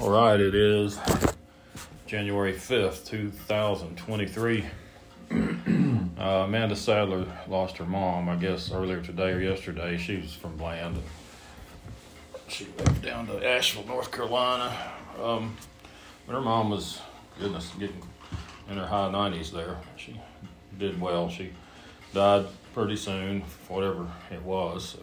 All 0.00 0.10
right, 0.10 0.40
it 0.40 0.56
is 0.56 0.98
January 2.04 2.52
5th, 2.52 3.06
2023. 3.06 4.64
uh, 5.30 5.36
Amanda 6.18 6.74
Sadler 6.74 7.26
lost 7.46 7.76
her 7.76 7.84
mom, 7.84 8.28
I 8.28 8.34
guess, 8.34 8.72
earlier 8.72 9.00
today 9.00 9.30
or 9.30 9.38
yesterday. 9.38 9.96
She 9.96 10.16
was 10.16 10.34
from 10.34 10.56
Bland. 10.56 11.00
She 12.48 12.66
moved 12.76 13.02
down 13.02 13.28
to 13.28 13.48
Asheville, 13.48 13.86
North 13.86 14.10
Carolina. 14.10 14.76
Um, 15.22 15.56
but 16.26 16.32
her 16.32 16.40
mom 16.40 16.70
was, 16.70 17.00
goodness, 17.38 17.70
getting 17.78 18.02
in 18.68 18.76
her 18.76 18.88
high 18.88 19.12
90s 19.12 19.52
there. 19.52 19.76
She 19.96 20.20
did 20.76 21.00
well. 21.00 21.30
She 21.30 21.52
died 22.12 22.46
pretty 22.74 22.96
soon, 22.96 23.42
whatever 23.68 24.08
it 24.32 24.42
was. 24.42 24.88
So. 24.88 24.98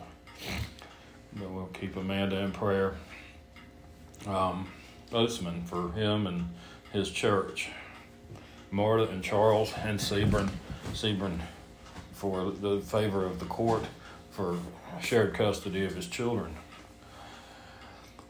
But 1.38 1.50
we'll 1.50 1.68
keep 1.68 1.96
Amanda 1.96 2.40
in 2.40 2.52
prayer. 2.52 2.96
Um, 4.28 4.68
Oatsman 5.12 5.66
for 5.66 5.92
him 5.92 6.28
and 6.28 6.50
his 6.92 7.10
church. 7.10 7.70
Marta 8.70 9.10
and 9.10 9.24
Charles 9.24 9.74
and 9.84 10.00
Sebron, 10.00 10.50
Sebron 10.94 11.40
for 12.14 12.52
the 12.52 12.80
favor 12.80 13.26
of 13.26 13.40
the 13.40 13.46
court 13.46 13.84
for 14.32 14.58
shared 15.02 15.34
custody 15.34 15.84
of 15.86 15.96
his 15.96 16.08
children. 16.08 16.56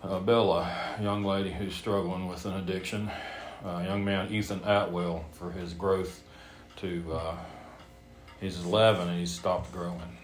Uh, 0.04 0.20
Bella, 0.20 0.98
young 1.00 1.24
lady 1.24 1.52
who's 1.52 1.76
struggling 1.76 2.28
with 2.28 2.46
an 2.46 2.54
addiction. 2.54 3.12
Uh, 3.64 3.84
young 3.86 4.04
man 4.04 4.32
Ethan 4.32 4.62
Atwell 4.66 5.26
for 5.34 5.52
his 5.52 5.74
growth 5.74 6.24
to, 6.78 7.14
uh, 7.14 7.36
he's 8.40 8.64
11 8.66 9.10
and 9.10 9.20
he's 9.20 9.32
stopped 9.32 9.72
growing. 9.72 10.18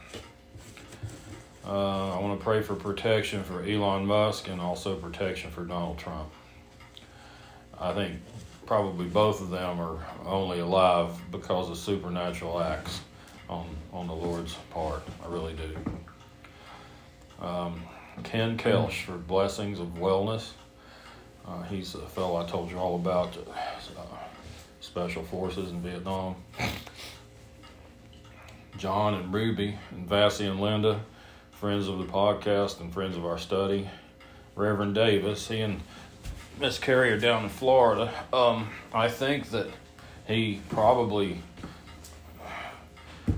Uh, 1.63 2.17
I 2.17 2.19
want 2.19 2.39
to 2.39 2.43
pray 2.43 2.61
for 2.63 2.75
protection 2.75 3.43
for 3.43 3.61
Elon 3.61 4.05
Musk 4.05 4.47
and 4.47 4.59
also 4.59 4.95
protection 4.95 5.51
for 5.51 5.63
Donald 5.65 5.99
Trump. 5.99 6.29
I 7.79 7.93
think 7.93 8.19
probably 8.65 9.07
both 9.07 9.41
of 9.41 9.49
them 9.49 9.79
are 9.79 9.97
only 10.25 10.59
alive 10.59 11.11
because 11.31 11.69
of 11.69 11.77
supernatural 11.77 12.61
acts 12.61 13.01
on 13.49 13.67
on 13.93 14.07
the 14.07 14.13
Lord's 14.13 14.53
part. 14.71 15.03
I 15.23 15.27
really 15.27 15.53
do. 15.53 17.45
Um, 17.45 17.83
Ken 18.23 18.57
Kelsch 18.57 19.03
for 19.03 19.17
blessings 19.17 19.79
of 19.79 19.87
wellness. 19.95 20.51
Uh, 21.47 21.61
he's 21.63 21.95
a 21.95 21.99
fellow 21.99 22.35
I 22.37 22.45
told 22.45 22.69
you 22.69 22.77
all 22.77 22.95
about, 22.95 23.37
uh, 23.37 24.01
special 24.81 25.23
forces 25.23 25.71
in 25.71 25.81
Vietnam. 25.81 26.35
John 28.77 29.13
and 29.13 29.33
Ruby 29.33 29.77
and 29.91 30.07
Vassie 30.07 30.45
and 30.45 30.59
Linda, 30.59 30.99
friends 31.51 31.87
of 31.87 31.99
the 31.99 32.05
podcast 32.05 32.79
and 32.81 32.93
friends 32.93 33.15
of 33.15 33.25
our 33.25 33.37
study. 33.37 33.89
Reverend 34.55 34.95
Davis, 34.95 35.47
he 35.47 35.61
and 35.61 35.81
Miss 36.59 36.79
Carrier 36.79 37.19
down 37.19 37.43
in 37.43 37.49
Florida. 37.49 38.11
Um, 38.33 38.69
I 38.91 39.09
think 39.09 39.51
that 39.51 39.67
he 40.27 40.59
probably 40.69 41.43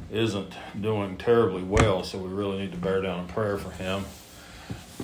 isn't 0.09 0.53
doing 0.80 1.17
terribly 1.17 1.62
well, 1.62 2.03
so 2.03 2.17
we 2.17 2.30
really 2.30 2.59
need 2.59 2.72
to 2.72 2.78
bear 2.78 3.02
down 3.02 3.20
in 3.20 3.28
prayer 3.28 3.58
for 3.58 3.72
him. 3.72 4.06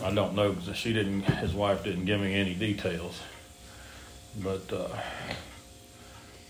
I 0.02 0.14
don't 0.14 0.34
know 0.34 0.54
because 0.54 0.78
she 0.78 0.94
didn't, 0.94 1.24
his 1.24 1.54
wife 1.54 1.84
didn't 1.84 2.06
give 2.06 2.22
me 2.22 2.34
any 2.34 2.54
details, 2.54 3.20
but 4.42 4.72
uh, 4.72 4.88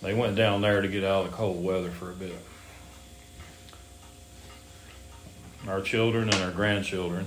they 0.03 0.13
went 0.13 0.35
down 0.35 0.61
there 0.61 0.81
to 0.81 0.87
get 0.87 1.03
out 1.03 1.25
of 1.25 1.31
the 1.31 1.37
cold 1.37 1.63
weather 1.63 1.89
for 1.89 2.11
a 2.11 2.15
bit. 2.15 2.37
Our 5.67 5.81
children 5.81 6.29
and 6.29 6.43
our 6.43 6.51
grandchildren. 6.51 7.25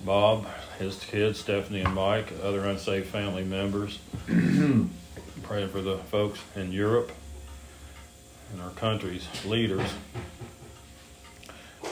Bob, 0.00 0.46
his 0.78 0.98
kids, 1.04 1.40
Stephanie 1.40 1.80
and 1.80 1.94
Mike, 1.94 2.32
other 2.42 2.64
unsafe 2.66 3.08
family 3.08 3.44
members. 3.44 3.98
Praying 4.26 5.68
for 5.68 5.80
the 5.80 5.98
folks 6.10 6.40
in 6.54 6.72
Europe 6.72 7.12
and 8.52 8.62
our 8.62 8.70
country's 8.70 9.26
leaders. 9.44 9.88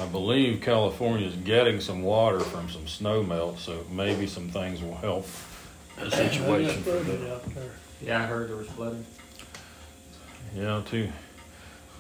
I 0.01 0.07
believe 0.07 0.61
California 0.61 1.27
is 1.27 1.37
getting 1.37 1.81
some 1.81 2.03
water 2.03 2.41
from 2.41 2.69
some 2.69 2.87
snow 2.89 3.23
melt, 3.23 3.59
so 3.59 3.85
maybe 3.91 4.27
some 4.27 4.49
things 4.49 4.83
will 4.83 4.97
help 4.97 5.27
the 5.99 6.11
situation. 6.11 6.83
for 6.83 6.91
them. 6.91 7.41
Yeah, 8.03 8.23
I 8.23 8.27
heard 8.27 8.49
there 8.51 8.57
was 8.57 8.69
flooding. 8.69 9.07
You 10.55 10.63
know, 10.63 10.83
too. 10.83 11.11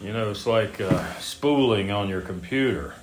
You 0.02 0.12
know, 0.12 0.30
it's 0.30 0.46
like 0.46 0.80
uh, 0.80 1.14
spooling 1.18 1.92
on 1.92 2.08
your 2.08 2.20
computer. 2.20 2.94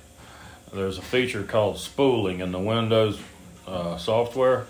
There's 0.72 0.96
a 0.96 1.02
feature 1.02 1.42
called 1.42 1.78
spooling 1.78 2.40
in 2.40 2.50
the 2.50 2.58
Windows 2.58 3.20
uh, 3.66 3.98
software. 3.98 4.66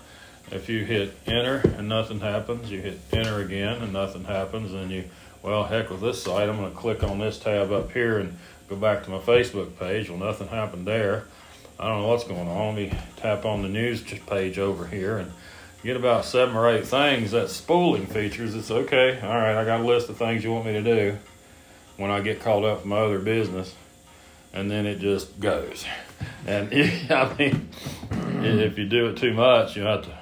If 0.51 0.67
you 0.67 0.83
hit 0.83 1.15
enter 1.25 1.61
and 1.77 1.87
nothing 1.87 2.19
happens, 2.19 2.69
you 2.69 2.81
hit 2.81 2.99
enter 3.13 3.39
again 3.39 3.81
and 3.81 3.93
nothing 3.93 4.25
happens, 4.25 4.73
and 4.73 4.91
you, 4.91 5.05
well, 5.41 5.63
heck 5.63 5.89
with 5.89 6.01
this 6.01 6.21
site, 6.21 6.49
I'm 6.49 6.57
going 6.57 6.71
to 6.71 6.77
click 6.77 7.03
on 7.03 7.19
this 7.19 7.39
tab 7.39 7.71
up 7.71 7.91
here 7.91 8.19
and 8.19 8.37
go 8.67 8.75
back 8.75 9.03
to 9.05 9.11
my 9.11 9.19
Facebook 9.19 9.79
page. 9.79 10.09
Well, 10.09 10.19
nothing 10.19 10.49
happened 10.49 10.85
there. 10.85 11.23
I 11.79 11.87
don't 11.87 12.01
know 12.01 12.09
what's 12.09 12.25
going 12.25 12.49
on. 12.49 12.75
Let 12.75 12.75
me 12.75 12.97
tap 13.15 13.45
on 13.45 13.61
the 13.61 13.69
news 13.69 14.01
page 14.01 14.59
over 14.59 14.85
here 14.85 15.17
and 15.17 15.31
get 15.83 15.95
about 15.95 16.25
seven 16.25 16.55
or 16.55 16.69
eight 16.69 16.85
things. 16.85 17.31
That 17.31 17.49
spooling 17.49 18.07
features. 18.07 18.55
It's 18.55 18.71
okay. 18.71 19.21
All 19.21 19.29
right, 19.29 19.55
I 19.55 19.63
got 19.63 19.79
a 19.79 19.83
list 19.83 20.09
of 20.09 20.17
things 20.17 20.43
you 20.43 20.51
want 20.51 20.65
me 20.65 20.73
to 20.73 20.83
do 20.83 21.17
when 21.95 22.11
I 22.11 22.19
get 22.21 22.41
called 22.41 22.65
up 22.65 22.81
from 22.81 22.89
my 22.89 22.99
other 22.99 23.19
business, 23.19 23.73
and 24.53 24.69
then 24.69 24.85
it 24.85 24.99
just 24.99 25.39
goes. 25.39 25.85
And 26.45 26.67
I 27.11 27.35
mean, 27.37 27.69
if 28.43 28.77
you 28.77 28.85
do 28.85 29.07
it 29.07 29.17
too 29.17 29.33
much, 29.33 29.75
you 29.75 29.83
have 29.83 30.03
to 30.03 30.17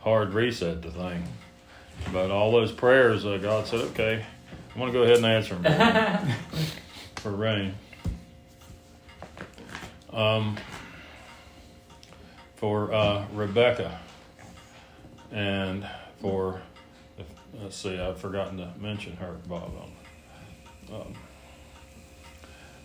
hard 0.00 0.34
reset 0.34 0.82
the 0.82 0.90
thing. 0.90 1.24
But 2.12 2.30
all 2.30 2.52
those 2.52 2.72
prayers, 2.72 3.24
uh, 3.24 3.38
God 3.38 3.66
said, 3.66 3.80
okay, 3.80 4.24
I'm 4.74 4.80
going 4.80 4.92
to 4.92 4.98
go 4.98 5.04
ahead 5.04 5.18
and 5.18 5.26
answer 5.26 5.54
them 5.54 6.32
for 7.16 7.30
rain. 7.30 7.74
Um, 10.12 10.56
for 12.56 12.92
uh, 12.92 13.24
Rebecca 13.32 13.98
and 15.30 15.86
for, 16.20 16.60
let's 17.60 17.76
see, 17.76 17.98
I've 17.98 18.18
forgotten 18.18 18.58
to 18.58 18.72
mention 18.78 19.16
her, 19.16 19.36
Bob. 19.48 19.72
Um, 20.92 21.14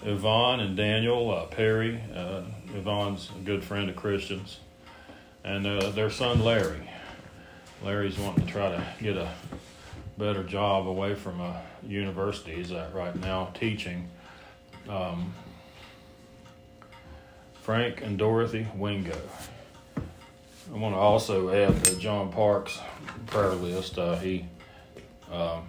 Yvonne 0.03 0.59
and 0.59 0.77
Daniel 0.77 1.31
uh, 1.31 1.45
Perry. 1.45 2.01
Uh, 2.13 2.43
Yvonne's 2.73 3.29
a 3.35 3.43
good 3.43 3.63
friend 3.63 3.89
of 3.89 3.95
Christians. 3.95 4.59
And 5.43 5.65
uh, 5.65 5.89
their 5.91 6.09
son 6.09 6.41
Larry. 6.43 6.89
Larry's 7.83 8.17
wanting 8.17 8.45
to 8.45 8.51
try 8.51 8.71
to 8.71 8.83
get 9.01 9.17
a 9.17 9.31
better 10.17 10.43
job 10.43 10.87
away 10.87 11.15
from 11.15 11.39
a 11.39 11.61
university. 11.85 12.55
He's 12.55 12.71
at 12.71 12.93
right 12.93 13.15
now 13.15 13.51
teaching. 13.53 14.09
Um, 14.89 15.33
Frank 17.61 18.01
and 18.01 18.17
Dorothy 18.17 18.67
Wingo. 18.75 19.17
I 20.73 20.77
want 20.77 20.95
to 20.95 20.99
also 20.99 21.49
add 21.49 21.83
to 21.85 21.97
John 21.97 22.31
Park's 22.31 22.79
prayer 23.27 23.51
list. 23.51 23.97
Uh, 23.97 24.15
he 24.17 24.45
um, 25.31 25.67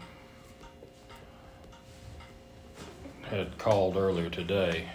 had 3.29 3.59
called 3.59 3.97
earlier 3.97 4.31
today. 4.31 4.89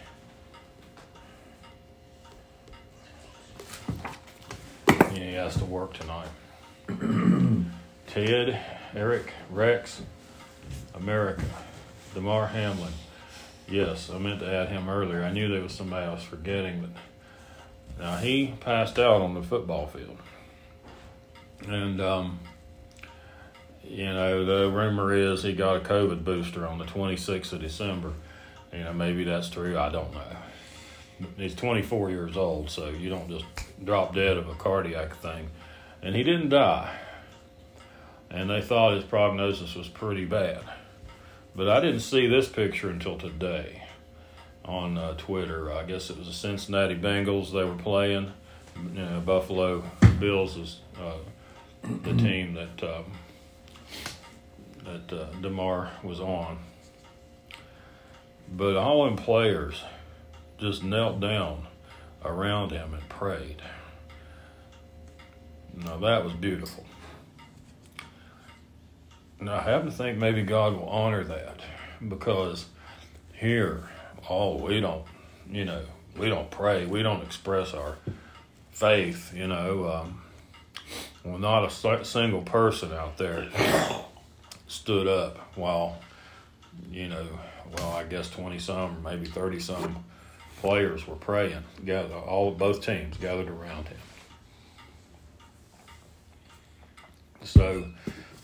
He 5.12 5.34
has 5.34 5.56
to 5.58 5.66
work 5.66 5.94
tonight. 5.94 6.30
Ted, 8.08 8.60
Eric, 8.96 9.32
Rex, 9.50 10.02
America, 10.96 11.44
Damar 12.14 12.48
Hamlin. 12.48 12.94
Yes, 13.68 14.10
I 14.10 14.18
meant 14.18 14.40
to 14.40 14.52
add 14.52 14.70
him 14.70 14.90
earlier. 14.90 15.24
I 15.24 15.32
knew 15.32 15.48
there 15.48 15.62
was 15.62 15.74
somebody 15.74 16.06
I 16.06 16.14
was 16.14 16.24
forgetting, 16.24 16.82
but 16.82 18.04
now 18.04 18.18
he 18.18 18.54
passed 18.60 19.00
out 19.00 19.22
on 19.22 19.36
the 19.36 19.44
football 19.44 19.88
field. 19.88 20.18
And, 21.68 22.02
um, 22.02 22.40
you 23.94 24.06
know, 24.06 24.44
the 24.44 24.72
rumor 24.72 25.14
is 25.14 25.44
he 25.44 25.54
got 25.54 25.78
a 25.78 25.80
COVID 25.80 26.24
booster 26.24 26.66
on 26.66 26.80
the 26.80 26.86
26th 26.86 27.54
of 27.54 27.62
December. 27.62 28.14
You 28.72 28.80
know, 28.80 28.94
maybe 28.94 29.24
that's 29.24 29.50
true. 29.50 29.78
I 29.78 29.90
don't 29.90 30.12
know. 30.12 31.28
He's 31.38 31.54
24 31.54 32.10
years 32.10 32.36
old, 32.36 32.72
so 32.72 32.90
you 32.90 33.10
don't 33.10 33.30
just 33.30 33.46
drop 33.84 34.16
dead 34.16 34.38
of 34.38 34.50
a 34.50 34.56
cardiac 34.56 35.16
thing. 35.18 35.50
And 36.02 36.16
he 36.16 36.24
didn't 36.24 36.50
die. 36.50 36.92
And 38.32 38.50
they 38.50 38.62
thought 38.62 38.96
his 38.96 39.04
prognosis 39.04 39.76
was 39.76 39.88
pretty 39.88 40.26
bad. 40.26 40.64
But 41.56 41.70
I 41.70 41.80
didn't 41.80 42.00
see 42.00 42.26
this 42.26 42.50
picture 42.50 42.90
until 42.90 43.20
today 43.20 43.84
on 44.66 44.98
uh, 44.98 45.14
Twitter. 45.18 45.72
I 45.72 45.84
guess 45.84 46.10
it 46.10 46.18
was 46.18 46.26
the 46.26 46.34
Cincinnati 46.34 46.96
Bengals 46.96 47.54
they 47.54 47.64
were 47.64 47.76
playing. 47.76 48.34
You 48.76 49.04
know, 49.04 49.20
Buffalo 49.20 49.84
Bills 50.20 50.58
is 50.58 50.80
uh, 51.00 51.18
the 51.84 52.16
team 52.16 52.56
that 52.56 52.84
um, 52.84 53.06
that 54.86 55.14
uh, 55.14 55.26
Damar 55.42 55.92
was 56.04 56.20
on. 56.20 56.58
But 58.52 58.76
all 58.76 59.06
them 59.06 59.16
players 59.16 59.82
just 60.60 60.84
knelt 60.84 61.20
down 61.20 61.68
around 62.24 62.72
him 62.72 62.94
and 62.94 63.08
prayed. 63.10 63.62
Now 65.76 65.98
that 65.98 66.24
was 66.24 66.34
beautiful. 66.34 66.86
Now 69.40 69.56
I 69.56 69.62
happen 69.62 69.88
to 69.88 69.92
think 69.92 70.18
maybe 70.18 70.44
God 70.44 70.74
will 70.74 70.88
honor 70.88 71.24
that 71.24 71.60
because 72.08 72.66
here, 73.34 73.90
oh, 74.30 74.56
we 74.56 74.80
don't, 74.80 75.04
you 75.50 75.66
know, 75.66 75.82
we 76.18 76.30
don't 76.30 76.50
pray, 76.52 76.86
we 76.86 77.02
don't 77.02 77.24
express 77.24 77.74
our 77.74 77.98
faith, 78.72 79.34
you 79.36 79.48
know. 79.48 79.92
Um, 79.92 80.22
well, 81.24 81.40
not 81.40 81.66
a 81.66 82.06
single 82.06 82.42
person 82.42 82.92
out 82.92 83.18
there 83.18 83.50
stood 84.74 85.08
up 85.08 85.38
while, 85.56 86.00
you 86.92 87.08
know, 87.08 87.28
well, 87.78 87.94
I 87.94 88.04
guess 88.04 88.30
20 88.30 88.60
some, 88.60 89.02
maybe 89.04 89.26
30 89.26 89.60
some 89.60 90.04
players 90.58 91.08
were 91.08 91.16
praying. 91.16 91.64
Gather, 91.86 92.16
all 92.16 92.52
both 92.52 92.86
teams 92.86 93.18
gathered 93.18 93.50
around 93.50 93.88
him. 93.88 93.98
So 97.44 97.86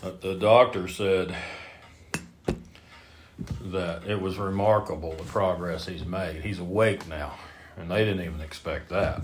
the 0.01 0.35
doctor 0.35 0.87
said 0.87 1.35
that 3.61 4.05
it 4.05 4.21
was 4.21 4.37
remarkable 4.37 5.13
the 5.13 5.23
progress 5.23 5.85
he's 5.85 6.05
made. 6.05 6.43
He's 6.43 6.59
awake 6.59 7.07
now, 7.07 7.35
and 7.77 7.89
they 7.89 8.03
didn't 8.03 8.25
even 8.25 8.41
expect 8.41 8.89
that. 8.89 9.21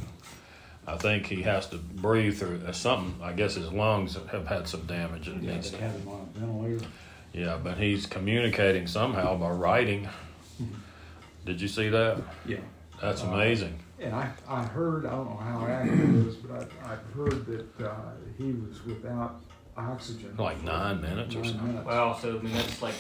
I 0.88 0.98
think 0.98 1.26
he 1.26 1.42
has 1.44 1.68
to 1.70 1.78
breathe 1.78 2.38
through 2.38 2.62
uh, 2.68 2.72
something. 2.72 3.16
I 3.22 3.34
guess 3.34 3.56
his 3.56 3.72
lungs 3.72 4.16
have 4.32 4.48
had 4.48 4.68
some 4.68 4.82
damage. 4.82 5.28
And 5.28 5.44
yeah, 5.44 5.58
they 5.58 5.78
had 5.78 5.92
him 5.92 6.08
on 6.08 6.30
a 6.36 6.40
ventilator. 6.40 6.86
Yeah, 7.34 7.58
but 7.62 7.78
he's 7.78 8.06
communicating 8.06 8.88
somehow 8.88 9.36
by 9.38 9.50
writing. 9.50 10.08
Mm-hmm. 10.62 10.76
Did 11.46 11.60
you 11.60 11.68
see 11.68 11.90
that? 11.90 12.22
Yeah. 12.46 12.58
That's 13.02 13.24
uh, 13.24 13.28
amazing. 13.28 13.80
And 14.00 14.14
I, 14.14 14.30
I 14.48 14.64
heard, 14.64 15.06
I 15.06 15.12
don't 15.12 15.30
know 15.30 15.38
how 15.38 15.66
accurate 15.66 16.00
it 16.00 16.16
is, 16.28 16.36
but 16.36 16.70
I, 16.84 16.94
I've 16.94 17.14
heard 17.14 17.46
that 17.46 17.86
uh, 17.86 18.12
he 18.38 18.52
was 18.52 18.86
without 18.86 19.42
oxygen. 19.78 20.36
Like 20.38 20.62
nine 20.64 21.02
minutes 21.02 21.34
nine 21.34 21.44
or 21.44 21.48
something. 21.48 21.68
Minutes. 21.68 21.86
Wow, 21.86 22.18
so 22.22 22.38
I 22.38 22.42
mean, 22.42 22.54
that's 22.54 22.82
like 22.82 22.96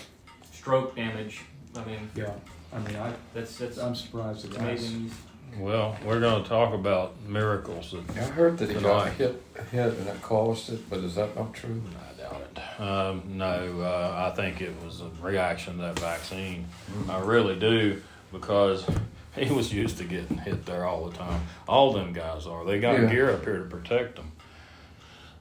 stroke 0.51 0.95
damage. 0.95 1.41
I 1.75 1.85
mean, 1.85 2.09
yeah. 2.15 2.33
I 2.73 2.79
mean, 2.79 2.95
I, 2.95 3.13
that's, 3.33 3.57
that's 3.57 3.77
I'm 3.77 3.95
surprised 3.95 4.51
at 4.51 4.57
amazing. 4.57 5.11
Well, 5.57 5.98
we're 6.06 6.19
going 6.19 6.44
to 6.44 6.50
talk 6.50 6.74
about 6.74 7.16
miracles. 7.28 7.96
I 8.10 8.22
heard 8.22 8.57
that 8.57 8.69
he 8.69 8.75
got 8.81 9.13
hit, 9.13 9.42
hit 9.72 9.94
and 9.94 10.07
it 10.07 10.22
caused 10.22 10.72
it, 10.72 10.90
but 10.90 11.00
is 11.00 11.16
that 11.16 11.36
not 11.36 11.54
true? 11.54 11.81
I 11.98 12.22
doubt 12.22 12.42
it. 12.42 12.81
Um, 12.81 13.24
no, 13.38 13.81
uh, 13.81 14.30
I 14.30 14.36
think 14.36 14.62
it 14.62 14.74
was 14.84 15.02
a 15.02 15.10
reaction 15.22 15.78
to 15.78 15.81
that 15.84 16.00
vaccine. 16.00 16.68
Mm-hmm. 16.92 17.12
I 17.12 17.19
really 17.19 17.57
do 17.57 18.02
because 18.34 18.86
he 19.36 19.52
was 19.54 19.74
used 19.74 19.98
to 20.00 20.04
getting 20.04 20.38
hit 20.40 20.66
there 20.66 20.86
all 20.86 21.06
the 21.07 21.18
time. 21.18 21.42
All 21.68 21.94
them 21.94 22.12
guys 22.12 22.46
are. 22.46 22.66
They 22.66 22.80
got 22.80 23.00
yeah. 23.00 23.10
gear 23.10 23.31
up 23.31 23.46
here 23.46 23.60
to 23.60 23.66
protect 23.66 24.18
them. 24.18 24.31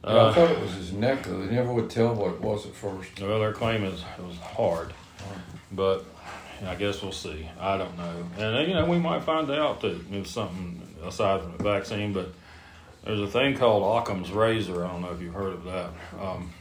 Uh, 0.04 0.28
I 0.28 0.34
thought 0.34 0.50
it 0.50 0.60
was 0.60 0.74
his 0.74 0.92
neck, 0.92 1.24
though. 1.24 1.44
They 1.44 1.54
never 1.54 1.72
would 1.72 1.88
tell 1.88 2.14
what 2.14 2.34
it 2.34 2.40
was 2.40 2.66
at 2.66 2.74
first. 2.74 3.20
Well, 3.20 3.40
their 3.40 3.54
claim 3.54 3.84
is 3.84 4.04
it 4.18 4.24
was 4.24 4.36
hard, 4.36 4.92
but 5.72 6.04
I 6.64 6.74
guess 6.74 7.02
we'll 7.02 7.12
see. 7.12 7.48
I 7.58 7.76
don't 7.76 7.96
know, 7.96 8.24
and 8.38 8.68
you 8.68 8.74
know 8.74 8.86
we 8.86 8.98
might 8.98 9.22
find 9.24 9.50
out 9.50 9.80
that 9.82 10.00
it's 10.10 10.30
something 10.30 10.80
aside 11.04 11.42
from 11.42 11.56
the 11.56 11.62
vaccine. 11.62 12.12
But 12.12 12.28
there's 13.04 13.20
a 13.20 13.26
thing 13.26 13.56
called 13.56 14.02
Occam's 14.02 14.30
razor. 14.30 14.84
I 14.84 14.88
don't 14.88 15.02
know 15.02 15.12
if 15.12 15.20
you've 15.20 15.34
heard 15.34 15.54
of 15.54 15.64
that. 15.64 15.90
Um, 16.20 16.52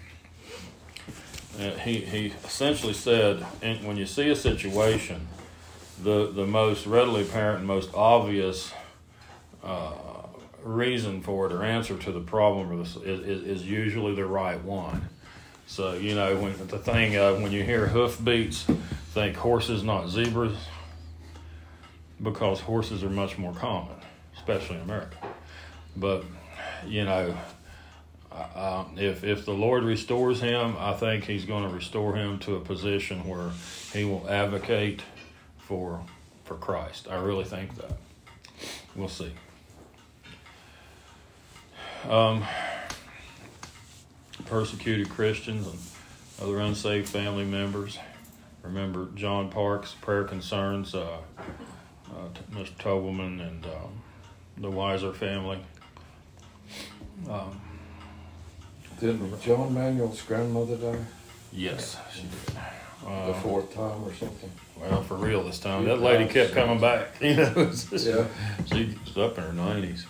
he 1.82 2.00
he 2.00 2.34
essentially 2.44 2.94
said 2.94 3.42
when 3.84 3.98
you 3.98 4.06
see 4.06 4.30
a 4.30 4.36
situation, 4.36 5.28
the 6.02 6.32
the 6.32 6.46
most 6.46 6.86
readily 6.86 7.22
apparent 7.22 7.60
and 7.60 7.68
most 7.68 7.94
obvious. 7.94 8.72
Uh, 9.64 9.94
reason 10.62 11.22
for 11.22 11.46
it 11.46 11.52
or 11.52 11.64
answer 11.64 11.98
to 11.98 12.12
the 12.12 12.20
problem 12.20 12.82
is, 12.82 12.96
is, 12.98 13.20
is 13.44 13.64
usually 13.64 14.16
the 14.16 14.26
right 14.26 14.64
one. 14.64 15.10
So 15.68 15.94
you 15.94 16.16
know 16.16 16.36
when 16.38 16.56
the 16.68 16.78
thing 16.78 17.16
uh, 17.16 17.36
when 17.36 17.52
you 17.52 17.64
hear 17.64 17.88
hoofbeats, 17.88 18.66
think 19.14 19.38
horses, 19.38 19.84
not 19.84 20.10
zebras, 20.10 20.58
because 22.22 22.60
horses 22.60 23.04
are 23.04 23.10
much 23.10 23.38
more 23.38 23.54
common, 23.54 23.96
especially 24.36 24.78
in 24.78 24.82
America. 24.82 25.18
But 25.96 26.26
you 26.88 27.06
know, 27.06 27.38
uh, 28.32 28.86
if 28.98 29.24
if 29.24 29.46
the 29.46 29.54
Lord 29.54 29.84
restores 29.84 30.42
him, 30.42 30.76
I 30.80 30.94
think 30.94 31.26
He's 31.26 31.46
going 31.46 31.64
to 31.64 31.74
restore 31.74 32.16
him 32.16 32.40
to 32.40 32.56
a 32.56 32.60
position 32.60 33.28
where 33.28 33.52
he 33.94 34.04
will 34.04 34.28
advocate 34.28 35.04
for 35.60 36.04
for 36.44 36.56
Christ. 36.56 37.08
I 37.10 37.18
really 37.18 37.46
think 37.46 37.76
that. 37.76 37.92
We'll 38.96 39.10
see. 39.10 39.32
Um, 42.10 42.46
persecuted 44.46 45.10
Christians 45.10 45.68
and 45.68 45.80
other 46.42 46.60
unsaved 46.60 47.10
family 47.10 47.46
members. 47.46 47.98
Remember 48.64 49.10
John 49.14 49.50
Park's 49.50 49.94
prayer 49.94 50.24
concerns, 50.24 50.96
uh, 50.96 51.18
uh, 52.10 52.30
Mr. 52.52 52.72
Tobelman 52.78 53.46
and 53.46 53.66
um, 53.66 54.02
the 54.58 54.72
Weiser 54.72 55.14
family. 55.14 55.60
Um, 57.30 57.60
Didn't 59.00 59.42
John 59.42 59.74
Manuel's 59.74 60.22
grandmother 60.22 60.78
die? 60.78 61.00
Yes, 61.52 61.98
she 62.14 62.22
did. 62.22 62.58
Uh, 63.06 63.28
the 63.28 63.34
fourth 63.36 63.74
time 63.74 64.02
or 64.04 64.14
something. 64.14 64.50
Well, 64.80 65.04
for 65.04 65.16
real 65.16 65.44
this 65.44 65.60
time. 65.60 65.84
That 65.86 66.00
lady 66.00 66.32
kept 66.32 66.54
coming 66.54 66.80
back. 66.80 67.10
You 67.22 67.36
know, 67.36 67.72
yeah. 67.92 68.26
she's 68.66 69.18
up 69.18 69.38
in 69.38 69.44
her 69.44 69.54
nineties. 69.54 70.06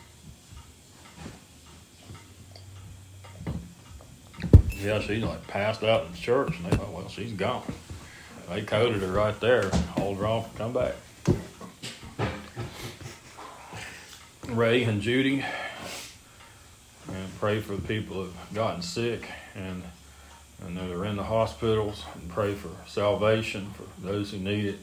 Yeah, 4.69 4.99
she 4.99 5.15
like 5.17 5.47
passed 5.47 5.81
out 5.83 6.06
in 6.06 6.13
church, 6.13 6.56
and 6.57 6.65
they 6.65 6.77
thought, 6.77 6.91
well, 6.91 7.07
she's 7.07 7.31
gone. 7.31 7.63
They 8.50 8.62
coded 8.62 9.01
her 9.01 9.12
right 9.12 9.40
there, 9.40 9.69
hold 9.98 10.18
her 10.18 10.28
off, 10.28 10.56
come 10.56 10.74
back. 10.74 10.95
Ray 14.48 14.84
and 14.84 15.01
Judy, 15.01 15.44
and 17.07 17.40
pray 17.40 17.60
for 17.60 17.75
the 17.75 17.81
people 17.81 18.18
who've 18.18 18.54
gotten 18.54 18.81
sick 18.81 19.28
and 19.56 19.84
and 20.66 20.78
they're 20.78 21.06
in 21.06 21.18
the 21.18 21.24
hospitals, 21.24 22.06
and 22.16 22.30
pray 22.30 22.54
for 22.54 22.69
salvation 22.88 23.69
for 23.72 23.84
those 24.01 24.31
who 24.31 24.38
need 24.38 24.66
it, 24.66 24.80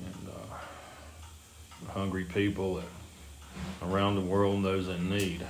and 0.00 0.28
uh, 0.28 1.92
hungry 1.92 2.24
people 2.24 2.76
that 2.76 2.84
around 3.82 4.16
the 4.16 4.20
world 4.20 4.56
and 4.56 4.64
those 4.64 4.88
in 4.88 5.08
need. 5.08 5.44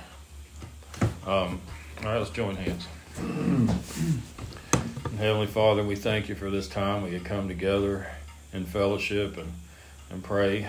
Um, 1.25 1.61
all 1.99 2.05
right, 2.05 2.17
let's 2.17 2.29
join 2.29 2.55
hands. 2.55 2.87
Heavenly 5.17 5.47
Father, 5.47 5.83
we 5.83 5.95
thank 5.95 6.29
you 6.29 6.35
for 6.35 6.49
this 6.49 6.69
time 6.69 7.03
we 7.03 7.09
could 7.09 7.25
come 7.25 7.47
together 7.47 8.07
in 8.53 8.63
fellowship 8.63 9.37
and, 9.37 9.51
and 10.11 10.23
pray. 10.23 10.65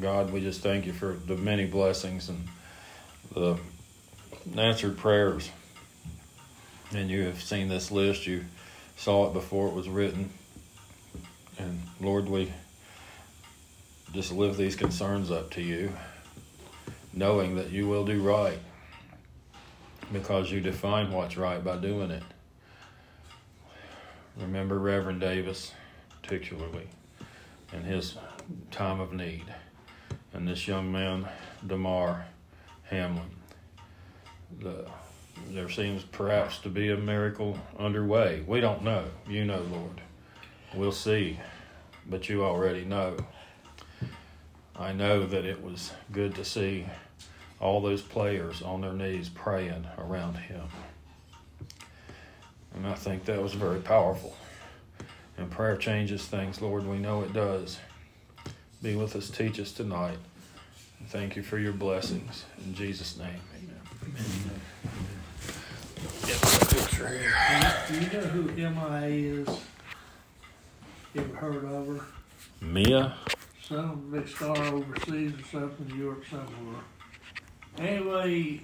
God, 0.00 0.32
we 0.32 0.40
just 0.40 0.60
thank 0.60 0.86
you 0.86 0.92
for 0.92 1.16
the 1.26 1.34
many 1.36 1.66
blessings 1.66 2.28
and 2.28 2.46
the 3.34 3.58
answered 4.56 4.96
prayers. 4.96 5.50
And 6.94 7.10
you 7.10 7.24
have 7.24 7.42
seen 7.42 7.68
this 7.68 7.90
list. 7.90 8.26
You 8.26 8.44
saw 8.96 9.28
it 9.28 9.32
before 9.32 9.68
it 9.68 9.74
was 9.74 9.88
written. 9.88 10.30
And 11.58 11.80
Lord, 12.00 12.28
we 12.28 12.52
just 14.12 14.30
lift 14.30 14.56
these 14.56 14.76
concerns 14.76 15.32
up 15.32 15.50
to 15.52 15.62
you, 15.62 15.92
knowing 17.12 17.56
that 17.56 17.70
you 17.70 17.88
will 17.88 18.04
do 18.04 18.22
right 18.22 18.58
because 20.12 20.52
you 20.52 20.60
define 20.60 21.10
what's 21.10 21.36
right 21.36 21.64
by 21.64 21.76
doing 21.76 22.10
it. 22.10 22.22
Remember 24.40 24.78
Reverend 24.78 25.20
Davis, 25.20 25.72
particularly, 26.22 26.88
in 27.72 27.82
his 27.82 28.16
time 28.70 28.98
of 28.98 29.12
need, 29.12 29.44
and 30.32 30.48
this 30.48 30.66
young 30.66 30.90
man, 30.90 31.28
Damar 31.66 32.24
Hamlin. 32.84 33.30
The, 34.60 34.86
there 35.50 35.68
seems 35.68 36.02
perhaps 36.04 36.58
to 36.58 36.68
be 36.68 36.90
a 36.90 36.96
miracle 36.96 37.58
underway. 37.78 38.42
We 38.46 38.60
don't 38.60 38.82
know. 38.82 39.04
You 39.28 39.44
know, 39.44 39.60
Lord. 39.70 40.00
We'll 40.74 40.92
see, 40.92 41.38
but 42.08 42.28
you 42.28 42.44
already 42.44 42.84
know. 42.84 43.16
I 44.74 44.92
know 44.92 45.26
that 45.26 45.44
it 45.44 45.62
was 45.62 45.92
good 46.10 46.34
to 46.36 46.44
see 46.44 46.86
all 47.60 47.82
those 47.82 48.00
players 48.00 48.62
on 48.62 48.80
their 48.80 48.94
knees 48.94 49.28
praying 49.28 49.86
around 49.98 50.36
him. 50.36 50.62
And 52.82 52.88
I 52.88 52.94
think 52.94 53.26
that 53.26 53.42
was 53.42 53.52
very 53.52 53.78
powerful. 53.78 54.34
And 55.36 55.50
prayer 55.50 55.76
changes 55.76 56.24
things, 56.24 56.62
Lord. 56.62 56.86
We 56.86 56.96
know 56.96 57.20
it 57.20 57.34
does. 57.34 57.78
Be 58.82 58.96
with 58.96 59.14
us, 59.16 59.28
teach 59.28 59.60
us 59.60 59.70
tonight. 59.72 60.16
thank 61.08 61.36
you 61.36 61.42
for 61.42 61.58
your 61.58 61.74
blessings. 61.74 62.46
In 62.64 62.74
Jesus' 62.74 63.18
name, 63.18 63.38
amen. 63.54 63.80
amen. 64.02 64.60
Get 66.26 66.40
the 66.40 66.74
picture 66.74 67.08
here. 67.08 67.34
Do 67.86 67.94
you 67.94 68.18
know 68.18 68.28
who 68.28 68.42
MIA 68.54 69.42
is? 69.42 69.60
You 71.12 71.20
ever 71.20 71.36
heard 71.36 71.64
of 71.66 71.86
her? 71.86 72.00
Mia? 72.62 73.14
Some 73.62 74.10
big 74.10 74.26
star 74.26 74.56
overseas 74.56 75.34
or 75.34 75.44
something, 75.44 75.98
Europe 75.98 76.24
somewhere. 76.30 76.82
Anyway, 77.78 78.62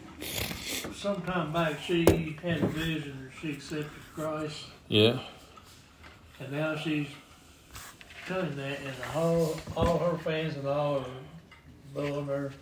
sometime 0.94 1.52
back 1.52 1.78
she 1.80 2.38
had 2.42 2.62
a 2.62 2.66
vision 2.68 3.24
that 3.24 3.38
she 3.38 3.52
accepted 3.52 4.05
Christ, 4.16 4.64
Yeah. 4.88 5.18
and 6.40 6.50
now 6.50 6.74
she's 6.74 7.06
telling 8.26 8.56
that, 8.56 8.78
and 8.80 8.94
all 9.14 9.60
all 9.76 9.98
her 9.98 10.16
fans 10.18 10.56
and 10.56 10.66
all 10.66 11.00
are 11.00 11.04
booing 11.94 12.26
her. 12.26 12.52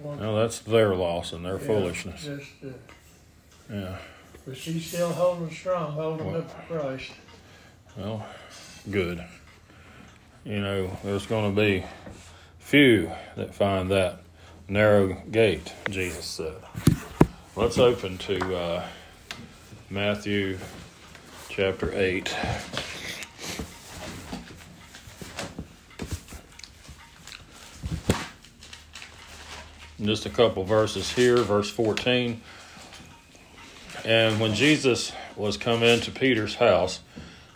Well, 0.00 0.36
that's 0.36 0.60
their 0.60 0.94
loss 0.94 1.32
and 1.32 1.44
their 1.44 1.58
yeah, 1.58 1.66
foolishness. 1.66 2.22
Just, 2.22 2.50
uh, 2.64 2.68
Yeah. 3.74 3.98
but 4.46 4.56
she's 4.56 4.86
still 4.86 5.12
holding 5.12 5.50
strong, 5.50 5.92
holding 5.92 6.26
Well- 6.28 6.36
up 6.42 6.66
for 6.68 6.78
Christ. 6.78 7.12
Well, 7.96 8.24
good. 8.88 9.24
You 10.44 10.60
know, 10.60 10.96
there's 11.02 11.26
going 11.26 11.52
to 11.52 11.60
be 11.60 11.84
few 12.60 13.10
that 13.36 13.54
find 13.56 13.90
that 13.90 14.20
narrow 14.68 15.14
gate, 15.32 15.72
Jesus 15.90 16.24
said. 16.24 16.54
Let's 17.56 17.78
open 17.78 18.18
to 18.18 18.56
uh, 18.56 18.86
Matthew 19.88 20.58
chapter 21.48 21.92
8. 21.94 22.34
Just 30.02 30.26
a 30.26 30.30
couple 30.30 30.64
verses 30.64 31.12
here, 31.12 31.36
verse 31.36 31.70
14. 31.70 32.40
And 34.04 34.40
when 34.40 34.54
Jesus 34.54 35.12
was 35.36 35.56
come 35.56 35.84
into 35.84 36.10
Peter's 36.10 36.56
house, 36.56 36.98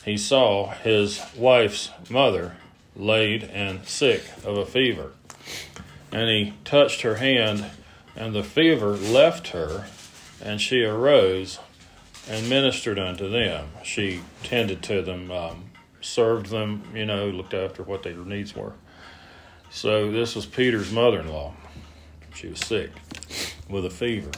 he 0.05 0.17
saw 0.17 0.71
his 0.71 1.21
wife's 1.37 1.91
mother 2.09 2.55
laid 2.95 3.43
and 3.43 3.85
sick 3.89 4.23
of 4.45 4.57
a 4.57 4.65
fever. 4.65 5.11
And 6.13 6.29
he 6.29 6.55
touched 6.65 7.03
her 7.03 7.17
hand, 7.17 7.67
and 8.15 8.37
the 8.37 8.45
fever 8.45 8.93
left 8.93 9.49
her, 9.49 9.87
and 10.41 10.61
she 10.61 10.85
arose 10.85 11.59
and 12.31 12.49
ministered 12.49 12.99
unto 12.99 13.29
them. 13.29 13.69
She 13.83 14.21
tended 14.43 14.83
to 14.85 15.03
them, 15.03 15.31
um, 15.31 15.71
served 16.01 16.47
them, 16.47 16.85
you 16.95 17.05
know, 17.05 17.29
looked 17.29 17.53
after 17.53 17.83
what 17.83 18.03
their 18.03 18.15
needs 18.15 18.57
were. 18.57 18.73
So 19.71 20.11
this 20.11 20.35
was 20.35 20.47
Peter's 20.47 20.91
mother 20.91 21.21
in 21.21 21.29
law. 21.29 21.55
She 22.35 22.49
was 22.49 22.61
sick 22.61 22.91
with 23.69 23.85
a 23.85 23.91
fever. 23.91 24.31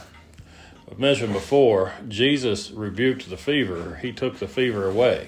I've 0.91 0.99
mentioned 0.99 1.33
before, 1.33 1.93
Jesus 2.07 2.71
rebuked 2.71 3.29
the 3.29 3.37
fever, 3.37 3.99
he 4.01 4.11
took 4.11 4.39
the 4.39 4.47
fever 4.47 4.89
away 4.89 5.27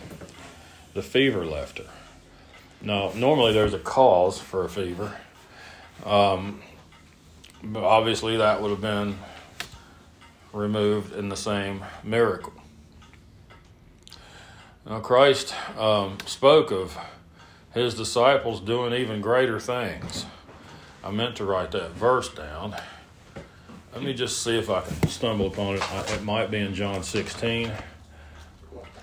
the 0.96 1.04
fever 1.04 1.46
left 1.46 1.78
her. 1.78 1.86
Now, 2.82 3.12
normally 3.14 3.54
there's 3.54 3.74
a 3.74 3.80
cause 3.80 4.40
for 4.40 4.66
a 4.66 4.70
fever. 4.70 5.16
Um, 6.04 6.62
but 7.62 7.84
obviously, 7.84 8.38
that 8.38 8.62
would 8.62 8.72
have 8.72 8.82
been 8.82 9.20
removed 10.56 11.14
in 11.14 11.30
the 11.30 11.36
same 11.36 11.84
miracle. 12.04 12.54
Now, 14.88 15.00
Christ 15.00 15.54
um, 15.78 16.18
spoke 16.26 16.72
of 16.72 16.98
his 17.74 17.96
disciples 17.96 18.62
doing 18.62 18.94
even 18.94 19.20
greater 19.22 19.60
things. 19.60 20.26
I 21.04 21.12
meant 21.12 21.36
to 21.38 21.46
write 21.46 21.72
that 21.72 21.92
verse 21.92 22.30
down. 22.34 22.76
Let 23.94 24.04
me 24.04 24.14
just 24.14 24.44
see 24.44 24.58
if 24.58 24.70
I 24.70 24.82
can 24.82 25.08
stumble 25.08 25.48
upon 25.48 25.76
it. 25.76 25.84
It 26.12 26.24
might 26.24 26.52
be 26.52 26.60
in 26.60 26.74
John 26.74 27.04
16, 27.04 27.72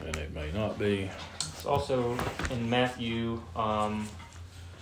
and 0.04 0.16
it 0.16 0.34
may 0.34 0.50
not 0.52 0.78
be. 0.78 1.10
It's 1.36 1.64
also 1.66 2.16
in 2.50 2.68
Matthew. 2.68 3.40
Um, 3.56 4.08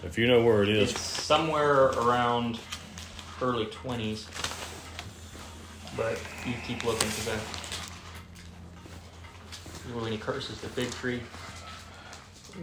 If 0.03 0.19
you 0.19 0.27
know 0.27 0.43
where 0.43 0.63
it 0.63 0.69
is, 0.69 0.91
it's 0.93 1.01
somewhere 1.01 1.87
around 1.89 2.59
early 3.43 3.67
20s. 3.67 4.27
But 5.97 6.21
you 6.47 6.55
keep 6.67 6.85
looking 6.85 7.09
because 7.09 7.29
I. 7.29 7.39
When 9.93 10.13
he 10.13 10.19
curses 10.19 10.61
the 10.61 10.69
fig 10.69 10.91
tree. 10.93 11.21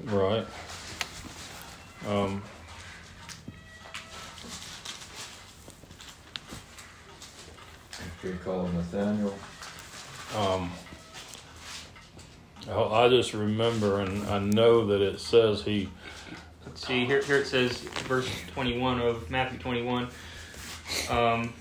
right? 0.05 0.46
Um, 2.07 2.41
They 8.27 8.34
call 8.43 8.65
him 8.65 8.75
Nathaniel. 8.75 9.34
um, 10.36 10.72
I 12.69 13.07
just 13.07 13.34
remember, 13.34 14.01
and 14.01 14.27
I 14.27 14.39
know 14.39 14.86
that 14.88 15.01
it 15.01 15.19
says 15.22 15.62
he. 15.63 15.89
Let's 16.65 16.86
see, 16.86 17.05
here, 17.05 17.22
here 17.22 17.38
it 17.38 17.48
says, 17.48 17.77
verse 18.07 18.29
21 18.53 19.00
of 19.00 19.29
Matthew 19.29 19.60
21. 19.60 20.10
Um, 21.10 21.53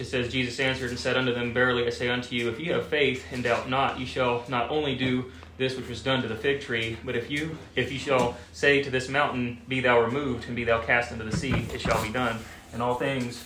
it 0.00 0.06
says, 0.06 0.32
Jesus 0.32 0.58
answered 0.58 0.90
and 0.90 0.98
said 0.98 1.16
unto 1.16 1.32
them, 1.32 1.52
Verily 1.52 1.86
I 1.86 1.90
say 1.90 2.08
unto 2.08 2.34
you, 2.34 2.48
if 2.48 2.58
you 2.58 2.72
have 2.72 2.86
faith 2.86 3.24
and 3.32 3.42
doubt 3.42 3.68
not, 3.68 4.00
you 4.00 4.06
shall 4.06 4.44
not 4.48 4.70
only 4.70 4.96
do 4.96 5.30
this 5.58 5.76
which 5.76 5.88
was 5.88 6.02
done 6.02 6.22
to 6.22 6.28
the 6.28 6.36
fig 6.36 6.62
tree, 6.62 6.96
but 7.04 7.14
if 7.14 7.30
you 7.30 7.56
if 7.76 7.92
you 7.92 7.98
shall 7.98 8.36
say 8.52 8.82
to 8.82 8.90
this 8.90 9.08
mountain, 9.08 9.60
Be 9.68 9.80
thou 9.80 10.00
removed, 10.00 10.46
and 10.46 10.56
be 10.56 10.64
thou 10.64 10.80
cast 10.80 11.12
into 11.12 11.24
the 11.24 11.36
sea, 11.36 11.52
it 11.72 11.80
shall 11.80 12.02
be 12.02 12.10
done. 12.10 12.38
And 12.72 12.82
all 12.82 12.94
things, 12.94 13.44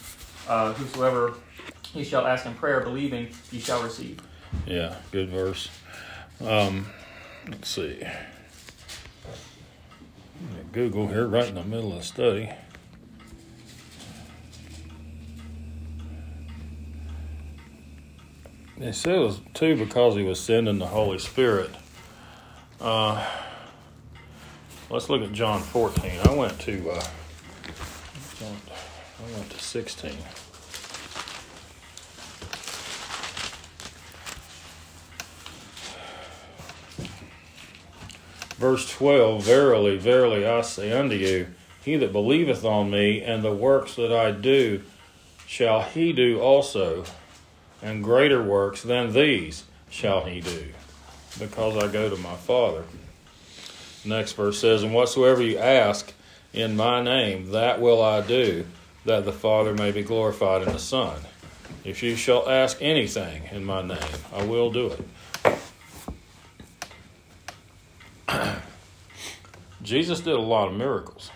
uh, 0.48 0.72
whosoever 0.74 1.34
you 1.92 2.04
shall 2.04 2.26
ask 2.26 2.46
in 2.46 2.54
prayer, 2.54 2.80
believing, 2.80 3.28
you 3.50 3.60
shall 3.60 3.82
receive. 3.82 4.20
Yeah, 4.66 4.96
good 5.10 5.28
verse. 5.28 5.68
Um, 6.40 6.86
let's 7.48 7.68
see. 7.68 8.02
Google 10.72 11.08
here, 11.08 11.26
right 11.26 11.48
in 11.48 11.54
the 11.54 11.64
middle 11.64 11.92
of 11.92 11.98
the 11.98 12.04
study. 12.04 12.50
They 18.76 18.90
said 18.90 19.14
it 19.14 19.18
was 19.18 19.40
too 19.54 19.76
because 19.76 20.16
he 20.16 20.24
was 20.24 20.40
sending 20.40 20.78
the 20.78 20.86
Holy 20.86 21.18
Spirit. 21.18 21.70
Uh, 22.80 23.24
let's 24.90 25.08
look 25.08 25.22
at 25.22 25.32
John 25.32 25.60
14. 25.60 26.20
I 26.24 26.34
went 26.34 26.58
to 26.60 26.90
uh, 26.90 27.04
I 28.42 29.36
went 29.36 29.50
to 29.50 29.58
16. 29.58 30.10
Verse 38.56 38.90
12 38.90 39.44
Verily, 39.44 39.96
verily, 39.98 40.46
I 40.46 40.62
say 40.62 40.92
unto 40.92 41.14
you, 41.14 41.48
he 41.84 41.96
that 41.96 42.12
believeth 42.12 42.64
on 42.64 42.90
me, 42.90 43.22
and 43.22 43.44
the 43.44 43.52
works 43.52 43.94
that 43.94 44.12
I 44.12 44.30
do, 44.30 44.82
shall 45.46 45.82
he 45.82 46.12
do 46.12 46.40
also, 46.40 47.04
and 47.84 48.02
greater 48.02 48.42
works 48.42 48.82
than 48.82 49.12
these 49.12 49.64
shall 49.90 50.24
he 50.24 50.40
do, 50.40 50.72
because 51.38 51.76
I 51.76 51.86
go 51.92 52.08
to 52.08 52.16
my 52.16 52.34
Father. 52.34 52.84
Next 54.06 54.32
verse 54.32 54.58
says, 54.58 54.82
And 54.82 54.94
whatsoever 54.94 55.42
you 55.42 55.58
ask 55.58 56.12
in 56.54 56.76
my 56.76 57.02
name, 57.02 57.50
that 57.50 57.82
will 57.82 58.02
I 58.02 58.22
do, 58.22 58.64
that 59.04 59.26
the 59.26 59.32
Father 59.32 59.74
may 59.74 59.92
be 59.92 60.02
glorified 60.02 60.62
in 60.62 60.72
the 60.72 60.78
Son. 60.78 61.20
If 61.84 62.02
you 62.02 62.16
shall 62.16 62.48
ask 62.48 62.78
anything 62.80 63.42
in 63.52 63.66
my 63.66 63.82
name, 63.82 63.98
I 64.32 64.44
will 64.44 64.72
do 64.72 64.96
it. 65.46 65.58
Jesus 69.82 70.20
did 70.20 70.32
a 70.32 70.40
lot 70.40 70.68
of 70.68 70.74
miracles. 70.74 71.30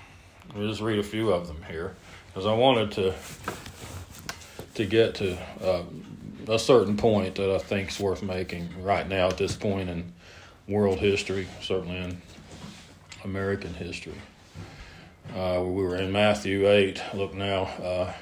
We'll 0.54 0.68
just 0.68 0.80
read 0.80 0.98
a 0.98 1.02
few 1.02 1.30
of 1.30 1.46
them 1.46 1.62
here, 1.68 1.94
because 2.28 2.46
I 2.46 2.54
wanted 2.54 2.92
to 2.92 3.14
to 4.76 4.86
get 4.86 5.16
to 5.16 5.36
uh, 5.60 5.82
a 6.48 6.58
certain 6.58 6.96
point 6.96 7.34
that 7.36 7.50
I 7.50 7.58
think 7.58 7.90
is 7.90 8.00
worth 8.00 8.22
making 8.22 8.82
right 8.82 9.08
now 9.08 9.28
at 9.28 9.38
this 9.38 9.54
point 9.54 9.88
in 9.88 10.12
world 10.66 10.98
history, 10.98 11.46
certainly 11.60 11.96
in 11.96 12.22
American 13.24 13.74
history. 13.74 14.20
Uh, 15.34 15.62
we 15.62 15.82
were 15.82 15.96
in 15.96 16.10
Matthew 16.10 16.68
eight. 16.68 17.02
Look 17.12 17.34
now 17.34 17.62
uh, 17.82 18.12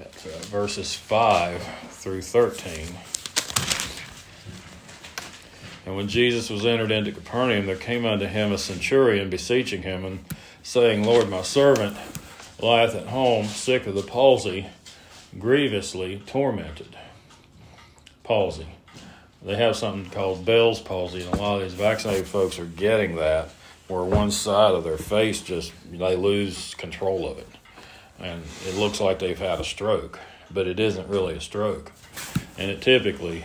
at 0.00 0.26
uh, 0.26 0.38
verses 0.46 0.94
five 0.94 1.62
through 1.90 2.22
thirteen. 2.22 2.88
And 5.86 5.94
when 5.94 6.08
Jesus 6.08 6.50
was 6.50 6.66
entered 6.66 6.90
into 6.90 7.12
Capernaum, 7.12 7.66
there 7.66 7.76
came 7.76 8.04
unto 8.04 8.26
him 8.26 8.50
a 8.50 8.58
centurion 8.58 9.30
beseeching 9.30 9.82
him, 9.82 10.04
and 10.04 10.18
saying, 10.64 11.04
Lord, 11.04 11.28
my 11.30 11.42
servant 11.42 11.96
lieth 12.60 12.96
at 12.96 13.06
home, 13.06 13.46
sick 13.46 13.86
of 13.86 13.94
the 13.94 14.02
palsy, 14.02 14.66
grievously 15.38 16.22
tormented. 16.26 16.96
Palsy. 18.24 18.66
They 19.42 19.56
have 19.56 19.76
something 19.76 20.10
called 20.10 20.44
Bell's 20.44 20.80
palsy, 20.80 21.24
and 21.24 21.32
a 21.32 21.36
lot 21.36 21.56
of 21.56 21.62
these 21.62 21.74
vaccinated 21.74 22.26
folks 22.26 22.58
are 22.58 22.64
getting 22.64 23.16
that, 23.16 23.50
where 23.86 24.02
one 24.02 24.32
side 24.32 24.74
of 24.74 24.82
their 24.82 24.98
face 24.98 25.40
just, 25.40 25.72
they 25.90 26.16
lose 26.16 26.74
control 26.74 27.28
of 27.28 27.38
it. 27.38 27.48
And 28.18 28.42
it 28.66 28.74
looks 28.74 29.00
like 29.00 29.18
they've 29.18 29.38
had 29.38 29.60
a 29.60 29.64
stroke, 29.64 30.18
but 30.50 30.66
it 30.66 30.80
isn't 30.80 31.08
really 31.08 31.34
a 31.36 31.40
stroke. 31.40 31.92
And 32.58 32.70
it 32.70 32.80
typically 32.80 33.44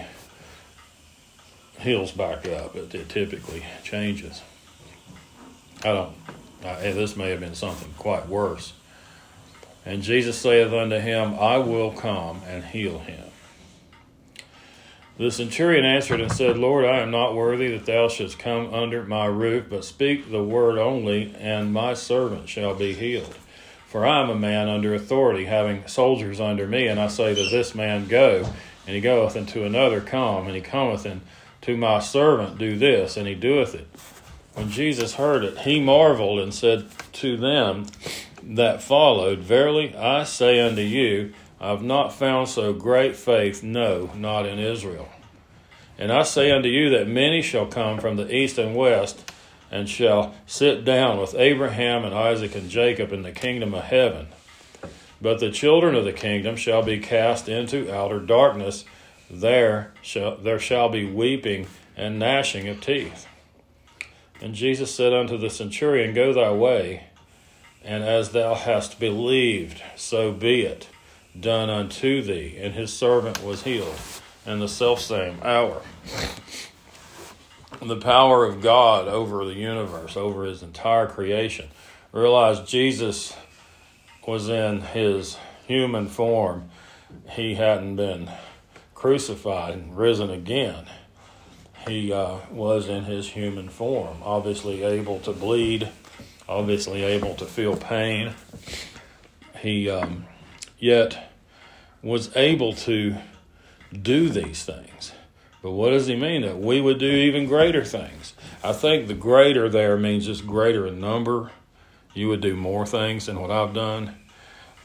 heals 1.80 2.12
back 2.12 2.48
up. 2.48 2.76
It, 2.76 2.96
it 2.96 3.10
typically 3.10 3.64
changes. 3.84 4.42
I 5.84 5.94
don't. 5.94 6.16
I, 6.64 6.92
this 6.92 7.16
may 7.16 7.30
have 7.30 7.40
been 7.40 7.56
something 7.56 7.94
quite 7.98 8.28
worse. 8.28 8.74
And 9.86 10.04
Jesus 10.04 10.38
saith 10.38 10.72
unto 10.72 11.00
him, 11.00 11.34
I 11.40 11.58
will 11.58 11.92
come 11.92 12.42
and 12.48 12.64
heal 12.64 13.00
him. 13.00 13.26
The 15.18 15.32
centurion 15.32 15.86
answered 15.86 16.22
and 16.22 16.32
said, 16.32 16.58
Lord, 16.58 16.86
I 16.86 17.00
am 17.00 17.12
not 17.12 17.36
worthy 17.36 17.76
that 17.76 17.86
thou 17.86 18.08
shouldst 18.08 18.40
come 18.40 18.74
under 18.74 19.04
my 19.04 19.26
roof, 19.26 19.66
but 19.70 19.86
speak 19.86 20.32
the 20.32 20.44
word 20.44 20.78
only, 20.78 21.36
and 21.38 21.74
my 21.74 21.94
servant 21.94 22.50
shall 22.50 22.74
be 22.74 22.94
healed. 22.94 23.36
For 23.88 24.06
I 24.06 24.24
am 24.24 24.30
a 24.30 24.36
man 24.36 24.70
under 24.70 24.96
authority, 24.96 25.46
having 25.46 25.86
soldiers 25.88 26.40
under 26.40 26.66
me, 26.66 26.88
and 26.88 27.00
I 27.00 27.08
say 27.08 27.36
to 27.36 27.50
this 27.50 27.76
man, 27.76 28.08
Go, 28.08 28.52
and 28.88 28.96
he 28.96 29.02
goeth, 29.02 29.36
and 29.36 29.48
to 29.50 29.66
another, 29.66 30.02
Come, 30.02 30.48
and 30.48 30.56
he 30.56 30.62
cometh, 30.62 31.06
and 31.06 31.22
to 31.62 31.78
my 31.78 32.00
servant, 32.00 32.58
Do 32.58 32.78
this, 32.78 33.18
and 33.18 33.28
he 33.28 33.36
doeth 33.36 33.76
it. 33.76 33.88
When 34.54 34.70
Jesus 34.70 35.16
heard 35.16 35.44
it, 35.44 35.60
he 35.60 35.80
marveled 35.80 36.40
and 36.40 36.54
said 36.54 36.88
to 37.14 37.38
them 37.38 37.88
that 38.44 38.82
followed, 38.82 39.40
Verily 39.40 39.96
I 39.96 40.24
say 40.24 40.60
unto 40.60 40.82
you, 40.82 41.34
I 41.60 41.70
have 41.70 41.84
not 41.84 42.14
found 42.14 42.50
so 42.50 42.74
great 42.74 43.16
faith, 43.16 43.62
no, 43.62 44.10
not 44.16 44.46
in 44.46 44.58
Israel. 44.60 45.10
And 45.98 46.12
I 46.12 46.24
say 46.24 46.50
unto 46.50 46.68
you 46.68 46.90
that 46.90 47.08
many 47.08 47.42
shall 47.42 47.68
come 47.68 48.00
from 48.00 48.16
the 48.16 48.34
east 48.34 48.58
and 48.58 48.76
west 48.76 49.32
and 49.70 49.88
shall 49.88 50.34
sit 50.48 50.84
down 50.84 51.20
with 51.20 51.36
Abraham 51.36 52.04
and 52.04 52.14
Isaac 52.14 52.56
and 52.56 52.70
Jacob 52.70 53.14
in 53.14 53.22
the 53.22 53.32
kingdom 53.32 53.74
of 53.74 53.84
heaven. 53.84 54.28
But 55.22 55.40
the 55.40 55.52
children 55.52 55.94
of 55.96 56.04
the 56.04 56.12
kingdom 56.12 56.56
shall 56.56 56.82
be 56.82 57.00
cast 57.00 57.48
into 57.48 57.94
outer 57.94 58.20
darkness. 58.20 58.84
There 59.30 59.94
shall, 60.02 60.38
there 60.38 60.60
shall 60.60 60.90
be 60.90 61.06
weeping 61.06 61.68
and 61.96 62.18
gnashing 62.18 62.68
of 62.68 62.82
teeth. 62.82 63.28
And 64.42 64.56
Jesus 64.56 64.94
said 64.94 65.14
unto 65.14 65.38
the 65.38 65.52
centurion, 65.52 66.16
Go 66.16 66.34
thy 66.34 66.52
way, 66.52 67.04
and 67.84 68.04
as 68.04 68.32
thou 68.32 68.56
hast 68.56 69.00
believed, 69.00 69.82
so 69.96 70.32
be 70.32 70.62
it 70.62 70.88
done 71.40 71.70
unto 71.70 72.22
thee. 72.22 72.58
And 72.60 72.74
his 72.74 72.94
servant 72.94 73.44
was 73.44 73.64
healed 73.64 73.96
in 74.46 74.60
the 74.60 74.68
selfsame 74.68 75.42
hour 75.44 75.82
the 77.88 77.98
power 77.98 78.46
of 78.46 78.62
God 78.62 79.08
over 79.08 79.44
the 79.46 79.56
universe, 79.56 80.16
over 80.16 80.46
his 80.46 80.62
entire 80.62 81.08
creation. 81.08 81.68
Realize 82.12 82.70
Jesus 82.70 83.36
was 84.28 84.50
in 84.50 84.82
his 84.82 85.38
human 85.66 86.08
form. 86.08 86.70
He 87.32 87.56
hadn't 87.56 87.96
been 87.96 88.30
crucified 88.94 89.74
and 89.74 89.98
risen 89.98 90.30
again. 90.30 90.86
He 91.88 92.14
uh, 92.14 92.38
was 92.52 92.88
in 92.88 93.06
his 93.06 93.30
human 93.30 93.68
form, 93.68 94.18
obviously 94.24 94.84
able 94.84 95.20
to 95.22 95.32
bleed, 95.32 95.90
obviously 96.52 97.04
able 97.04 97.34
to 97.36 97.46
feel 97.46 97.78
pain. 97.78 98.34
He 99.60 99.90
um, 99.90 100.26
yet 100.78 101.32
was 102.04 102.36
able 102.36 102.74
to 102.74 103.16
do 103.94 104.30
these 104.30 104.64
things. 104.64 105.14
But 105.62 105.72
what 105.72 105.92
does 105.92 106.08
he 106.08 106.16
mean? 106.16 106.42
That 106.42 106.60
we 106.60 106.82
would 106.82 107.00
do 107.00 107.10
even 107.10 107.46
greater 107.46 107.86
things. 107.86 108.34
I 108.64 108.74
think 108.74 109.08
the 109.08 109.14
greater 109.14 109.70
there 109.70 109.98
means 109.98 110.26
just 110.26 110.46
greater 110.46 110.88
in 110.88 111.00
number. 111.00 111.52
You 112.14 112.28
would 112.30 112.42
do 112.42 112.56
more 112.56 112.86
things 112.86 113.28
than 113.28 113.40
what 113.40 113.52
I've 113.52 113.74
done. 113.74 114.16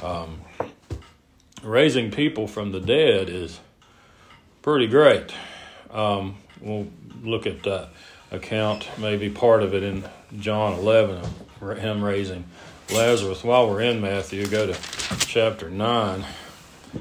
Um, 0.03 0.43
raising 1.63 2.11
people 2.11 2.47
from 2.47 2.73
the 2.73 2.81
dead 2.81 3.29
is 3.29 3.59
pretty 4.63 4.87
great. 4.87 5.33
Um, 5.91 6.37
we'll 6.61 6.89
look 7.23 7.47
at 7.47 7.63
that 7.63 7.89
account, 8.31 8.89
maybe 8.99 9.31
part 9.31 9.63
of 9.63 9.75
it 9.75 9.83
in 9.83 10.05
John 10.39 10.75
11, 10.75 11.23
him 11.61 12.03
raising 12.03 12.45
Lazarus. 12.93 13.43
While 13.43 13.69
we're 13.69 13.83
in 13.83 14.01
Matthew, 14.01 14.47
go 14.47 14.67
to 14.67 14.79
chapter 15.27 15.71
9, 15.71 16.25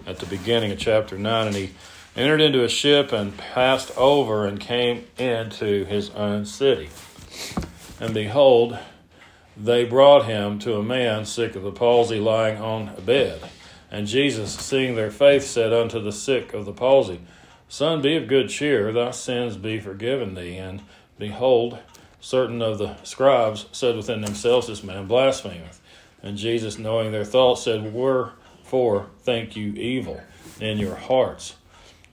at 0.05 0.19
the 0.19 0.25
beginning 0.25 0.71
of 0.71 0.79
chapter 0.79 1.17
9, 1.17 1.47
and 1.47 1.55
he 1.55 1.71
entered 2.15 2.41
into 2.41 2.63
a 2.63 2.69
ship 2.69 3.11
and 3.11 3.37
passed 3.37 3.95
over 3.97 4.45
and 4.45 4.59
came 4.59 5.05
into 5.17 5.85
his 5.85 6.09
own 6.11 6.45
city. 6.45 6.89
And 7.99 8.13
behold, 8.13 8.77
they 9.57 9.85
brought 9.85 10.25
him 10.25 10.59
to 10.59 10.75
a 10.75 10.83
man 10.83 11.25
sick 11.25 11.55
of 11.55 11.63
the 11.63 11.71
palsy 11.71 12.19
lying 12.19 12.57
on 12.57 12.89
a 12.97 13.01
bed. 13.01 13.41
And 13.91 14.07
Jesus, 14.07 14.53
seeing 14.53 14.95
their 14.95 15.11
faith, 15.11 15.43
said 15.43 15.71
unto 15.71 16.01
the 16.01 16.11
sick 16.11 16.53
of 16.53 16.65
the 16.65 16.73
palsy, 16.73 17.21
Son, 17.69 18.01
be 18.01 18.15
of 18.15 18.27
good 18.27 18.49
cheer, 18.49 18.91
thy 18.91 19.11
sins 19.11 19.57
be 19.57 19.79
forgiven 19.79 20.35
thee. 20.35 20.57
And 20.57 20.81
behold, 21.17 21.79
certain 22.25 22.59
of 22.59 22.79
the 22.79 22.95
scribes 23.03 23.67
said 23.71 23.95
within 23.95 24.21
themselves, 24.21 24.65
This 24.65 24.83
man 24.83 25.05
blasphemeth. 25.05 25.79
And 26.23 26.37
Jesus, 26.37 26.79
knowing 26.79 27.11
their 27.11 27.23
thoughts, 27.23 27.61
said, 27.61 27.93
Wherefore 27.93 29.11
think 29.19 29.55
you 29.55 29.73
evil 29.73 30.19
in 30.59 30.79
your 30.79 30.95
hearts? 30.95 31.55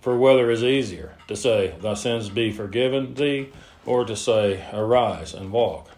For 0.02 0.18
whether 0.18 0.50
is 0.50 0.62
easier, 0.62 1.14
to 1.28 1.34
say, 1.34 1.74
Thy 1.80 1.94
sins 1.94 2.28
be 2.28 2.52
forgiven 2.52 3.14
thee, 3.14 3.52
or 3.86 4.04
to 4.04 4.14
say, 4.14 4.62
Arise 4.70 5.32
and 5.32 5.50
walk? 5.50 5.88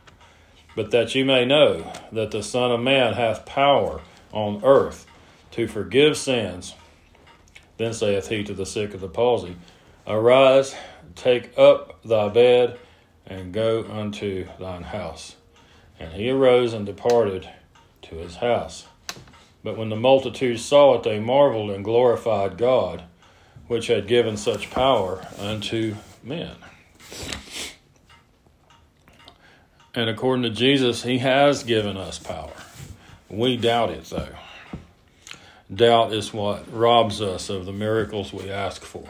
But 0.76 0.92
that 0.92 1.12
ye 1.16 1.24
may 1.24 1.44
know 1.44 1.92
that 2.12 2.30
the 2.30 2.42
Son 2.44 2.70
of 2.70 2.80
Man 2.80 3.14
hath 3.14 3.44
power 3.44 4.00
on 4.30 4.62
earth 4.64 5.06
to 5.52 5.66
forgive 5.66 6.16
sins. 6.16 6.76
Then 7.78 7.92
saith 7.92 8.28
he 8.28 8.44
to 8.44 8.54
the 8.54 8.66
sick 8.66 8.94
of 8.94 9.00
the 9.00 9.08
palsy, 9.08 9.56
Arise, 10.06 10.76
take 11.16 11.58
up 11.58 12.00
thy 12.04 12.28
bed, 12.28 12.78
and 13.26 13.52
go 13.52 13.84
unto 13.90 14.46
thine 14.58 14.82
house. 14.82 15.36
And 15.98 16.12
he 16.12 16.30
arose 16.30 16.72
and 16.72 16.84
departed 16.84 17.48
to 18.02 18.16
his 18.16 18.36
house. 18.36 18.86
But 19.62 19.78
when 19.78 19.88
the 19.88 19.96
multitude 19.96 20.60
saw 20.60 20.96
it, 20.96 21.02
they 21.04 21.18
marveled 21.18 21.70
and 21.70 21.84
glorified 21.84 22.58
God 22.58 23.04
which 23.66 23.86
had 23.86 24.06
given 24.06 24.36
such 24.36 24.70
power 24.70 25.26
unto 25.38 25.96
men. 26.22 26.56
And 29.94 30.10
according 30.10 30.42
to 30.42 30.50
Jesus, 30.50 31.02
he 31.04 31.18
has 31.18 31.62
given 31.62 31.96
us 31.96 32.18
power. 32.18 32.52
We 33.30 33.56
doubt 33.56 33.90
it, 33.90 34.04
though. 34.04 34.34
Doubt 35.72 36.12
is 36.12 36.32
what 36.32 36.70
robs 36.72 37.22
us 37.22 37.48
of 37.48 37.64
the 37.64 37.72
miracles 37.72 38.32
we 38.32 38.50
ask 38.50 38.82
for. 38.82 39.08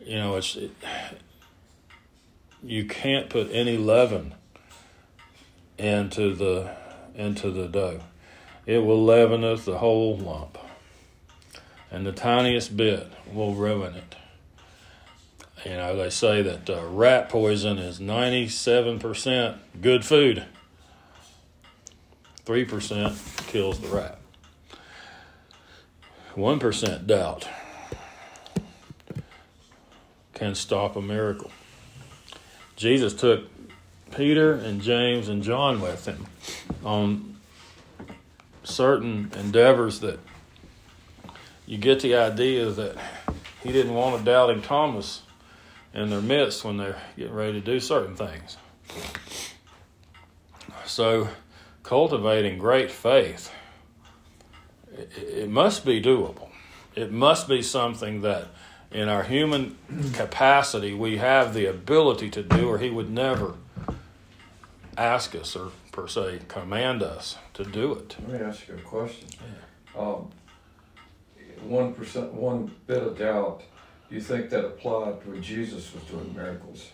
You 0.00 0.16
know, 0.16 0.36
it's 0.36 0.56
it, 0.56 0.70
you 2.62 2.84
can't 2.84 3.28
put 3.30 3.48
any 3.52 3.76
leaven 3.76 4.34
into 5.78 6.34
the 6.34 6.74
into 7.14 7.50
the 7.50 7.66
dough. 7.66 8.00
It 8.66 8.78
will 8.78 9.04
leaveneth 9.04 9.64
the 9.64 9.78
whole 9.78 10.16
lump 10.16 10.58
and 11.90 12.06
the 12.06 12.12
tiniest 12.12 12.76
bit 12.76 13.10
will 13.32 13.54
ruin 13.54 13.94
it. 13.94 14.16
You 15.64 15.72
know, 15.72 15.96
they 15.96 16.08
say 16.08 16.40
that 16.42 16.70
uh, 16.70 16.86
rat 16.86 17.28
poison 17.28 17.78
is 17.78 18.00
97% 18.00 19.58
good 19.82 20.04
food, 20.04 20.44
3% 22.46 23.46
kills 23.46 23.80
the 23.80 23.88
rat, 23.88 24.18
1% 26.34 27.06
doubt 27.06 27.48
can 30.32 30.54
stop 30.54 30.96
a 30.96 31.02
miracle. 31.02 31.50
Jesus 32.80 33.12
took 33.12 33.44
Peter 34.16 34.54
and 34.54 34.80
James 34.80 35.28
and 35.28 35.42
John 35.42 35.82
with 35.82 36.06
him 36.06 36.26
on 36.82 37.36
certain 38.64 39.30
endeavors 39.36 40.00
that 40.00 40.18
you 41.66 41.76
get 41.76 42.00
the 42.00 42.14
idea 42.14 42.70
that 42.70 42.96
he 43.62 43.70
didn't 43.70 43.92
want 43.92 44.22
a 44.22 44.24
doubting 44.24 44.62
Thomas 44.62 45.20
in 45.92 46.08
their 46.08 46.22
midst 46.22 46.64
when 46.64 46.78
they're 46.78 46.96
getting 47.18 47.34
ready 47.34 47.52
to 47.52 47.60
do 47.60 47.80
certain 47.80 48.16
things. 48.16 48.56
So, 50.86 51.28
cultivating 51.82 52.58
great 52.58 52.90
faith, 52.90 53.52
it, 54.96 55.50
must 55.50 55.84
be 55.84 56.00
doable. 56.00 56.48
It 56.96 57.12
must 57.12 57.46
be 57.46 57.60
something 57.60 58.22
that 58.22 58.46
in 58.92 59.08
our 59.08 59.22
human 59.22 59.76
capacity 60.14 60.94
we 60.94 61.18
have 61.18 61.54
the 61.54 61.66
ability 61.66 62.30
to 62.30 62.42
do, 62.42 62.68
or 62.68 62.78
he 62.78 62.90
would 62.90 63.10
never 63.10 63.54
ask 64.98 65.34
us 65.34 65.56
or 65.56 65.70
per 65.92 66.06
se 66.06 66.40
command 66.48 67.02
us 67.02 67.36
to 67.54 67.64
do 67.64 67.92
it. 67.92 68.16
Let 68.28 68.40
me 68.40 68.46
ask 68.46 68.68
you 68.68 68.74
a 68.74 68.78
question. 68.78 69.28
Um, 69.96 70.30
one 71.62 71.94
percent, 71.94 72.32
one 72.32 72.70
bit 72.86 73.02
of 73.02 73.18
doubt, 73.18 73.62
Do 74.08 74.14
you 74.14 74.20
think 74.20 74.50
that 74.50 74.64
applied 74.64 75.24
when 75.26 75.42
Jesus 75.42 75.92
was 75.94 76.02
doing 76.04 76.34
miracles? 76.34 76.90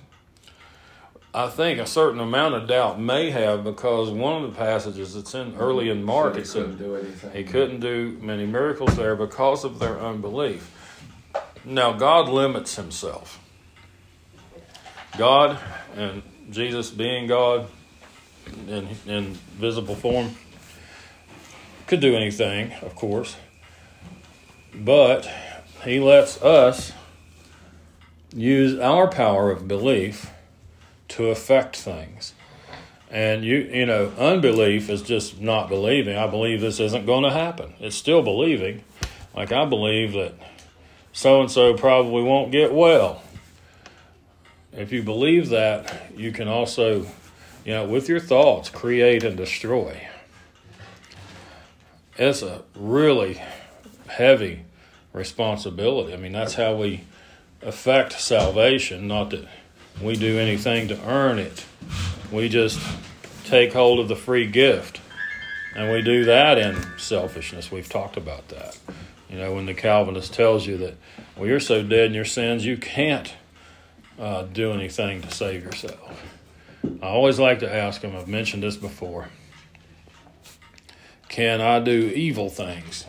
I 1.33 1.49
think 1.51 1.79
a 1.79 1.87
certain 1.87 2.21
amount 2.21 2.55
of 2.55 2.67
doubt 2.67 2.99
may 2.99 3.31
have 3.31 3.63
because 3.63 4.09
one 4.09 4.43
of 4.43 4.51
the 4.51 4.57
passages 4.57 5.15
that's 5.15 5.35
in 5.35 5.55
early 5.57 5.91
in 5.91 6.03
Mark 6.03 6.37
he 6.37 6.43
couldn't 6.43 6.47
said 6.47 6.79
do 6.79 6.97
anything. 6.97 7.33
he 7.33 7.45
couldn't 7.45 7.81
do 7.81 8.19
many 8.23 8.47
miracles 8.47 8.97
there 8.97 9.15
because 9.15 9.63
of 9.65 9.79
their 9.79 10.01
unbelief. 10.01 10.73
Now 11.67 11.93
God 11.93 12.29
limits 12.29 12.77
himself. 12.77 13.41
God 15.19 15.59
and 15.97 16.23
Jesus 16.51 16.91
being 16.91 17.27
God 17.27 17.69
in 18.69 18.89
in 19.07 19.35
visible 19.59 19.95
form, 19.95 20.37
could 21.87 22.01
do 22.01 22.17
anything, 22.17 22.73
of 22.83 22.95
course, 22.95 23.37
but 24.75 25.29
He 25.85 26.01
lets 26.01 26.41
us 26.43 26.93
use 28.35 28.79
our 28.79 29.09
power 29.09 29.51
of 29.51 29.67
belief 29.67 30.31
to 31.09 31.27
affect 31.27 31.77
things. 31.77 32.35
And 33.11 33.45
you 33.45 33.59
you 33.59 33.87
know, 33.87 34.13
unbelief 34.19 34.91
is 34.91 35.03
just 35.03 35.41
not 35.41 35.69
believing. 35.69 36.17
I 36.17 36.27
believe 36.27 36.61
this 36.61 36.81
isn't 36.81 37.07
going 37.07 37.25
to 37.25 37.31
happen. 37.31 37.75
It's 37.81 37.97
still 37.97 38.23
believing. 38.23 38.85
Like 39.35 39.53
I 39.53 39.65
believe 39.65 40.13
that 40.13 40.35
so 41.17 41.41
and 41.41 41.51
so 41.51 41.73
probably 41.73 42.23
won't 42.23 42.53
get 42.53 42.75
well. 42.75 43.23
If 44.75 44.93
you 44.93 45.03
believe 45.03 45.49
that, 45.49 46.11
you 46.15 46.31
can 46.31 46.47
also, 46.47 47.07
you 47.65 47.73
know, 47.73 47.87
with 47.87 48.07
your 48.07 48.21
thoughts, 48.21 48.69
create 48.69 49.25
and 49.25 49.35
destroy. 49.35 50.07
It's 52.19 52.43
a 52.43 52.65
really 52.75 53.41
heavy 54.09 54.67
responsibility. 55.15 56.13
I 56.13 56.19
mean, 56.19 56.33
that's 56.33 56.53
how 56.53 56.77
we 56.77 57.05
affect 57.63 58.21
salvation, 58.21 59.09
not 59.09 59.31
that 59.31 59.49
we 60.03 60.17
do 60.17 60.39
anything 60.39 60.87
to 60.89 61.03
earn 61.09 61.39
it. 61.39 61.65
We 62.31 62.51
just 62.51 62.79
take 63.47 63.73
hold 63.73 64.01
of 64.01 64.09
the 64.09 64.17
free 64.17 64.47
gift. 64.49 65.01
And 65.75 65.91
we 65.91 66.03
do 66.03 66.27
that 66.27 66.59
in 66.59 66.77
selfishness. 66.99 67.73
We've 67.73 67.89
talked 67.89 68.19
about 68.19 68.49
that. 68.49 68.79
You 69.29 69.39
know, 69.39 69.55
when 69.55 69.67
the 69.67 69.75
Calvinist 69.75 70.33
tells 70.33 70.67
you 70.67 70.77
that, 70.79 70.95
well, 71.37 71.47
you're 71.47 71.61
so 71.61 71.83
dead 71.83 72.07
in 72.07 72.15
your 72.15 72.25
sins, 72.25 72.65
you 72.65 72.77
can't 72.77 73.35
uh, 74.19 74.43
do 74.43 74.73
anything 74.73 75.23
to 75.23 75.31
save 75.31 75.65
yourself. 75.65 76.23
I 77.03 77.07
always 77.07 77.39
like 77.39 77.61
to 77.61 77.73
ask 77.73 78.01
them, 78.01 78.15
I've 78.17 78.29
mentioned 78.29 78.63
this 78.63 78.77
before 78.77 79.29
can 81.29 81.61
I 81.61 81.81
do 81.81 82.13
evil 82.15 82.49
things? 82.49 83.05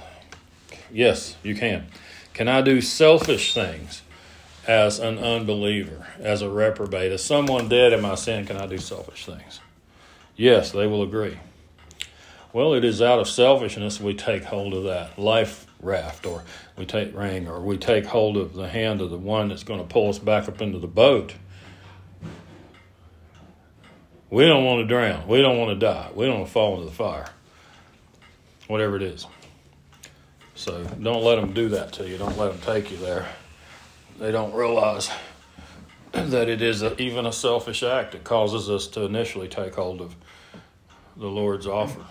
Yes, 0.92 1.38
you 1.44 1.56
can. 1.56 1.88
Can 2.34 2.50
I 2.50 2.62
do 2.62 2.82
selfish 2.82 3.54
things 3.54 4.02
as 4.68 5.00
an 5.00 5.18
unbeliever, 5.18 6.08
as 6.20 6.42
a 6.42 6.50
reprobate, 6.50 7.14
as 7.14 7.24
someone 7.24 7.70
dead 7.70 7.94
in 7.94 8.02
my 8.02 8.16
sin? 8.16 8.46
Can 8.46 8.58
I 8.58 8.66
do 8.66 8.80
selfish 8.80 9.26
things? 9.26 9.62
Yes, 10.36 10.72
they 10.72 10.88
will 10.88 11.04
agree. 11.04 11.40
Well, 12.52 12.74
it 12.74 12.84
is 12.84 13.02
out 13.02 13.20
of 13.20 13.30
selfishness 13.30 14.02
we 14.02 14.14
take 14.14 14.44
hold 14.44 14.74
of 14.74 14.84
that 14.84 15.18
life 15.18 15.67
raft, 15.82 16.26
or 16.26 16.44
we 16.78 16.86
take 16.86 17.16
ring, 17.16 17.48
or 17.48 17.60
we 17.62 17.78
take 17.78 18.06
hold 18.06 18.38
of 18.38 18.54
the 18.54 18.68
hand 18.68 19.02
of 19.02 19.10
the 19.10 19.18
one 19.18 19.50
that's 19.50 19.64
going 19.64 19.80
to 19.80 19.86
pull 19.86 20.10
us 20.10 20.20
back 20.20 20.48
up 20.48 20.62
into 20.62 20.80
the 20.80 20.88
boat. 20.88 21.34
We 24.30 24.46
don't 24.46 24.66
want 24.66 24.82
to 24.82 24.88
drown. 24.88 25.28
We 25.28 25.42
don't 25.42 25.58
want 25.58 25.80
to 25.80 25.86
die. 25.86 26.10
We 26.14 26.26
don't 26.26 26.40
want 26.40 26.48
to 26.48 26.54
fall 26.54 26.74
into 26.76 26.86
the 26.86 26.96
fire. 26.96 27.28
Whatever 28.68 28.98
it 28.98 29.04
is. 29.04 29.26
So 30.56 30.84
don't 30.84 31.24
let 31.24 31.36
them 31.36 31.54
do 31.54 31.70
that 31.70 31.94
to 31.94 32.10
you. 32.10 32.18
Don't 32.18 32.38
let 32.38 32.52
them 32.52 32.62
take 32.62 32.92
you 32.92 32.98
there. 32.98 33.28
They 34.20 34.32
don't 34.32 34.54
realize 34.54 35.10
that 36.12 36.50
it 36.50 36.62
is 36.62 36.82
a, 36.82 37.00
even 37.02 37.26
a 37.26 37.32
selfish 37.32 37.84
act 37.84 38.14
that 38.14 38.24
causes 38.24 38.70
us 38.70 38.88
to 38.88 39.04
initially 39.04 39.48
take 39.48 39.76
hold 39.76 40.02
of 40.02 40.16
the 41.16 41.28
Lord's 41.28 41.68
offer. 41.68 42.06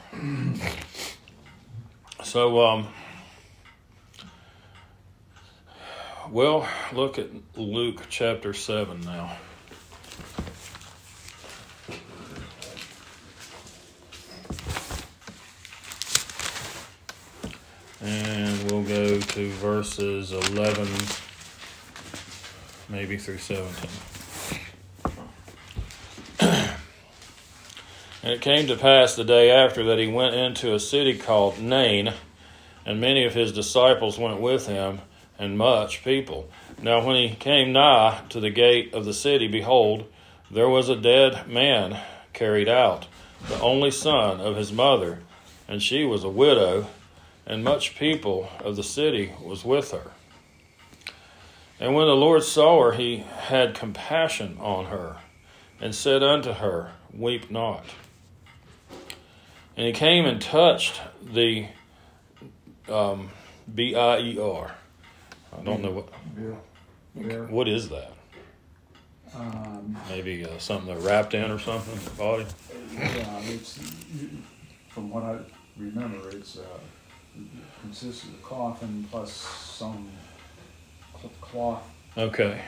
So, 2.22 2.64
um, 2.64 2.88
well, 6.30 6.68
look 6.92 7.18
at 7.18 7.28
Luke 7.56 8.02
chapter 8.08 8.52
7 8.52 9.00
now. 9.02 9.36
And 18.00 18.70
we'll 18.70 18.82
go 18.82 19.18
to 19.20 19.50
verses 19.52 20.32
11, 20.32 20.88
maybe 22.88 23.16
through 23.16 23.38
17. 23.38 23.90
And 28.22 28.34
it 28.34 28.40
came 28.40 28.66
to 28.66 28.74
pass 28.74 29.14
the 29.14 29.22
day 29.22 29.52
after 29.52 29.84
that 29.84 30.00
he 30.00 30.08
went 30.08 30.34
into 30.34 30.74
a 30.74 30.80
city 30.80 31.16
called 31.16 31.60
Nain, 31.60 32.12
and 32.84 33.00
many 33.00 33.24
of 33.24 33.34
his 33.34 33.52
disciples 33.52 34.18
went 34.18 34.40
with 34.40 34.66
him, 34.66 35.00
and 35.38 35.58
much 35.58 36.02
people. 36.02 36.48
Now, 36.82 37.04
when 37.04 37.16
he 37.16 37.34
came 37.34 37.72
nigh 37.72 38.22
to 38.30 38.40
the 38.40 38.50
gate 38.50 38.94
of 38.94 39.04
the 39.04 39.14
city, 39.14 39.48
behold, 39.48 40.06
there 40.50 40.68
was 40.68 40.88
a 40.88 40.96
dead 40.96 41.48
man 41.48 42.00
carried 42.32 42.68
out, 42.68 43.06
the 43.48 43.60
only 43.60 43.90
son 43.90 44.40
of 44.40 44.56
his 44.56 44.72
mother, 44.72 45.20
and 45.68 45.82
she 45.82 46.04
was 46.04 46.24
a 46.24 46.28
widow, 46.28 46.86
and 47.46 47.64
much 47.64 47.98
people 47.98 48.48
of 48.60 48.76
the 48.76 48.82
city 48.82 49.32
was 49.42 49.64
with 49.64 49.90
her. 49.90 50.10
And 51.78 51.94
when 51.94 52.06
the 52.06 52.14
Lord 52.16 52.42
saw 52.42 52.82
her, 52.84 52.92
he 52.92 53.18
had 53.18 53.74
compassion 53.74 54.56
on 54.60 54.86
her, 54.86 55.16
and 55.80 55.94
said 55.94 56.22
unto 56.22 56.52
her, 56.52 56.92
Weep 57.12 57.50
not. 57.50 57.84
And 59.76 59.86
he 59.86 59.92
came 59.92 60.24
and 60.24 60.40
touched 60.40 61.00
the 61.22 61.66
um, 62.88 63.30
B 63.72 63.94
I 63.94 64.18
E 64.20 64.38
R. 64.38 64.74
I 65.58 65.62
don't 65.62 65.82
know 65.82 65.90
what. 65.90 66.08
Beer. 66.34 66.56
Beer. 67.16 67.44
What 67.46 67.68
is 67.68 67.88
that? 67.88 68.12
Um, 69.34 69.96
Maybe 70.08 70.44
uh, 70.44 70.58
something 70.58 70.86
they're 70.86 71.04
wrapped 71.04 71.34
in 71.34 71.50
or 71.50 71.58
something, 71.58 71.98
the 72.04 72.10
body? 72.10 72.46
yeah, 72.94 73.40
it's, 73.44 73.78
from 74.88 75.10
what 75.10 75.24
I 75.24 75.38
remember, 75.76 76.30
it's, 76.30 76.58
uh, 76.58 76.62
consists 77.82 78.24
of 78.24 78.30
a 78.34 78.38
coffin 78.38 79.06
plus 79.10 79.32
some 79.32 80.08
cloth. 81.40 81.82
Okay. 82.16 82.60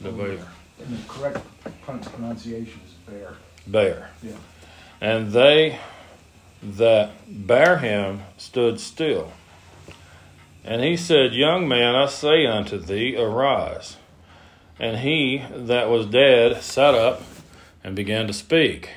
The 0.00 0.10
bear. 0.10 0.38
And 0.78 0.98
the 0.98 1.08
correct 1.08 1.38
pron- 1.82 2.00
pronunciation 2.00 2.80
is 2.86 2.92
bear. 3.12 3.34
Bear. 3.66 4.10
Yeah. 4.22 4.32
And 5.00 5.32
they 5.32 5.78
that 6.62 7.12
bare 7.28 7.78
him 7.78 8.22
stood 8.36 8.80
still. 8.80 9.32
And 10.64 10.82
he 10.82 10.96
said, 10.96 11.34
Young 11.34 11.66
man, 11.66 11.94
I 11.94 12.06
say 12.06 12.46
unto 12.46 12.78
thee, 12.78 13.16
arise. 13.16 13.96
And 14.78 14.98
he 14.98 15.44
that 15.54 15.88
was 15.88 16.06
dead 16.06 16.62
sat 16.62 16.94
up 16.94 17.22
and 17.82 17.96
began 17.96 18.26
to 18.26 18.32
speak. 18.32 18.90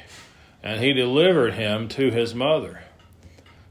And 0.62 0.82
he 0.82 0.94
delivered 0.94 1.54
him 1.54 1.88
to 1.90 2.12
his 2.12 2.34
mother. 2.34 2.84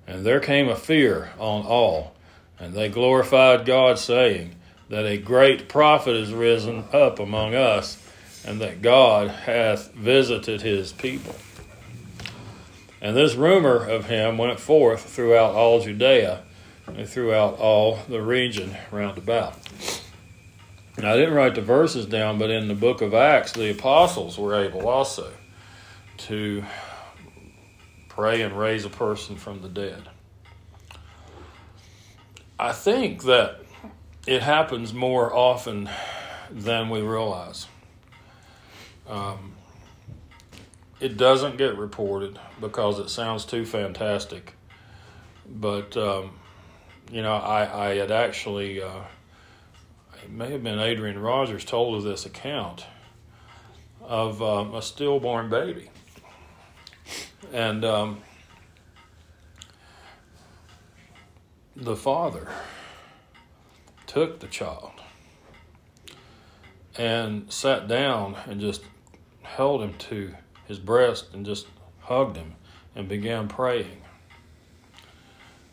And 0.06 0.24
there 0.24 0.40
came 0.40 0.68
a 0.68 0.76
fear 0.76 1.30
on 1.38 1.64
all. 1.64 2.14
And 2.58 2.74
they 2.74 2.88
glorified 2.88 3.64
God, 3.64 3.98
saying, 3.98 4.54
That 4.88 5.06
a 5.06 5.16
great 5.16 5.68
prophet 5.68 6.14
is 6.14 6.32
risen 6.32 6.84
up 6.92 7.18
among 7.18 7.54
us, 7.54 7.98
and 8.44 8.60
that 8.60 8.82
God 8.82 9.28
hath 9.28 9.92
visited 9.92 10.62
his 10.62 10.92
people. 10.92 11.34
And 13.00 13.16
this 13.16 13.34
rumor 13.34 13.76
of 13.76 14.06
him 14.06 14.38
went 14.38 14.60
forth 14.60 15.02
throughout 15.08 15.54
all 15.54 15.80
Judea 15.80 16.42
and 16.86 17.08
throughout 17.08 17.58
all 17.58 17.98
the 18.08 18.20
region 18.20 18.76
round 18.90 19.18
about. 19.18 19.56
Now, 20.98 21.14
I 21.14 21.16
didn't 21.16 21.34
write 21.34 21.54
the 21.54 21.62
verses 21.62 22.06
down, 22.06 22.38
but 22.38 22.50
in 22.50 22.68
the 22.68 22.74
book 22.74 23.00
of 23.00 23.14
Acts, 23.14 23.52
the 23.52 23.70
apostles 23.70 24.38
were 24.38 24.54
able 24.54 24.88
also 24.88 25.32
to 26.18 26.64
pray 28.08 28.42
and 28.42 28.58
raise 28.58 28.84
a 28.84 28.90
person 28.90 29.36
from 29.36 29.62
the 29.62 29.68
dead. 29.68 30.02
I 32.58 32.72
think 32.72 33.22
that 33.24 33.62
it 34.26 34.42
happens 34.42 34.92
more 34.92 35.34
often 35.34 35.88
than 36.50 36.90
we 36.90 37.00
realize. 37.00 37.66
Um, 39.08 39.54
it 41.00 41.16
doesn't 41.16 41.56
get 41.56 41.76
reported 41.76 42.38
because 42.60 42.98
it 42.98 43.08
sounds 43.08 43.44
too 43.44 43.64
fantastic. 43.64 44.54
But 45.48 45.96
um, 45.96 46.32
you 47.12 47.20
know, 47.22 47.34
I, 47.34 47.90
I 47.90 47.96
had 47.96 48.10
actually, 48.10 48.82
uh, 48.82 49.02
it 50.24 50.30
may 50.30 50.50
have 50.50 50.64
been 50.64 50.78
Adrian 50.78 51.18
Rogers 51.18 51.62
told 51.62 51.94
of 51.94 52.04
this 52.04 52.24
account 52.24 52.86
of 54.00 54.42
um, 54.42 54.74
a 54.74 54.80
stillborn 54.80 55.50
baby, 55.50 55.90
and 57.52 57.84
um, 57.84 58.22
the 61.76 61.96
father 61.96 62.48
took 64.06 64.40
the 64.40 64.46
child 64.46 64.92
and 66.96 67.52
sat 67.52 67.88
down 67.88 68.36
and 68.46 68.58
just 68.58 68.82
held 69.42 69.82
him 69.82 69.92
to 69.94 70.34
his 70.66 70.78
breast 70.78 71.26
and 71.34 71.44
just 71.44 71.66
hugged 72.00 72.38
him 72.38 72.54
and 72.96 73.06
began 73.06 73.48
praying. 73.48 74.00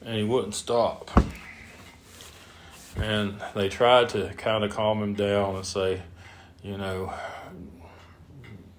And 0.02 0.16
he 0.16 0.24
wouldn't 0.24 0.56
stop. 0.56 1.12
And 2.98 3.40
they 3.56 3.70
tried 3.70 4.10
to 4.10 4.34
kind 4.36 4.64
of 4.64 4.72
calm 4.72 5.02
him 5.02 5.14
down 5.14 5.56
and 5.56 5.66
say, 5.66 6.02
you 6.64 6.78
know, 6.78 7.14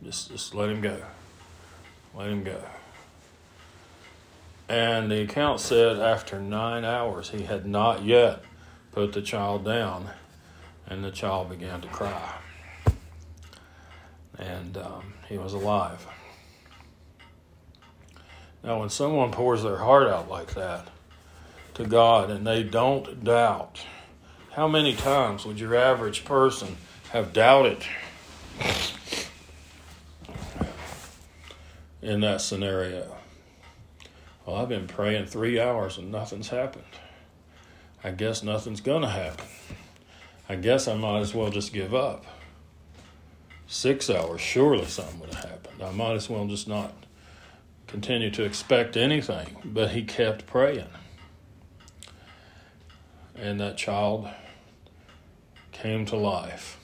just 0.03 0.31
just 0.31 0.55
let 0.55 0.69
him 0.71 0.81
go. 0.81 1.01
Let 2.15 2.29
him 2.29 2.43
go. 2.43 2.61
And 4.69 5.11
the 5.11 5.23
account 5.23 5.61
said 5.61 5.99
after 5.99 6.41
nine 6.41 6.85
hours, 6.85 7.31
he 7.31 7.43
had 7.43 7.67
not 7.67 8.05
yet 8.05 8.43
put 8.93 9.13
the 9.13 9.23
child 9.23 9.65
down, 9.65 10.11
and 10.87 11.03
the 11.05 11.11
child 11.11 11.51
began 11.51 11.81
to 11.81 11.89
cry. 11.89 12.35
And 14.39 14.77
um, 14.77 15.15
he 15.29 15.39
was 15.39 15.55
alive. 15.55 16.07
Now, 18.63 18.81
when 18.81 18.91
someone 18.91 19.31
pours 19.33 19.63
their 19.63 19.79
heart 19.79 20.09
out 20.09 20.29
like 20.29 20.55
that 20.55 20.89
to 21.75 21.85
God 21.85 22.31
and 22.31 22.47
they 22.47 22.63
don't 22.63 23.25
doubt, 23.25 23.81
how 24.53 24.67
many 24.67 24.95
times 24.95 25.47
would 25.47 25.61
your 25.61 25.75
average 25.77 26.25
person 26.25 26.77
have 27.13 27.33
doubted 27.33 27.85
in 32.03 32.21
that 32.21 32.41
scenario? 32.41 33.17
Well, 34.45 34.57
I've 34.57 34.69
been 34.69 34.89
praying 34.89 35.27
three 35.27 35.61
hours 35.61 35.99
and 35.99 36.11
nothing's 36.11 36.49
happened. 36.49 36.85
I 38.03 38.11
guess 38.11 38.43
nothing's 38.43 38.81
going 38.81 39.03
to 39.03 39.09
happen. 39.09 39.47
I 40.49 40.57
guess 40.57 40.89
I 40.89 40.97
might 40.97 41.21
as 41.21 41.35
well 41.35 41.51
just 41.51 41.73
give 41.73 41.95
up. 41.95 42.25
Six 43.69 44.11
hours, 44.11 44.41
surely 44.41 44.87
something 44.87 45.21
would 45.21 45.35
have 45.35 45.45
happened. 45.51 45.81
I 45.83 45.93
might 45.93 46.15
as 46.15 46.29
well 46.29 46.47
just 46.49 46.67
not 46.67 46.93
continue 47.87 48.31
to 48.33 48.43
expect 48.43 48.97
anything. 48.97 49.59
But 49.65 49.91
he 49.91 50.03
kept 50.03 50.47
praying. 50.47 50.89
And 53.41 53.59
that 53.59 53.79
child 53.79 54.29
came 55.73 56.05
to 56.07 56.17
life. 56.17 56.79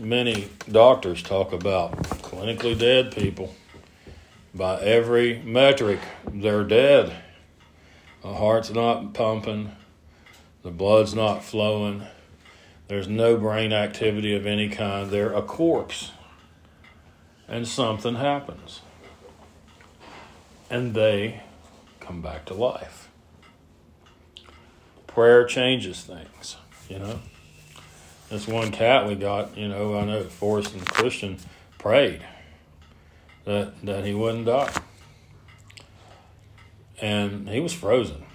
Many 0.00 0.48
doctors 0.70 1.22
talk 1.22 1.52
about 1.52 1.92
clinically 2.02 2.78
dead 2.78 3.12
people. 3.12 3.54
By 4.52 4.80
every 4.80 5.40
metric, 5.42 6.00
they're 6.28 6.64
dead. 6.64 7.14
The 8.22 8.34
heart's 8.34 8.70
not 8.70 9.14
pumping, 9.14 9.70
the 10.62 10.70
blood's 10.70 11.14
not 11.14 11.44
flowing, 11.44 12.02
there's 12.88 13.08
no 13.08 13.36
brain 13.36 13.72
activity 13.72 14.34
of 14.34 14.46
any 14.46 14.68
kind. 14.68 15.10
They're 15.10 15.32
a 15.32 15.42
corpse. 15.42 16.12
And 17.48 17.66
something 17.66 18.16
happens. 18.16 18.80
And 20.70 20.94
they 20.94 21.42
come 22.00 22.22
back 22.22 22.44
to 22.46 22.54
life. 22.54 23.05
Prayer 25.16 25.46
changes 25.46 26.02
things, 26.02 26.58
you 26.90 26.98
know. 26.98 27.18
This 28.28 28.46
one 28.46 28.70
cat 28.70 29.06
we 29.08 29.14
got, 29.14 29.56
you 29.56 29.66
know, 29.66 29.96
I 29.96 30.04
know 30.04 30.24
Forrest 30.24 30.74
and 30.74 30.84
Christian 30.84 31.38
prayed 31.78 32.22
that 33.46 33.80
that 33.86 34.04
he 34.04 34.12
wouldn't 34.12 34.44
die. 34.44 34.70
And 37.00 37.48
he 37.48 37.60
was 37.60 37.72
frozen, 37.72 38.26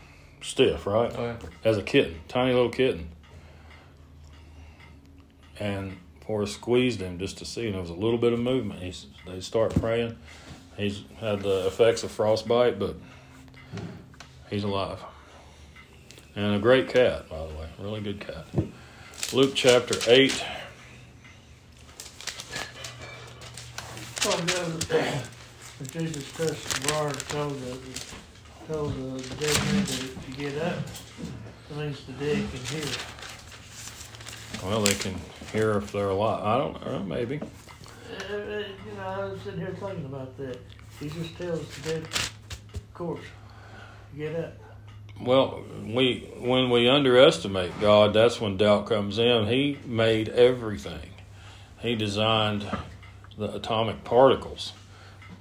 stiff, 0.42 0.88
right? 0.88 1.14
Oh, 1.16 1.24
yeah. 1.24 1.36
As 1.64 1.78
a 1.78 1.84
kitten, 1.84 2.20
tiny 2.28 2.52
little 2.52 2.72
kitten. 2.72 3.10
And 5.60 5.98
Forrest 6.26 6.56
squeezed 6.56 7.00
him 7.00 7.20
just 7.20 7.38
to 7.38 7.46
see, 7.46 7.66
and 7.66 7.76
there 7.76 7.82
was 7.82 7.92
a 7.92 7.94
little 7.94 8.18
bit 8.18 8.34
of 8.34 8.40
movement. 8.40 8.82
He's, 8.82 9.06
they 9.28 9.40
start 9.42 9.76
praying. 9.76 10.18
He's 10.78 11.04
had 11.18 11.44
the 11.44 11.68
effects 11.68 12.02
of 12.02 12.10
frostbite, 12.10 12.80
but 12.80 12.96
he's 14.50 14.64
alive. 14.64 15.00
And 16.36 16.56
a 16.56 16.60
great 16.60 16.88
cat, 16.88 17.28
by 17.30 17.40
the 17.40 17.54
way, 17.56 17.68
really 17.78 18.02
good 18.02 18.22
cat. 18.22 18.46
Luke 19.34 19.52
chapter 19.54 19.98
8. 20.10 20.46
Oh, 24.24 24.44
no, 24.48 24.80
Jesus 25.92 26.32
the 26.32 26.88
bar 26.90 27.12
told 27.12 27.60
the, 27.60 27.78
told 28.68 28.94
the 28.94 29.36
dead 29.36 29.58
man 29.66 29.84
to, 29.84 30.08
to 30.08 30.32
get 30.38 30.62
up. 30.62 30.78
That 31.70 31.78
means 31.78 32.06
the 32.06 32.14
dead 32.14 32.46
can 32.52 32.66
hear. 32.66 32.86
Well, 34.64 34.82
they 34.84 34.94
can 34.94 35.16
hear 35.52 35.78
if 35.78 35.92
they're 35.92 36.10
alive. 36.10 36.44
I 36.44 36.58
don't 36.58 36.86
know, 36.86 37.00
maybe. 37.04 37.42
Uh, 37.42 38.34
uh, 38.34 38.38
you 38.38 38.96
know, 38.96 39.04
I 39.04 39.26
was 39.26 39.42
sitting 39.42 39.60
here 39.60 39.76
thinking 39.80 40.06
about 40.06 40.38
that. 40.38 40.60
Jesus 41.00 41.28
tells 41.38 41.68
the 41.76 41.90
dead 41.90 42.08
corpse, 42.94 43.26
get 44.16 44.36
up. 44.36 44.71
Well, 45.24 45.62
we 45.86 46.28
when 46.40 46.72
we 46.72 46.90
underestimate 46.90 47.80
God, 47.80 48.14
that's 48.14 48.42
when 48.42 48.58
doubt 48.58 48.88
comes 48.88 49.20
in. 49.20 49.46
He 49.46 49.78
made 49.86 50.30
everything. 50.30 51.12
He 51.80 51.96
designed 51.96 52.66
the 53.38 53.54
atomic 53.56 54.04
particles 54.04 54.74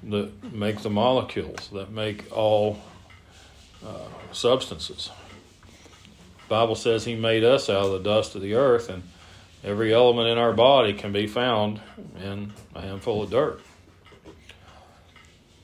that 0.02 0.52
make 0.52 0.80
the 0.80 0.90
molecules 0.90 1.70
that 1.72 1.90
make 1.90 2.30
all 2.30 2.78
uh, 3.84 4.08
substances. 4.32 5.10
Bible 6.48 6.74
says 6.74 7.06
He 7.06 7.14
made 7.14 7.42
us 7.42 7.70
out 7.70 7.86
of 7.86 7.92
the 7.92 8.00
dust 8.00 8.34
of 8.34 8.42
the 8.42 8.54
earth, 8.54 8.90
and 8.90 9.02
every 9.64 9.94
element 9.94 10.28
in 10.28 10.36
our 10.36 10.52
body 10.52 10.92
can 10.92 11.12
be 11.12 11.26
found 11.26 11.80
in 12.22 12.52
a 12.74 12.82
handful 12.82 13.22
of 13.22 13.30
dirt. 13.30 13.62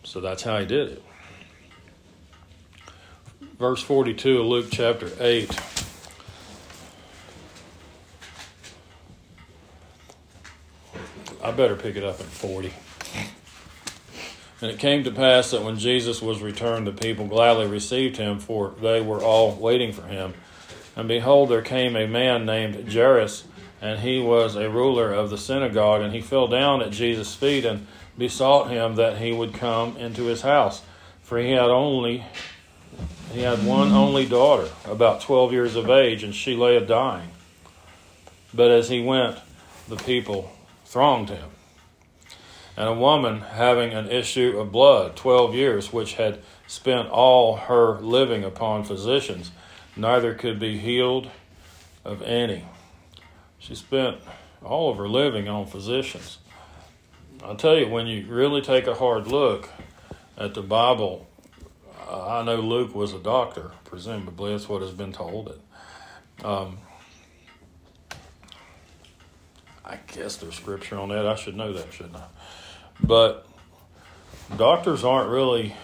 So 0.05 0.23
that's 0.23 0.43
how 0.43 0.59
He 0.59 0.65
did 0.65 0.89
it 0.89 1.03
verse 3.59 3.83
42 3.83 4.41
of 4.41 4.47
Luke 4.47 4.67
chapter 4.71 5.11
8. 5.19 5.51
I 11.43 11.51
better 11.53 11.75
pick 11.75 11.97
it 11.97 12.05
up 12.05 12.21
at 12.21 12.27
40. 12.27 12.73
And 14.61 14.71
it 14.71 14.79
came 14.79 15.05
to 15.05 15.11
pass 15.11 15.53
that 15.53 15.63
when 15.63 15.79
Jesus 15.79 16.21
was 16.21 16.43
returned, 16.43 16.87
the 16.87 16.93
people 16.93 17.27
gladly 17.27 17.67
received 17.67 18.17
him, 18.19 18.41
for 18.41 18.75
they 18.81 19.01
were 19.01 19.23
all 19.23 19.55
waiting 19.55 19.93
for 19.93 20.03
him. 20.03 20.35
And 20.95 21.09
behold, 21.09 21.49
there 21.49 21.63
came 21.63 21.97
a 21.97 22.07
man 22.07 22.45
named 22.45 22.93
Jairus, 22.93 23.45
and 23.81 24.01
he 24.01 24.19
was 24.21 24.57
a 24.57 24.69
ruler 24.69 25.13
of 25.13 25.31
the 25.31 25.39
synagogue, 25.39 26.03
and 26.03 26.13
he 26.13 26.21
fell 26.21 26.49
down 26.49 26.83
at 26.83 26.91
Jesus' 26.91 27.35
feet 27.35 27.65
and 27.65 27.87
besought 28.19 28.71
him 28.71 28.97
that 28.97 29.19
he 29.19 29.33
would 29.33 29.55
come 29.55 29.97
into 29.97 30.25
his 30.25 30.43
house, 30.43 30.83
for 31.23 31.39
he 31.39 31.53
had 31.53 31.71
only 31.71 32.25
he 33.37 33.43
had 33.43 33.67
one 33.67 33.93
only 33.93 34.25
daughter, 34.25 34.67
about 34.87 35.21
12 35.21 35.53
years 35.53 35.77
of 35.77 35.91
age, 35.91 36.25
and 36.25 36.35
she 36.35 36.57
lay 36.57 36.75
a 36.75 36.81
dying. 36.81 37.29
But 38.55 38.71
as 38.71 38.89
he 38.89 39.03
went, 39.03 39.37
the 39.87 39.97
people 39.97 40.51
thronged 40.87 41.29
him. 41.29 41.51
And 42.79 42.89
a 42.89 42.95
woman 42.95 43.43
having 43.43 43.93
an 43.93 44.11
issue 44.11 44.59
of 44.59 44.73
blood, 44.73 45.17
12 45.17 45.55
years, 45.55 45.93
which 45.93 46.15
had 46.15 46.41
spent 46.67 47.11
all 47.11 47.57
her 47.57 48.01
living 48.01 48.43
upon 48.43 48.85
physicians, 48.85 49.51
neither 49.95 50.33
could 50.33 50.59
be 50.59 50.79
healed 50.79 51.29
of 52.07 52.23
any. 52.23 52.65
She 53.59 53.75
spent 53.75 54.17
all 54.65 54.91
of 54.91 54.97
her 54.97 55.09
living 55.09 55.47
on 55.47 55.67
physicians. 55.67 56.39
I'll 57.45 57.57
tell 57.57 57.77
you, 57.77 57.87
when 57.87 58.07
you 58.07 58.25
really 58.29 58.63
take 58.63 58.87
a 58.87 58.95
hard 58.95 59.27
look 59.27 59.69
at 60.39 60.55
the 60.55 60.63
Bible, 60.63 61.27
uh, 62.07 62.39
I 62.39 62.45
know 62.45 62.57
Luke 62.57 62.95
was 62.95 63.13
a 63.13 63.19
doctor, 63.19 63.73
presumably 63.85 64.53
that's 64.53 64.69
what 64.69 64.83
has 64.83 64.93
been 64.93 65.13
told. 65.13 65.59
Um, 66.45 66.79
I 69.85 69.99
guess 70.13 70.37
there's 70.37 70.55
scripture 70.55 70.99
on 70.99 71.09
that. 71.11 71.27
I 71.27 71.35
should 71.35 71.57
know 71.57 71.73
that, 71.73 71.93
shouldn't 71.93 72.17
I? 72.17 72.27
But 73.03 73.47
doctors 74.57 75.05
aren't 75.05 75.31
really 75.31 75.75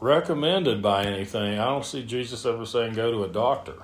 recommended 0.00 0.82
by 0.82 1.04
anything. 1.04 1.58
I 1.58 1.66
don't 1.66 1.84
see 1.84 2.04
Jesus 2.04 2.44
ever 2.44 2.66
saying 2.66 2.94
go 2.94 3.10
to 3.10 3.24
a 3.24 3.28
doctor. 3.28 3.74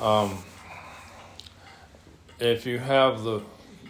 Um, 0.00 0.38
if 2.40 2.66
you 2.66 2.78
have 2.78 3.22
the 3.22 3.40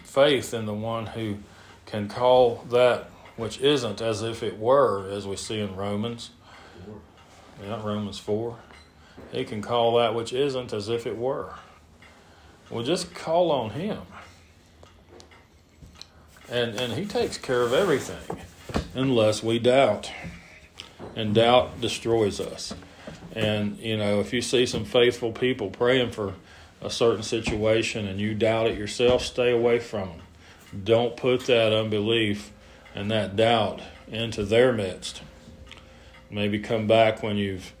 faith 0.03 0.53
in 0.53 0.65
the 0.65 0.73
one 0.73 1.07
who 1.07 1.37
can 1.85 2.07
call 2.07 2.63
that 2.69 3.09
which 3.35 3.59
isn't 3.59 4.01
as 4.01 4.21
if 4.21 4.43
it 4.43 4.59
were, 4.59 5.09
as 5.09 5.25
we 5.27 5.35
see 5.35 5.59
in 5.59 5.75
Romans. 5.75 6.31
Yeah, 7.63 7.81
Romans 7.83 8.19
4. 8.19 8.57
He 9.31 9.43
can 9.43 9.61
call 9.61 9.97
that 9.97 10.13
which 10.15 10.33
isn't 10.33 10.73
as 10.73 10.89
if 10.89 11.07
it 11.07 11.17
were. 11.17 11.53
Well, 12.69 12.83
just 12.83 13.13
call 13.13 13.51
on 13.51 13.71
Him. 13.71 13.99
And, 16.49 16.75
and 16.75 16.93
He 16.93 17.05
takes 17.05 17.37
care 17.37 17.61
of 17.61 17.73
everything 17.73 18.39
unless 18.93 19.43
we 19.43 19.59
doubt. 19.59 20.11
And 21.15 21.35
doubt 21.35 21.81
destroys 21.81 22.39
us. 22.39 22.73
And, 23.35 23.77
you 23.77 23.97
know, 23.97 24.19
if 24.19 24.33
you 24.33 24.41
see 24.41 24.65
some 24.65 24.85
faithful 24.85 25.31
people 25.31 25.69
praying 25.69 26.11
for 26.11 26.33
a 26.81 26.89
certain 26.89 27.23
situation 27.23 28.07
and 28.07 28.19
you 28.19 28.33
doubt 28.35 28.67
it 28.67 28.77
yourself, 28.77 29.23
stay 29.23 29.51
away 29.51 29.79
from 29.79 30.09
them. 30.09 30.21
Don't 30.83 31.15
put 31.17 31.45
that 31.47 31.73
unbelief 31.73 32.51
and 32.95 33.09
that 33.11 33.35
doubt 33.35 33.81
into 34.07 34.43
their 34.43 34.71
midst. 34.73 35.21
Maybe 36.29 36.59
come 36.59 36.87
back 36.87 37.21
when 37.21 37.37
you've 37.37 37.73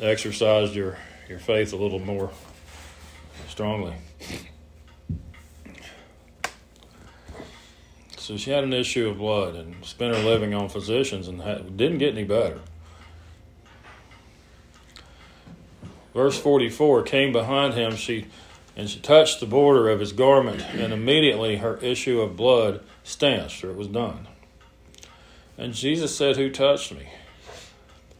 exercised 0.00 0.74
your, 0.74 0.98
your 1.28 1.38
faith 1.38 1.72
a 1.72 1.76
little 1.76 1.98
more 1.98 2.30
strongly. 3.48 3.94
So 8.18 8.36
she 8.36 8.50
had 8.50 8.64
an 8.64 8.72
issue 8.72 9.08
of 9.08 9.18
blood 9.18 9.54
and 9.54 9.84
spent 9.84 10.16
her 10.16 10.22
living 10.22 10.52
on 10.52 10.68
physicians 10.68 11.28
and 11.28 11.38
didn't 11.76 11.98
get 11.98 12.12
any 12.12 12.24
better. 12.24 12.60
Verse 16.12 16.38
44 16.38 17.02
came 17.02 17.30
behind 17.30 17.74
him, 17.74 17.94
she 17.94 18.26
and 18.76 18.90
she 18.90 19.00
touched 19.00 19.40
the 19.40 19.46
border 19.46 19.88
of 19.88 20.00
his 20.00 20.12
garment, 20.12 20.60
and 20.74 20.92
immediately 20.92 21.56
her 21.56 21.78
issue 21.78 22.20
of 22.20 22.36
blood 22.36 22.82
stanched, 23.04 23.64
or 23.64 23.70
it 23.70 23.76
was 23.76 23.88
done. 23.88 24.28
And 25.58 25.72
Jesus 25.74 26.14
said, 26.14 26.36
Who 26.36 26.50
touched 26.50 26.92
me? 26.92 27.08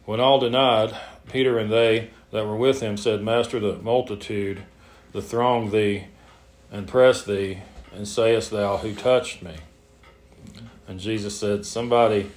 When 0.05 0.19
all 0.19 0.39
denied, 0.39 0.95
Peter 1.31 1.57
and 1.57 1.71
they 1.71 2.09
that 2.31 2.45
were 2.45 2.55
with 2.55 2.81
him 2.81 2.97
said, 2.97 3.21
Master, 3.21 3.59
the 3.59 3.77
multitude, 3.77 4.63
the 5.11 5.21
throng 5.21 5.71
thee, 5.71 6.05
and 6.71 6.87
press 6.87 7.23
thee, 7.23 7.59
and 7.93 8.07
sayest 8.07 8.51
thou, 8.51 8.77
Who 8.77 8.93
touched 8.93 9.41
me? 9.41 9.55
And 10.87 10.99
Jesus 10.99 11.37
said, 11.37 11.65
Somebody 11.65 12.31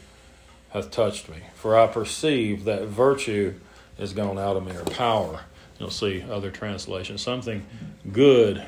hath 0.70 0.90
touched 0.90 1.28
me, 1.28 1.38
for 1.54 1.78
I 1.78 1.86
perceive 1.86 2.64
that 2.64 2.86
virtue 2.86 3.54
is 3.98 4.12
gone 4.12 4.38
out 4.38 4.56
of 4.56 4.64
me, 4.64 4.72
or 4.72 4.84
power. 4.84 5.40
You'll 5.78 5.90
see 5.90 6.22
other 6.28 6.50
translations. 6.50 7.22
Something 7.22 7.66
good 8.12 8.62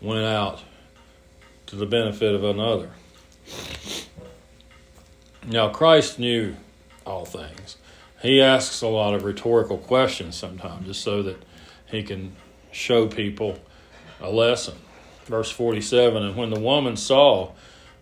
went 0.00 0.24
out 0.24 0.62
to 1.66 1.76
the 1.76 1.86
benefit 1.86 2.34
of 2.34 2.44
another. 2.44 2.90
Now, 5.46 5.70
Christ 5.70 6.18
knew 6.18 6.56
all 7.06 7.24
things. 7.24 7.76
He 8.22 8.42
asks 8.42 8.82
a 8.82 8.88
lot 8.88 9.14
of 9.14 9.24
rhetorical 9.24 9.78
questions 9.78 10.36
sometimes 10.36 10.86
just 10.86 11.02
so 11.02 11.22
that 11.22 11.42
he 11.86 12.02
can 12.02 12.36
show 12.70 13.06
people 13.06 13.58
a 14.20 14.30
lesson. 14.30 14.74
Verse 15.24 15.50
47 15.50 16.22
And 16.22 16.36
when 16.36 16.50
the 16.50 16.60
woman 16.60 16.96
saw 16.96 17.52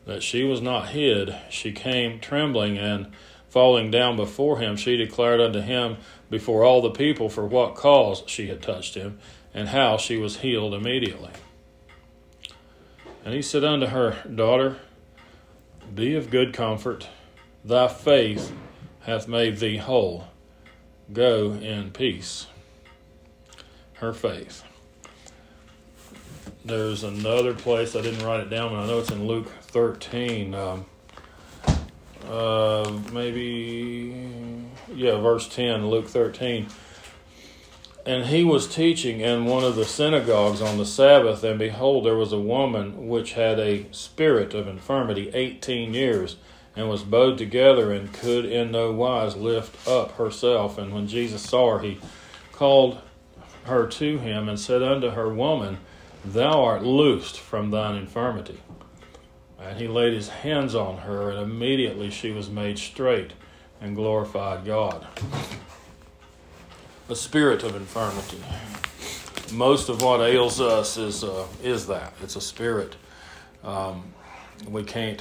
that 0.07 0.23
she 0.23 0.43
was 0.43 0.61
not 0.61 0.89
hid, 0.89 1.35
she 1.49 1.73
came 1.73 2.19
trembling 2.19 2.79
and 2.79 3.13
falling 3.49 3.91
down 3.91 4.17
before 4.17 4.59
him, 4.59 4.77
she 4.77 4.97
declared 4.97 5.41
unto 5.41 5.61
him 5.61 5.97
before 6.31 6.65
all 6.65 6.83
the 6.83 6.91
people 6.91 7.29
for 7.29 7.47
what 7.47 7.75
cause 7.75 8.23
she 8.27 8.49
had 8.49 8.61
touched 8.61 8.95
him, 8.95 9.19
and 9.55 9.69
how 9.69 9.97
she 9.97 10.17
was 10.17 10.39
healed 10.39 10.75
immediately. 10.75 11.31
And 13.25 13.35
he 13.35 13.43
said 13.43 13.65
unto 13.65 13.87
her, 13.87 14.17
Daughter, 14.33 14.77
be 15.95 16.15
of 16.15 16.31
good 16.31 16.53
comfort, 16.53 17.09
thy 17.69 17.87
faith 17.87 18.51
hath 19.01 19.29
made 19.29 19.59
thee 19.59 19.77
whole. 19.77 20.25
Go 21.13 21.53
in 21.53 21.91
peace. 21.91 22.47
Her 23.95 24.15
faith. 24.15 24.65
There's 26.65 27.05
another 27.05 27.53
place, 27.53 27.95
I 27.95 28.01
didn't 28.01 28.25
write 28.25 28.41
it 28.41 28.49
down, 28.49 28.71
but 28.71 28.81
I 28.81 28.87
know 28.87 29.01
it's 29.01 29.11
in 29.11 29.27
Luke 29.27 29.49
13. 29.61 30.55
Um, 30.55 30.87
uh, 32.27 33.01
maybe, 33.13 34.65
yeah, 34.95 35.19
verse 35.19 35.47
10, 35.49 35.89
Luke 35.89 36.09
13. 36.09 36.69
And 38.07 38.27
he 38.27 38.45
was 38.45 38.67
teaching 38.67 39.21
in 39.21 39.45
one 39.45 39.65
of 39.65 39.77
the 39.77 39.85
synagogues 39.85 40.63
on 40.63 40.79
the 40.79 40.87
Sabbath, 40.87 41.45
and 41.45 41.59
behold, 41.59 42.07
there 42.07 42.17
was 42.17 42.33
a 42.33 42.41
woman 42.41 43.09
which 43.09 43.35
had 43.35 43.59
a 43.59 43.87
spirit 43.93 44.55
of 44.55 44.67
infirmity 44.67 45.31
18 45.35 45.93
years, 45.93 46.37
and 46.79 46.89
was 46.89 47.03
bowed 47.03 47.37
together, 47.37 47.93
and 47.93 48.13
could 48.13 48.45
in 48.45 48.71
no 48.71 48.93
wise 48.93 49.35
lift 49.35 49.87
up 49.89 50.13
herself. 50.13 50.79
And 50.79 50.95
when 50.95 51.09
Jesus 51.09 51.43
saw 51.43 51.73
her, 51.73 51.79
he 51.81 51.99
called 52.53 53.01
her 53.65 53.89
to 53.89 54.19
him, 54.19 54.49
and 54.49 54.61
said 54.61 54.81
unto 54.81 55.11
her, 55.11 55.29
Woman, 55.29 55.79
thou 56.25 56.65
art 56.65 56.85
loosed 56.85 57.41
from 57.41 57.73
thine 57.73 57.97
infirmity. 57.97 58.61
And 59.61 59.77
he 59.81 59.89
laid 59.89 60.13
his 60.13 60.29
hands 60.29 60.77
on 60.77 60.99
her, 60.99 61.31
and 61.31 61.41
immediately 61.41 62.11
she 62.11 62.31
was 62.31 62.49
made 62.49 62.79
straight 62.79 63.33
and 63.81 63.97
glorified 63.97 64.65
God. 64.65 65.05
A 67.09 67.17
spirit 67.17 67.65
of 67.65 67.75
infirmity. 67.75 68.41
Most 69.53 69.89
of 69.89 70.01
what 70.01 70.21
ails 70.21 70.61
us 70.61 70.97
is 70.97 71.25
uh, 71.25 71.47
is 71.61 71.89
that 71.89 72.13
it's 72.23 72.37
a 72.37 72.41
spirit. 72.41 72.95
Um, 73.65 74.13
we 74.69 74.85
can't. 74.85 75.21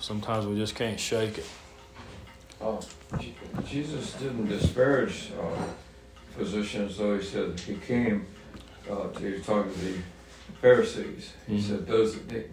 Sometimes 0.00 0.46
we 0.46 0.56
just 0.56 0.74
can't 0.74 0.98
shake 0.98 1.38
it. 1.38 1.46
Uh, 2.60 2.80
Jesus 3.66 4.14
didn't 4.14 4.48
disparage 4.48 5.30
uh, 5.40 5.62
physicians, 6.36 6.96
though 6.98 7.18
he 7.18 7.24
said 7.24 7.58
he 7.60 7.76
came. 7.76 8.26
Uh, 8.90 9.08
to, 9.08 9.18
he 9.20 9.32
was 9.34 9.46
talking 9.46 9.72
to 9.72 9.78
the 9.78 9.98
Pharisees. 10.60 11.32
He 11.46 11.58
Mhm. 11.58 11.62
said 11.62 11.86
those 11.86 12.18
that, 12.18 12.50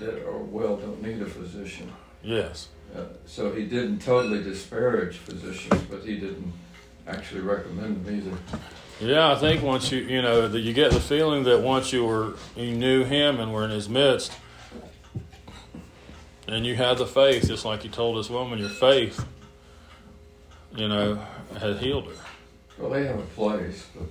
that 0.00 0.26
are 0.26 0.38
well 0.38 0.76
don't 0.76 1.02
need 1.02 1.20
a 1.20 1.26
physician. 1.26 1.92
Yes. 2.22 2.68
Uh, 2.96 3.00
so 3.26 3.52
he 3.52 3.64
didn't 3.64 3.98
totally 4.00 4.42
disparage 4.42 5.16
physicians, 5.18 5.82
but 5.90 6.04
he 6.04 6.14
didn't 6.16 6.52
actually 7.06 7.40
recommend 7.42 8.04
them 8.04 8.16
either. 8.16 8.36
Yeah, 9.00 9.32
I 9.32 9.36
think 9.36 9.62
once 9.62 9.90
you 9.90 10.00
you 10.02 10.22
know 10.22 10.46
that 10.48 10.60
you 10.60 10.72
get 10.72 10.92
the 10.92 11.00
feeling 11.00 11.42
that 11.44 11.60
once 11.60 11.92
you 11.92 12.04
were 12.06 12.34
you 12.56 12.72
knew 12.72 13.04
him 13.04 13.40
and 13.40 13.52
were 13.52 13.64
in 13.64 13.70
his 13.70 13.88
midst, 13.88 14.32
and 16.46 16.66
you 16.66 16.74
had 16.76 16.98
the 16.98 17.06
faith, 17.06 17.46
just 17.46 17.64
like 17.64 17.84
you 17.84 17.90
told 17.90 18.18
this 18.18 18.30
woman, 18.30 18.58
your 18.58 18.68
faith, 18.68 19.24
you 20.74 20.88
know, 20.88 21.20
had 21.58 21.78
healed 21.78 22.06
her. 22.06 22.14
Well, 22.78 22.90
they 22.90 23.06
have 23.06 23.18
a 23.18 23.22
place, 23.22 23.86
but 23.94 24.08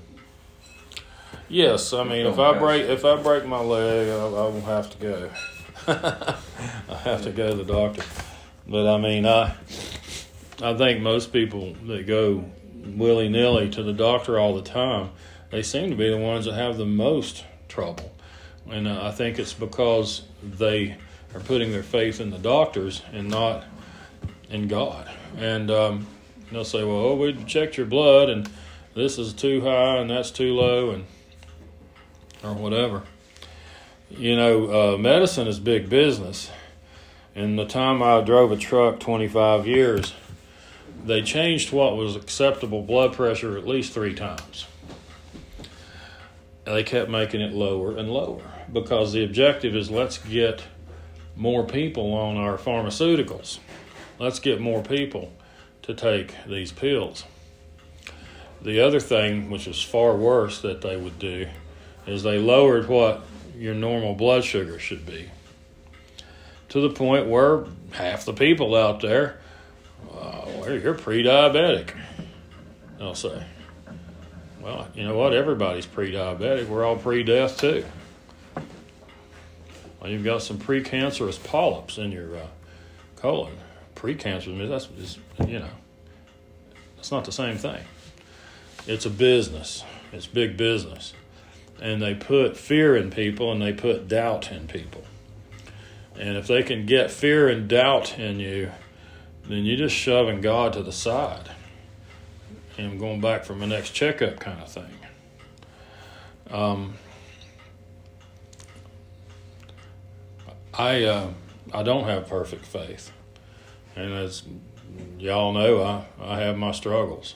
Yes, 1.49 1.93
I 1.93 2.03
mean 2.03 2.25
if 2.25 2.39
I 2.39 2.57
break 2.57 2.89
if 2.89 3.05
I 3.05 3.15
break 3.21 3.45
my 3.45 3.59
leg, 3.59 4.09
I, 4.09 4.13
I 4.13 4.47
will 4.47 4.61
have 4.61 4.89
to 4.91 4.97
go. 4.97 5.29
I 5.87 6.97
have 7.03 7.23
to 7.23 7.31
go 7.31 7.51
to 7.51 7.55
the 7.55 7.65
doctor. 7.65 8.03
But 8.67 8.87
I 8.87 8.97
mean, 8.97 9.25
I 9.25 9.55
I 10.61 10.73
think 10.75 11.01
most 11.01 11.33
people 11.33 11.73
that 11.85 12.07
go 12.07 12.45
willy 12.85 13.29
nilly 13.29 13.69
to 13.71 13.83
the 13.83 13.93
doctor 13.93 14.39
all 14.39 14.55
the 14.55 14.61
time, 14.61 15.11
they 15.51 15.61
seem 15.61 15.89
to 15.89 15.95
be 15.95 16.09
the 16.09 16.17
ones 16.17 16.45
that 16.45 16.53
have 16.53 16.77
the 16.77 16.85
most 16.85 17.43
trouble. 17.67 18.11
And 18.69 18.87
uh, 18.87 19.03
I 19.03 19.11
think 19.11 19.37
it's 19.37 19.53
because 19.53 20.23
they 20.41 20.97
are 21.33 21.39
putting 21.39 21.71
their 21.71 21.83
faith 21.83 22.19
in 22.19 22.29
the 22.29 22.37
doctors 22.37 23.01
and 23.11 23.29
not 23.29 23.63
in 24.49 24.67
God. 24.67 25.09
And 25.37 25.71
um, 25.71 26.07
they'll 26.51 26.65
say, 26.65 26.83
"Well, 26.83 26.95
oh, 26.95 27.15
we 27.15 27.33
checked 27.45 27.77
your 27.77 27.85
blood, 27.85 28.29
and 28.29 28.49
this 28.95 29.17
is 29.17 29.33
too 29.33 29.61
high, 29.61 29.97
and 29.97 30.09
that's 30.09 30.31
too 30.31 30.53
low, 30.53 30.91
and 30.91 31.05
or 32.43 32.53
whatever." 32.53 33.03
You 34.09 34.35
know, 34.35 34.93
uh, 34.93 34.97
medicine 34.97 35.47
is 35.47 35.59
big 35.59 35.89
business. 35.89 36.51
In 37.35 37.55
the 37.55 37.65
time 37.65 38.03
I 38.03 38.21
drove 38.21 38.51
a 38.51 38.57
truck, 38.57 38.99
25 38.99 39.65
years, 39.65 40.13
they 41.03 41.23
changed 41.23 41.71
what 41.71 41.97
was 41.97 42.15
acceptable 42.15 42.83
blood 42.83 43.13
pressure 43.13 43.57
at 43.57 43.67
least 43.67 43.91
three 43.91 44.13
times. 44.13 44.67
They 46.65 46.83
kept 46.83 47.09
making 47.09 47.41
it 47.41 47.53
lower 47.53 47.97
and 47.97 48.09
lower 48.11 48.43
because 48.71 49.13
the 49.13 49.23
objective 49.23 49.75
is 49.75 49.89
let's 49.89 50.19
get 50.19 50.63
more 51.35 51.65
people 51.65 52.13
on 52.13 52.37
our 52.37 52.57
pharmaceuticals. 52.57 53.59
Let's 54.19 54.39
get 54.39 54.61
more 54.61 54.83
people 54.83 55.33
to 55.83 55.93
take 55.93 56.35
these 56.47 56.71
pills. 56.71 57.25
The 58.61 58.79
other 58.79 58.99
thing, 58.99 59.49
which 59.49 59.67
is 59.67 59.81
far 59.81 60.15
worse, 60.15 60.61
that 60.61 60.81
they 60.81 60.95
would 60.95 61.19
do 61.19 61.47
is 62.07 62.23
they 62.23 62.37
lowered 62.37 62.87
what 62.87 63.21
your 63.57 63.73
normal 63.73 64.15
blood 64.15 64.43
sugar 64.43 64.79
should 64.79 65.05
be 65.05 65.29
to 66.73 66.81
the 66.81 66.89
point 66.89 67.27
where 67.27 67.65
half 67.91 68.25
the 68.25 68.33
people 68.33 68.75
out 68.75 68.99
there, 68.99 69.37
uh, 70.11 70.41
well, 70.57 70.73
you're 70.73 70.95
pre-diabetic. 70.95 71.91
They'll 72.97 73.13
say, 73.13 73.43
well, 74.59 74.87
you 74.95 75.03
know 75.03 75.15
what? 75.15 75.33
Everybody's 75.33 75.85
pre-diabetic. 75.85 76.67
We're 76.67 76.83
all 76.83 76.95
pre-death 76.95 77.59
too. 77.59 77.85
Well, 80.03 80.11
you've 80.11 80.25
got 80.25 80.41
some 80.41 80.57
precancerous 80.57 81.41
polyps 81.41 81.97
in 81.97 82.11
your 82.11 82.35
uh, 82.35 82.47
colon. 83.15 83.53
Precancerous, 83.95 84.67
that's 84.67 84.87
just, 84.87 85.19
you 85.47 85.59
know, 85.59 85.69
it's 86.97 87.09
not 87.09 87.23
the 87.23 87.31
same 87.31 87.57
thing. 87.57 87.81
It's 88.85 89.05
a 89.05 89.09
business. 89.09 89.85
It's 90.11 90.27
big 90.27 90.57
business. 90.57 91.13
And 91.81 92.01
they 92.01 92.15
put 92.15 92.57
fear 92.57 92.97
in 92.97 93.11
people 93.11 93.49
and 93.53 93.61
they 93.61 93.71
put 93.71 94.09
doubt 94.09 94.51
in 94.51 94.67
people. 94.67 95.05
And 96.19 96.35
if 96.37 96.47
they 96.47 96.63
can 96.63 96.85
get 96.85 97.09
fear 97.09 97.47
and 97.47 97.69
doubt 97.69 98.19
in 98.19 98.41
you, 98.41 98.71
then 99.47 99.63
you're 99.63 99.77
just 99.77 99.95
shoving 99.95 100.41
God 100.41 100.73
to 100.73 100.83
the 100.83 100.91
side 100.91 101.49
and 102.77 102.99
going 102.99 103.21
back 103.21 103.45
for 103.45 103.55
my 103.55 103.67
next 103.67 103.91
checkup 103.91 104.41
kind 104.41 104.61
of 104.61 104.69
thing. 104.69 104.97
Um, 106.51 106.95
I 110.75 111.03
uh, 111.03 111.29
I 111.73 111.83
don't 111.83 112.05
have 112.05 112.27
perfect 112.27 112.65
faith, 112.65 113.11
and 113.95 114.13
as 114.13 114.43
y'all 115.19 115.53
know, 115.53 115.83
I, 115.83 116.05
I 116.19 116.39
have 116.39 116.57
my 116.57 116.71
struggles. 116.71 117.35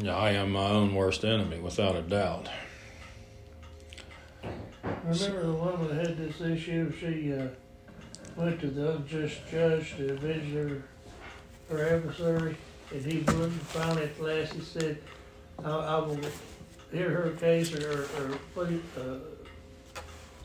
I 0.00 0.30
am 0.30 0.52
my 0.52 0.68
own 0.68 0.94
worst 0.94 1.24
enemy, 1.24 1.58
without 1.58 1.94
a 1.94 2.02
doubt. 2.02 2.48
remember 5.04 5.42
the 5.46 5.52
woman 5.52 5.96
had 5.96 6.16
this 6.16 6.40
issue, 6.40 6.92
she, 6.98 7.32
uh, 7.34 7.48
went 8.36 8.58
to 8.60 8.68
the 8.68 8.94
unjust 8.94 9.38
judge 9.50 9.94
to 9.96 10.14
avenge 10.14 10.54
her, 10.54 10.82
her 11.68 11.94
adversary, 11.94 12.56
and 12.90 13.04
he 13.04 13.18
wouldn't, 13.18 13.52
finally 13.52 14.04
at 14.04 14.20
last 14.20 14.54
he 14.54 14.60
said, 14.60 14.98
I, 15.62 15.70
I 15.70 15.98
will 15.98 16.18
hear 16.90 17.10
her 17.10 17.30
case 17.32 17.74
or, 17.74 18.02
or 18.02 18.38
put 18.54 18.70
it, 18.70 18.80
uh, 18.98 19.16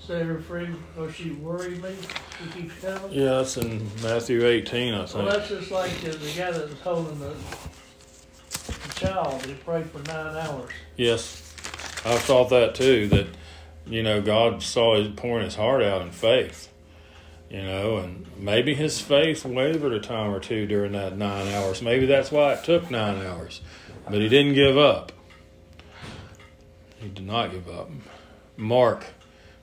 set 0.07 0.25
her 0.25 0.39
free, 0.39 0.69
or 0.97 1.11
she 1.11 1.31
worried 1.31 1.83
me, 1.83 1.93
she 2.39 2.61
keeps 2.61 2.79
coming. 2.79 3.11
Yeah, 3.11 3.35
that's 3.35 3.57
in 3.57 3.85
Matthew 4.01 4.45
18, 4.45 4.93
I 4.93 5.05
think. 5.05 5.15
Well, 5.15 5.37
that's 5.37 5.49
just 5.49 5.69
like 5.69 5.91
the, 5.99 6.11
the 6.11 6.33
guy 6.33 6.51
that 6.51 6.69
was 6.69 6.79
holding 6.79 7.19
the, 7.19 7.35
the 8.61 8.93
child, 8.95 9.45
he 9.45 9.53
prayed 9.53 9.85
for 9.89 9.99
nine 10.03 10.37
hours. 10.37 10.71
Yes, 10.95 11.53
I've 12.05 12.21
thought 12.21 12.49
that 12.51 12.73
too. 12.73 13.09
That 13.09 13.27
you 13.85 14.01
know, 14.01 14.21
God 14.21 14.63
saw 14.63 14.95
his 14.95 15.09
pouring 15.09 15.43
his 15.43 15.55
heart 15.55 15.83
out 15.83 16.01
in 16.01 16.11
faith. 16.11 16.71
You 17.49 17.61
know, 17.61 17.97
and 17.97 18.25
maybe 18.37 18.75
his 18.75 18.99
faith 18.99 19.45
wavered 19.45 19.93
a 19.93 20.01
time 20.01 20.33
or 20.33 20.39
two 20.39 20.67
during 20.67 20.91
that 20.93 21.17
nine 21.17 21.47
hours. 21.53 21.81
Maybe 21.81 22.05
that's 22.05 22.29
why 22.29 22.53
it 22.53 22.63
took 22.63 22.89
nine 22.91 23.25
hours, 23.25 23.61
but 24.05 24.15
he 24.15 24.27
didn't 24.27 24.53
give 24.53 24.77
up. 24.77 25.11
He 26.97 27.07
did 27.09 27.25
not 27.25 27.51
give 27.51 27.69
up. 27.69 27.89
Mark 28.57 29.05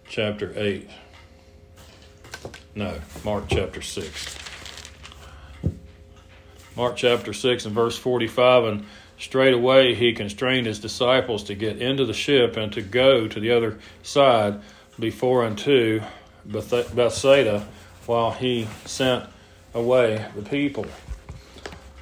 chapter 0.09 0.53
eight. 0.57 0.89
No, 2.75 3.01
Mark 3.25 3.45
chapter 3.49 3.83
six. 3.83 4.37
Mark 6.77 6.97
chapter 6.97 7.33
6 7.33 7.67
and 7.67 7.75
verse 7.75 7.97
45 7.97 8.65
and 8.65 8.87
straightway 9.17 9.95
he 9.95 10.13
constrained 10.13 10.67
his 10.67 10.81
disciples 10.81 11.45
to 11.45 11.55
get 11.55 11.81
into 11.81 12.05
the 12.05 12.13
ship 12.13 12.57
and 12.57 12.73
to 12.73 12.83
go 12.83 13.29
to 13.29 13.39
the 13.39 13.53
other 13.53 13.79
side 14.03 14.61
before 14.99 15.45
unto 15.45 16.03
Beth- 16.45 16.95
Bethsaida 16.95 17.69
while 18.07 18.33
he 18.33 18.67
sent 18.85 19.25
away 19.73 20.27
the 20.35 20.43
people. 20.43 20.87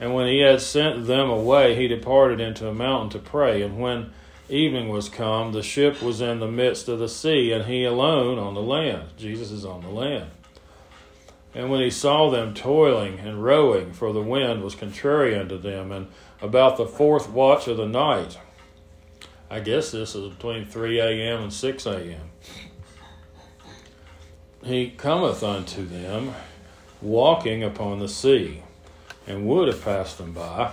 And 0.00 0.14
when 0.14 0.26
he 0.26 0.40
had 0.40 0.60
sent 0.62 1.06
them 1.06 1.28
away, 1.28 1.76
he 1.76 1.86
departed 1.86 2.40
into 2.40 2.66
a 2.66 2.74
mountain 2.74 3.10
to 3.10 3.18
pray. 3.18 3.60
And 3.62 3.78
when 3.78 4.10
evening 4.52 4.90
was 4.90 5.08
come, 5.08 5.52
the 5.52 5.62
ship 5.62 6.02
was 6.02 6.20
in 6.20 6.38
the 6.38 6.50
midst 6.50 6.88
of 6.88 6.98
the 6.98 7.08
sea, 7.08 7.52
and 7.52 7.64
he 7.64 7.84
alone 7.84 8.38
on 8.38 8.54
the 8.54 8.62
land. 8.62 9.08
Jesus 9.16 9.50
is 9.50 9.64
on 9.64 9.80
the 9.80 9.88
land. 9.88 10.30
And 11.54 11.70
when 11.70 11.80
he 11.80 11.90
saw 11.90 12.30
them 12.30 12.54
toiling 12.54 13.18
and 13.18 13.42
rowing, 13.42 13.92
for 13.92 14.12
the 14.12 14.22
wind 14.22 14.62
was 14.62 14.74
contrary 14.74 15.36
unto 15.36 15.58
them, 15.58 15.90
and 15.90 16.08
about 16.40 16.76
the 16.76 16.86
fourth 16.86 17.28
watch 17.30 17.66
of 17.66 17.76
the 17.76 17.86
night, 17.86 18.38
I 19.50 19.60
guess 19.60 19.90
this 19.90 20.14
is 20.14 20.32
between 20.34 20.66
3 20.66 21.00
a.m. 21.00 21.42
and 21.42 21.52
6 21.52 21.86
a.m., 21.86 22.30
he 24.64 24.90
cometh 24.90 25.42
unto 25.42 25.84
them, 25.84 26.34
walking 27.00 27.64
upon 27.64 27.98
the 27.98 28.08
sea, 28.08 28.62
and 29.26 29.46
would 29.46 29.68
have 29.68 29.82
passed 29.82 30.18
them 30.18 30.32
by, 30.32 30.72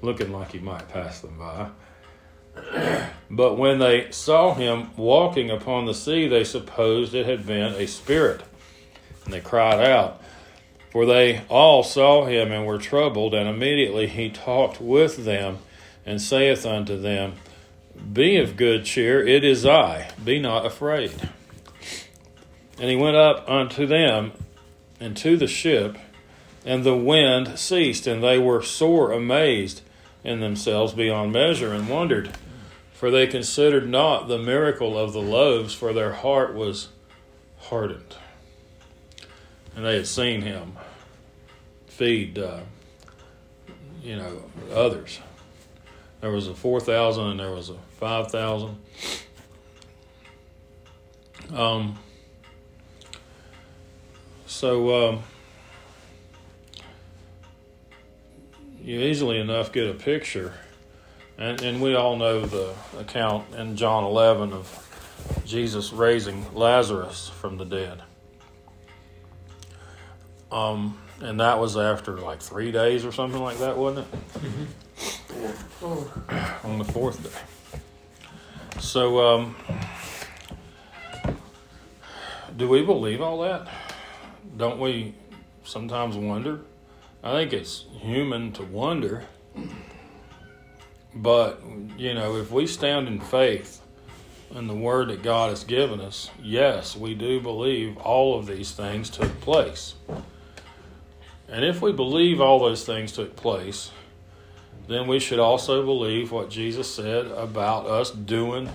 looking 0.00 0.32
like 0.32 0.52
he 0.52 0.58
might 0.58 0.88
pass 0.88 1.20
them 1.20 1.38
by. 1.38 1.68
But 3.30 3.56
when 3.56 3.78
they 3.78 4.10
saw 4.10 4.54
him 4.54 4.94
walking 4.96 5.50
upon 5.50 5.86
the 5.86 5.94
sea, 5.94 6.28
they 6.28 6.44
supposed 6.44 7.14
it 7.14 7.24
had 7.24 7.46
been 7.46 7.72
a 7.74 7.86
spirit. 7.86 8.42
And 9.24 9.32
they 9.32 9.40
cried 9.40 9.80
out, 9.80 10.22
for 10.90 11.06
they 11.06 11.42
all 11.48 11.82
saw 11.82 12.26
him 12.26 12.52
and 12.52 12.66
were 12.66 12.76
troubled. 12.76 13.32
And 13.32 13.48
immediately 13.48 14.06
he 14.06 14.28
talked 14.28 14.82
with 14.82 15.24
them 15.24 15.58
and 16.04 16.20
saith 16.20 16.66
unto 16.66 17.00
them, 17.00 17.34
Be 18.12 18.36
of 18.36 18.56
good 18.56 18.84
cheer, 18.84 19.26
it 19.26 19.44
is 19.44 19.64
I, 19.64 20.10
be 20.22 20.38
not 20.38 20.66
afraid. 20.66 21.30
And 22.78 22.90
he 22.90 22.96
went 22.96 23.16
up 23.16 23.48
unto 23.48 23.86
them 23.86 24.32
into 25.00 25.36
the 25.36 25.46
ship, 25.46 25.96
and 26.66 26.84
the 26.84 26.96
wind 26.96 27.58
ceased, 27.58 28.06
and 28.06 28.22
they 28.22 28.38
were 28.38 28.62
sore 28.62 29.12
amazed 29.12 29.82
in 30.24 30.40
themselves 30.40 30.92
beyond 30.92 31.32
measure, 31.32 31.72
and 31.72 31.88
wondered, 31.88 32.30
for 32.92 33.10
they 33.10 33.26
considered 33.26 33.88
not 33.88 34.28
the 34.28 34.38
miracle 34.38 34.98
of 34.98 35.12
the 35.12 35.22
loaves, 35.22 35.74
for 35.74 35.92
their 35.92 36.12
heart 36.12 36.54
was 36.54 36.88
hardened 37.58 38.16
and 39.74 39.84
they 39.84 39.96
had 39.96 40.06
seen 40.06 40.42
him 40.42 40.76
feed, 41.86 42.38
uh, 42.38 42.60
you 44.02 44.16
know, 44.16 44.42
others. 44.72 45.20
There 46.20 46.30
was 46.30 46.48
a 46.48 46.54
four 46.54 46.80
thousand 46.80 47.28
and 47.28 47.40
there 47.40 47.50
was 47.50 47.70
a 47.70 47.76
five 47.98 48.30
thousand. 48.30 48.76
Um. 51.52 51.98
So 54.46 55.08
um, 55.08 55.22
you 58.82 59.00
easily 59.00 59.38
enough 59.38 59.72
get 59.72 59.88
a 59.88 59.94
picture, 59.94 60.52
and 61.38 61.62
and 61.62 61.80
we 61.80 61.94
all 61.94 62.16
know 62.16 62.44
the 62.44 62.74
account 62.98 63.54
in 63.54 63.76
John 63.76 64.04
eleven 64.04 64.52
of 64.52 64.88
Jesus 65.44 65.92
raising 65.92 66.52
Lazarus 66.54 67.28
from 67.28 67.56
the 67.58 67.64
dead. 67.64 68.02
Um, 70.50 70.98
and 71.20 71.40
that 71.40 71.58
was 71.58 71.76
after 71.76 72.18
like 72.18 72.42
three 72.42 72.72
days 72.72 73.04
or 73.04 73.12
something 73.12 73.40
like 73.40 73.58
that, 73.58 73.76
wasn't 73.76 74.06
it? 74.12 74.18
Oh, 75.82 76.12
On 76.64 76.78
the 76.78 76.84
fourth 76.84 77.22
day. 77.22 78.80
So, 78.80 79.20
um, 79.20 79.56
do 82.56 82.68
we 82.68 82.84
believe 82.84 83.20
all 83.22 83.40
that? 83.40 83.68
Don't 84.56 84.78
we 84.78 85.14
sometimes 85.64 86.16
wonder? 86.16 86.60
I 87.24 87.32
think 87.32 87.52
it's 87.52 87.84
human 88.00 88.52
to 88.52 88.64
wonder. 88.64 89.24
But, 91.14 91.62
you 91.96 92.14
know, 92.14 92.36
if 92.36 92.50
we 92.50 92.66
stand 92.66 93.06
in 93.06 93.20
faith 93.20 93.80
in 94.54 94.66
the 94.66 94.74
word 94.74 95.08
that 95.08 95.22
God 95.22 95.50
has 95.50 95.62
given 95.62 96.00
us, 96.00 96.30
yes, 96.42 96.96
we 96.96 97.14
do 97.14 97.40
believe 97.40 97.96
all 97.98 98.38
of 98.38 98.46
these 98.46 98.72
things 98.72 99.08
took 99.08 99.40
place. 99.40 99.94
And 101.48 101.64
if 101.64 101.80
we 101.80 101.92
believe 101.92 102.40
all 102.40 102.58
those 102.58 102.84
things 102.84 103.12
took 103.12 103.36
place, 103.36 103.90
then 104.88 105.06
we 105.06 105.20
should 105.20 105.38
also 105.38 105.84
believe 105.84 106.32
what 106.32 106.50
Jesus 106.50 106.92
said 106.92 107.26
about 107.26 107.86
us 107.86 108.10
doing 108.10 108.68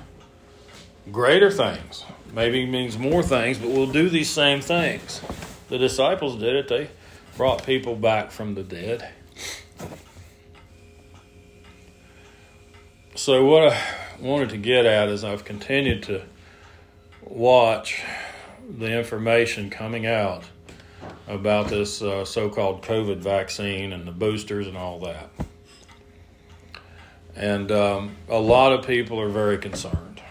greater 1.11 1.51
things. 1.51 2.05
Maybe 2.33 2.63
it 2.63 2.69
means 2.69 2.97
more 2.97 3.23
things, 3.23 3.57
but 3.57 3.69
we'll 3.69 3.91
do 3.91 4.09
these 4.09 4.29
same 4.29 4.61
things. 4.61 5.21
The 5.69 5.77
disciples 5.77 6.37
did 6.37 6.55
it, 6.55 6.67
they 6.69 6.89
brought 7.37 7.63
people 7.63 7.95
back 7.95 8.31
from 8.31 8.55
the 8.55 8.63
dead. 8.63 9.07
So, 13.15 13.45
what 13.45 13.71
I 13.71 13.81
wanted 14.19 14.49
to 14.49 14.57
get 14.57 14.87
at 14.87 15.07
is 15.09 15.23
I've 15.23 15.45
continued 15.45 16.03
to 16.03 16.23
watch 17.21 18.01
the 18.67 18.91
information 18.97 19.69
coming 19.69 20.07
out 20.07 20.43
about 21.27 21.67
this 21.67 22.01
uh, 22.01 22.25
so 22.25 22.49
called 22.49 22.81
COVID 22.81 23.17
vaccine 23.17 23.93
and 23.93 24.07
the 24.07 24.11
boosters 24.11 24.65
and 24.65 24.75
all 24.75 24.99
that. 24.99 25.29
And 27.35 27.71
um, 27.71 28.15
a 28.29 28.39
lot 28.39 28.73
of 28.73 28.85
people 28.85 29.21
are 29.21 29.29
very 29.29 29.59
concerned. 29.59 30.21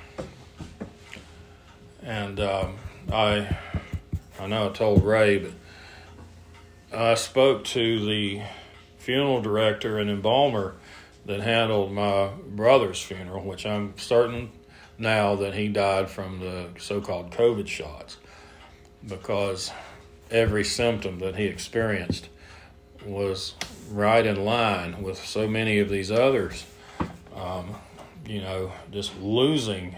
And 2.03 2.41
um, 2.41 2.77
I, 3.13 3.57
I 4.41 4.47
know 4.49 4.71
I 4.71 4.73
told 4.73 5.05
Ray, 5.05 5.39
but 5.39 5.53
I 6.93 7.15
spoke 7.15 7.65
to 7.65 8.05
the 8.05 8.43
funeral 8.99 9.43
director 9.43 9.99
and 9.99 10.09
embalmer 10.09 10.77
that 11.25 11.41
handled 11.41 11.93
my 11.93 12.31
brother's 12.49 13.03
funeral, 13.03 13.45
which 13.45 13.67
I'm 13.67 13.99
certain 13.99 14.51
now 14.99 15.35
that 15.37 15.55
he 15.55 15.69
died 15.69 16.09
from 16.09 16.41
the 16.41 16.69
so 16.79 17.01
called 17.01 17.33
COVID 17.33 17.67
shots 17.67 18.17
because 19.07 19.73
every 20.31 20.65
symptom 20.65 21.19
that 21.19 21.37
he 21.37 21.45
experienced 21.45 22.29
was 23.05 23.55
right 23.91 24.25
in 24.25 24.45
line 24.45 25.03
with 25.03 25.25
so 25.25 25.49
many 25.49 25.79
of 25.79 25.89
these 25.89 26.11
others. 26.11 26.65
Um, 27.35 27.75
you 28.27 28.41
know, 28.41 28.73
just 28.91 29.17
losing 29.19 29.97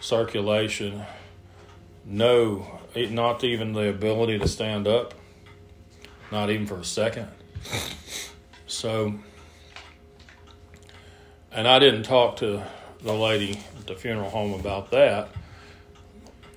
circulation, 0.00 1.02
no, 2.04 2.80
not 2.94 3.42
even 3.42 3.72
the 3.72 3.88
ability 3.88 4.38
to 4.38 4.46
stand 4.48 4.86
up, 4.86 5.14
not 6.30 6.50
even 6.50 6.66
for 6.66 6.78
a 6.78 6.84
second. 6.84 7.28
So, 8.66 9.14
and 11.50 11.66
I 11.66 11.78
didn't 11.78 12.02
talk 12.02 12.36
to 12.38 12.62
the 13.02 13.12
lady 13.12 13.58
at 13.78 13.86
the 13.86 13.94
funeral 13.94 14.30
home 14.30 14.58
about 14.58 14.90
that. 14.90 15.28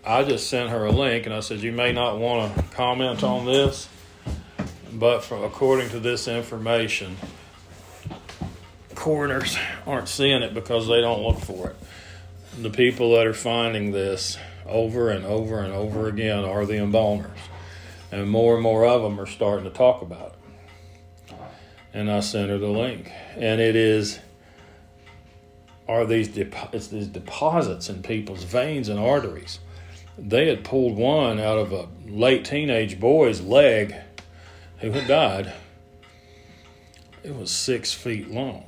I 0.06 0.24
just 0.24 0.50
sent 0.50 0.72
her 0.72 0.86
a 0.86 0.92
link 0.92 1.26
and 1.26 1.34
I 1.34 1.42
said, 1.42 1.62
You 1.62 1.72
may 1.72 1.94
not 1.94 2.18
want 2.18 2.56
to 2.56 2.64
comment 2.76 3.24
on 3.24 3.46
this, 3.46 3.88
but 4.92 5.24
for, 5.24 5.46
according 5.46 5.90
to 5.90 6.00
this 6.00 6.28
information, 6.28 7.18
coroners 8.96 9.58
aren't 9.86 10.10
seeing 10.10 10.42
it 10.42 10.54
because 10.54 10.88
they 10.88 11.02
don't 11.02 11.22
look 11.22 11.40
for 11.40 11.70
it. 11.70 11.76
The 12.62 12.72
people 12.72 13.16
that 13.16 13.28
are 13.28 13.34
finding 13.34 13.92
this 13.92 14.38
over 14.66 15.10
and 15.10 15.26
over 15.26 15.60
and 15.62 15.74
over 15.74 16.08
again 16.08 16.44
are 16.44 16.66
the 16.66 16.78
embalmers. 16.78 17.38
And 18.12 18.30
more 18.30 18.56
and 18.56 18.64
more 18.64 18.86
of 18.86 19.02
them 19.02 19.20
are 19.20 19.26
starting 19.26 19.64
to 19.64 19.72
talk 19.72 20.02
about 20.02 20.36
it. 21.30 21.36
And 21.94 22.12
I 22.12 22.20
sent 22.20 22.50
her 22.50 22.58
the 22.58 22.68
link. 22.68 23.12
And 23.36 23.62
it 23.62 23.76
is 23.76 24.20
are 25.88 26.06
these 26.06 26.32
these 26.32 27.08
deposits 27.08 27.90
in 27.90 28.02
people's 28.02 28.44
veins 28.44 28.88
and 28.88 29.00
arteries. 29.00 29.60
They 30.18 30.48
had 30.48 30.64
pulled 30.64 30.96
one 30.96 31.40
out 31.40 31.58
of 31.58 31.72
a 31.72 31.88
late 32.08 32.46
teenage 32.46 33.00
boy's 33.00 33.42
leg 33.42 33.96
who 34.78 34.92
had 34.92 35.08
died. 35.08 35.54
It 37.24 37.36
was 37.36 37.52
six 37.52 37.94
feet 37.94 38.32
long. 38.32 38.66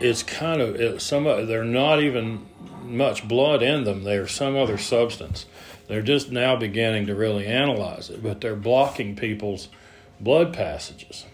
It's 0.00 0.22
kind 0.22 0.60
of 0.60 0.76
it, 0.76 1.00
some. 1.00 1.24
They're 1.24 1.64
not 1.64 2.02
even 2.02 2.46
much 2.82 3.26
blood 3.26 3.62
in 3.62 3.84
them. 3.84 4.04
They're 4.04 4.28
some 4.28 4.56
other 4.56 4.76
substance. 4.76 5.46
They're 5.88 6.02
just 6.02 6.32
now 6.32 6.56
beginning 6.56 7.06
to 7.06 7.14
really 7.14 7.46
analyze 7.46 8.10
it, 8.10 8.22
but 8.22 8.40
they're 8.40 8.56
blocking 8.56 9.14
people's 9.14 9.68
blood 10.20 10.52
passages. 10.52 11.26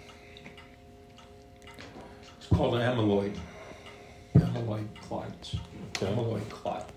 It's 2.38 2.46
called 2.48 2.74
amyloid. 2.74 3.36
Amyloid 4.36 4.86
clots. 5.00 5.56
Okay. 5.96 6.06
Amyloid 6.06 6.48
clot. 6.50 6.88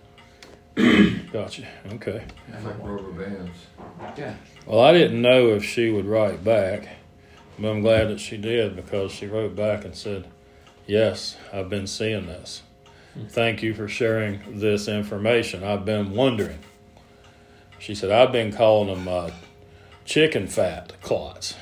Gotcha. 1.31 1.65
Okay. 1.93 2.23
Like 2.63 2.77
rubber 2.81 3.11
bands. 3.11 3.57
Yeah. 4.17 4.35
Well, 4.65 4.81
I 4.81 4.91
didn't 4.91 5.21
know 5.21 5.49
if 5.49 5.63
she 5.63 5.89
would 5.89 6.05
write 6.05 6.43
back, 6.43 6.89
but 7.57 7.69
I'm 7.69 7.81
glad 7.81 8.09
that 8.09 8.19
she 8.19 8.35
did 8.35 8.75
because 8.75 9.11
she 9.11 9.27
wrote 9.27 9.55
back 9.55 9.85
and 9.85 9.95
said, 9.95 10.27
Yes, 10.85 11.37
I've 11.53 11.69
been 11.69 11.87
seeing 11.87 12.27
this. 12.27 12.61
Hmm. 13.13 13.25
Thank 13.27 13.63
you 13.63 13.73
for 13.73 13.87
sharing 13.87 14.59
this 14.59 14.87
information. 14.87 15.63
I've 15.63 15.85
been 15.85 16.11
wondering. 16.11 16.59
She 17.86 17.93
said, 17.93 18.09
I've 18.09 18.31
been 18.31 18.51
calling 18.51 18.88
them 18.88 19.07
uh, 19.07 19.29
chicken 20.05 20.47
fat 20.47 20.99
clots. 21.03 21.53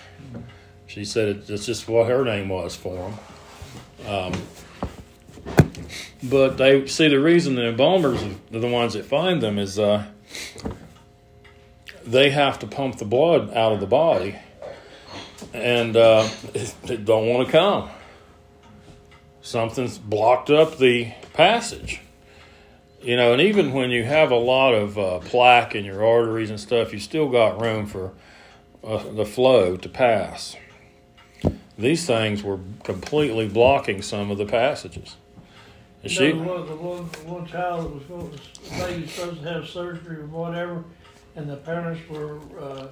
She 0.88 1.03
said 1.03 1.43
it's 1.49 1.65
just 1.65 1.89
what 1.89 2.07
her 2.07 2.24
name 2.24 2.47
was 2.47 2.78
for 2.78 3.11
them. 4.07 4.07
Um, 4.07 4.41
but 6.24 6.55
they 6.55 6.88
see 6.88 7.09
the 7.09 7.19
reason 7.19 7.55
the 7.55 7.67
embalmers 7.67 8.24
are 8.24 8.59
the 8.59 8.69
ones 8.69 8.93
that 8.93 9.03
find 9.03 9.43
them 9.43 9.59
is 9.59 9.78
uh, 9.78 10.05
they 12.05 12.30
have 12.30 12.57
to 12.59 12.67
pump 12.67 12.99
the 12.99 13.05
blood 13.05 13.53
out 13.53 13.74
of 13.74 13.82
the 13.82 13.86
body 13.86 14.38
and 15.53 15.97
uh, 15.97 16.30
they 16.84 16.95
don't 16.95 17.28
want 17.28 17.47
to 17.47 17.51
come. 17.51 17.89
Something's 19.41 19.97
blocked 19.97 20.49
up 20.49 20.78
the 20.78 21.11
passage. 21.34 21.99
You 23.04 23.18
know, 23.18 23.34
and 23.34 23.41
even 23.41 23.74
when 23.74 23.91
you 23.91 24.06
have 24.06 24.32
a 24.32 24.38
lot 24.38 24.74
of 24.74 24.97
uh, 24.97 25.20
plaque 25.20 25.76
in 25.76 25.84
your 25.84 26.06
arteries 26.06 26.49
and 26.49 26.58
stuff, 26.58 26.93
you 26.93 26.99
still 26.99 27.28
got 27.28 27.60
room 27.60 27.86
for 27.86 28.14
uh, 28.82 29.04
the 29.12 29.26
flow 29.26 29.76
to 29.76 29.89
pass. 29.89 30.56
These 31.78 32.06
things 32.06 32.43
were 32.43 32.60
completely 32.84 33.49
blocking 33.49 34.01
some 34.01 34.32
of 34.32 34.38
the 34.38 34.45
passages. 34.45 35.18
And 36.01 36.12
she, 36.12 36.32
the 36.32 36.38
one, 36.38 36.66
the 36.66 36.76
one, 36.76 37.04
one 37.26 37.45
child 37.45 37.86
that 37.86 37.93
was 37.93 38.04
going, 38.04 38.32
the 38.32 39.01
was 39.01 39.12
supposed 39.12 39.41
to 39.41 39.49
have 39.49 39.68
surgery 39.68 40.18
or 40.18 40.28
whatever, 40.28 40.86
and 41.36 41.49
the 41.49 41.58
parents 41.58 42.01
were, 42.10 42.39
uh, 42.58 42.88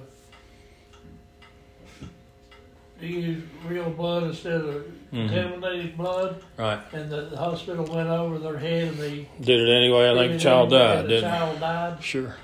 real 3.00 3.90
blood 3.90 4.24
instead 4.24 4.60
of. 4.60 5.01
Contaminated 5.12 5.96
blood, 5.96 6.42
right, 6.56 6.80
and 6.92 7.10
the, 7.10 7.22
the 7.26 7.36
hospital 7.36 7.84
went 7.84 8.08
over 8.08 8.38
their 8.38 8.58
head 8.58 8.88
and 8.88 8.98
they. 8.98 9.28
did 9.40 9.60
it 9.60 9.70
anyway. 9.70 10.10
I 10.10 10.14
think 10.14 10.32
the 10.32 10.38
child 10.38 10.70
died, 10.70 11.04
The 11.04 11.08
didn't 11.08 11.24
it? 11.24 11.28
child 11.32 11.60
died. 11.60 12.02
Sure. 12.04 12.34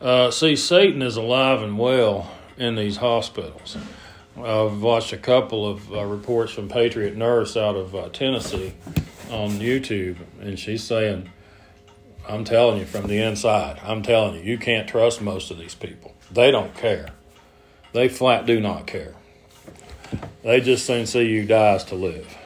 Uh, 0.00 0.30
see, 0.30 0.56
Satan 0.56 1.00
is 1.02 1.16
alive 1.16 1.62
and 1.62 1.78
well 1.78 2.30
in 2.58 2.74
these 2.74 2.96
hospitals. 2.98 3.76
I've 4.36 4.82
watched 4.82 5.12
a 5.12 5.16
couple 5.16 5.66
of 5.68 5.92
uh, 5.92 6.04
reports 6.04 6.52
from 6.52 6.68
Patriot 6.68 7.16
Nurse 7.16 7.56
out 7.56 7.76
of 7.76 7.94
uh, 7.94 8.08
Tennessee 8.08 8.74
on 9.30 9.50
YouTube, 9.52 10.16
and 10.40 10.58
she's 10.58 10.82
saying, 10.82 11.30
I'm 12.28 12.42
telling 12.44 12.80
you 12.80 12.84
from 12.86 13.06
the 13.06 13.18
inside, 13.22 13.78
I'm 13.84 14.02
telling 14.02 14.34
you, 14.34 14.40
you 14.42 14.58
can't 14.58 14.88
trust 14.88 15.20
most 15.22 15.50
of 15.52 15.58
these 15.58 15.74
people. 15.76 16.14
They 16.32 16.50
don't 16.50 16.74
care. 16.74 17.10
They 17.92 18.08
flat 18.08 18.44
do 18.44 18.60
not 18.60 18.86
care. 18.88 19.14
They 20.42 20.60
just 20.60 20.86
see 20.86 21.22
you 21.22 21.44
die 21.44 21.78
to 21.78 21.94
live. 21.94 22.36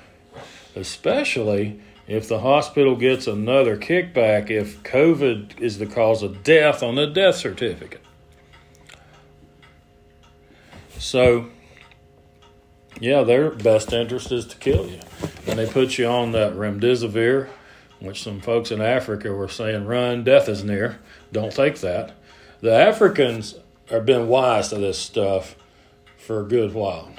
Especially 0.76 1.80
if 2.06 2.26
the 2.28 2.40
hospital 2.40 2.96
gets 2.96 3.26
another 3.26 3.76
kickback 3.76 4.50
if 4.50 4.82
COVID 4.82 5.60
is 5.60 5.78
the 5.78 5.86
cause 5.86 6.22
of 6.22 6.42
death 6.42 6.82
on 6.82 6.94
the 6.94 7.06
death 7.06 7.36
certificate. 7.36 8.02
So, 10.98 11.48
yeah, 13.00 13.22
their 13.22 13.50
best 13.50 13.92
interest 13.92 14.32
is 14.32 14.46
to 14.46 14.56
kill 14.56 14.88
you. 14.88 15.00
And 15.46 15.58
they 15.58 15.66
put 15.66 15.98
you 15.98 16.06
on 16.06 16.32
that 16.32 16.54
remdesivir, 16.54 17.48
which 18.00 18.22
some 18.22 18.40
folks 18.40 18.70
in 18.70 18.80
Africa 18.80 19.32
were 19.32 19.48
saying, 19.48 19.84
run, 19.84 20.24
death 20.24 20.48
is 20.48 20.64
near. 20.64 21.00
Don't 21.32 21.52
take 21.52 21.80
that. 21.80 22.12
The 22.60 22.72
Africans 22.72 23.54
have 23.90 24.06
been 24.06 24.28
wise 24.28 24.68
to 24.70 24.76
this 24.76 24.98
stuff 24.98 25.56
for 26.16 26.40
a 26.40 26.44
good 26.44 26.74
while. 26.74 27.10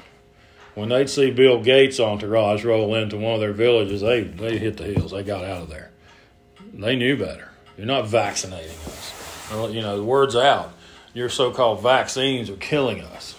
When 0.80 0.88
they'd 0.88 1.10
see 1.10 1.30
Bill 1.30 1.62
Gates' 1.62 2.00
entourage 2.00 2.64
roll 2.64 2.94
into 2.94 3.18
one 3.18 3.34
of 3.34 3.40
their 3.40 3.52
villages, 3.52 4.00
they, 4.00 4.22
they 4.22 4.56
hit 4.56 4.78
the 4.78 4.84
hills. 4.84 5.10
They 5.10 5.22
got 5.22 5.44
out 5.44 5.64
of 5.64 5.68
there. 5.68 5.90
They 6.72 6.96
knew 6.96 7.18
better. 7.18 7.50
You're 7.76 7.86
not 7.86 8.06
vaccinating 8.08 8.78
us. 8.86 9.50
You 9.52 9.82
know, 9.82 9.98
the 9.98 10.02
word's 10.02 10.34
out. 10.34 10.72
Your 11.12 11.28
so 11.28 11.50
called 11.50 11.82
vaccines 11.82 12.48
are 12.48 12.56
killing 12.56 13.02
us. 13.02 13.36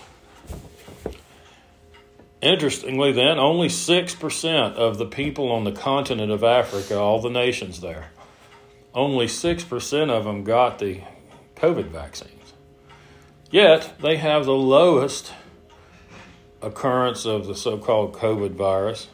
Interestingly, 2.43 3.11
then, 3.11 3.39
only 3.39 3.69
6% 3.69 4.73
of 4.75 4.99
the 4.99 5.07
people 5.07 5.51
on 5.51 5.63
the 5.63 5.71
continent 5.71 6.31
of 6.31 6.43
Africa, 6.43 6.99
all 6.99 7.21
the 7.21 7.29
nations 7.31 7.81
there, 7.81 8.11
only 8.93 9.25
6% 9.25 10.09
of 10.11 10.25
them 10.25 10.43
got 10.43 10.77
the 10.77 11.01
COVID 11.55 11.87
vaccines. 11.87 12.53
Yet, 13.49 13.93
they 13.99 14.17
have 14.17 14.45
the 14.45 14.53
lowest 14.53 15.33
occurrence 16.61 17.25
of 17.25 17.47
the 17.47 17.55
so 17.55 17.77
called 17.77 18.13
COVID 18.13 18.51
virus 18.51 19.07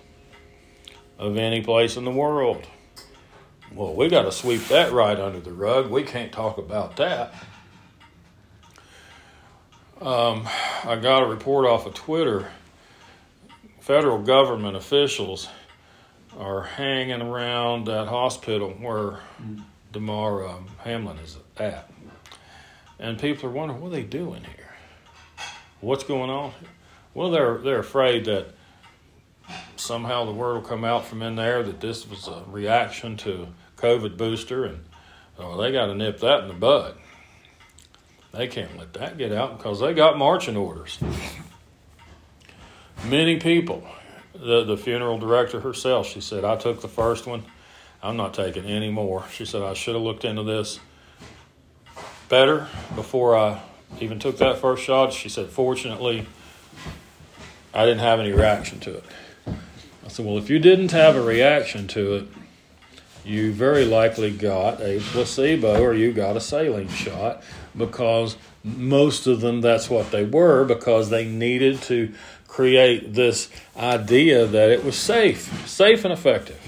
of 1.17 1.37
any 1.37 1.61
place 1.61 1.97
in 1.97 2.05
the 2.05 2.11
world. 2.11 2.65
Well, 3.73 3.93
we 3.93 4.07
got 4.07 4.23
to 4.23 4.31
sweep 4.31 4.65
that 4.67 4.91
right 4.91 5.19
under 5.19 5.39
the 5.39 5.51
rug. 5.51 5.89
We 5.89 6.03
can't 6.03 6.31
talk 6.31 6.57
about 6.57 6.95
that. 6.97 7.33
Um, 9.99 10.47
I 10.83 10.95
got 11.01 11.23
a 11.23 11.25
report 11.25 11.65
off 11.65 11.85
of 11.85 11.93
Twitter. 11.93 12.51
Federal 13.79 14.19
government 14.19 14.77
officials 14.77 15.49
are 16.37 16.63
hanging 16.63 17.21
around 17.21 17.85
that 17.87 18.07
hospital 18.07 18.69
where 18.69 19.19
Damar 19.91 20.47
um, 20.47 20.67
Hamlin 20.83 21.17
is 21.17 21.37
at. 21.57 21.89
And 22.99 23.19
people 23.19 23.49
are 23.49 23.53
wondering, 23.53 23.81
what 23.81 23.87
are 23.87 23.91
they 23.91 24.03
doing 24.03 24.43
here? 24.43 24.75
What's 25.81 26.03
going 26.03 26.29
on 26.29 26.51
here? 26.59 26.69
Well, 27.17 27.31
they're 27.31 27.57
they're 27.57 27.79
afraid 27.79 28.25
that 28.25 28.49
somehow 29.75 30.25
the 30.25 30.31
word 30.31 30.53
will 30.53 30.61
come 30.61 30.83
out 30.83 31.03
from 31.03 31.23
in 31.23 31.35
there 31.35 31.63
that 31.63 31.81
this 31.81 32.07
was 32.07 32.27
a 32.27 32.43
reaction 32.45 33.17
to 33.17 33.47
COVID 33.77 34.17
booster, 34.17 34.65
and 34.65 34.85
oh, 35.39 35.59
they 35.59 35.71
got 35.71 35.87
to 35.87 35.95
nip 35.95 36.19
that 36.19 36.41
in 36.41 36.47
the 36.47 36.53
bud. 36.53 36.93
They 38.33 38.45
can't 38.45 38.77
let 38.77 38.93
that 38.93 39.17
get 39.17 39.31
out 39.31 39.57
because 39.57 39.79
they 39.79 39.95
got 39.95 40.19
marching 40.19 40.55
orders. 40.55 40.99
Many 43.03 43.39
people, 43.39 43.83
the 44.33 44.63
the 44.63 44.77
funeral 44.77 45.17
director 45.17 45.61
herself, 45.61 46.05
she 46.05 46.21
said, 46.21 46.45
"I 46.45 46.55
took 46.55 46.81
the 46.81 46.87
first 46.87 47.25
one. 47.25 47.45
I'm 48.03 48.15
not 48.15 48.35
taking 48.35 48.65
any 48.65 48.91
more." 48.91 49.25
She 49.31 49.43
said, 49.43 49.63
"I 49.63 49.73
should 49.73 49.95
have 49.95 50.03
looked 50.03 50.23
into 50.23 50.43
this 50.43 50.79
better 52.29 52.67
before 52.93 53.35
I 53.35 53.63
even 53.99 54.19
took 54.19 54.37
that 54.37 54.59
first 54.59 54.83
shot." 54.83 55.13
She 55.13 55.29
said, 55.29 55.47
"Fortunately." 55.47 56.27
I 57.77 57.85
didn't 57.85 57.99
have 57.99 58.19
any 58.19 58.31
reaction 58.31 58.79
to 58.79 58.97
it. 58.97 59.03
I 59.45 60.07
said, 60.07 60.25
Well, 60.25 60.39
if 60.39 60.49
you 60.49 60.57
didn't 60.57 60.91
have 60.93 61.15
a 61.15 61.21
reaction 61.21 61.87
to 61.89 62.15
it, 62.15 62.27
you 63.23 63.53
very 63.53 63.85
likely 63.85 64.31
got 64.31 64.81
a 64.81 64.99
placebo 64.99 65.79
or 65.83 65.93
you 65.93 66.11
got 66.11 66.35
a 66.35 66.41
saline 66.41 66.89
shot 66.89 67.43
because 67.77 68.35
most 68.63 69.27
of 69.27 69.41
them 69.41 69.61
that's 69.61 69.91
what 69.91 70.09
they 70.09 70.25
were 70.25 70.65
because 70.65 71.11
they 71.11 71.25
needed 71.25 71.79
to 71.83 72.11
create 72.47 73.13
this 73.13 73.47
idea 73.77 74.47
that 74.47 74.71
it 74.71 74.83
was 74.83 74.95
safe, 74.95 75.67
safe 75.67 76.03
and 76.03 76.11
effective. 76.11 76.59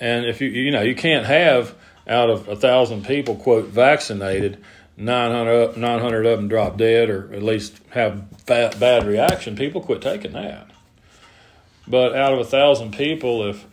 And 0.00 0.24
if 0.26 0.40
you 0.40 0.48
you 0.48 0.72
know, 0.72 0.82
you 0.82 0.96
can't 0.96 1.26
have 1.26 1.76
out 2.08 2.28
of 2.28 2.48
a 2.48 2.56
thousand 2.56 3.06
people 3.06 3.36
quote 3.36 3.66
vaccinated 3.66 4.60
900, 4.96 5.76
900 5.76 6.26
of 6.26 6.38
them 6.38 6.48
drop 6.48 6.76
dead 6.76 7.10
or 7.10 7.32
at 7.34 7.42
least 7.42 7.80
have 7.90 8.46
bad, 8.46 8.80
bad 8.80 9.06
reaction, 9.06 9.56
people 9.56 9.80
quit 9.80 10.00
taking 10.00 10.32
that. 10.32 10.70
But 11.86 12.16
out 12.16 12.32
of 12.32 12.40
a 12.40 12.44
thousand 12.44 12.94
people, 12.94 13.48
if 13.48 13.66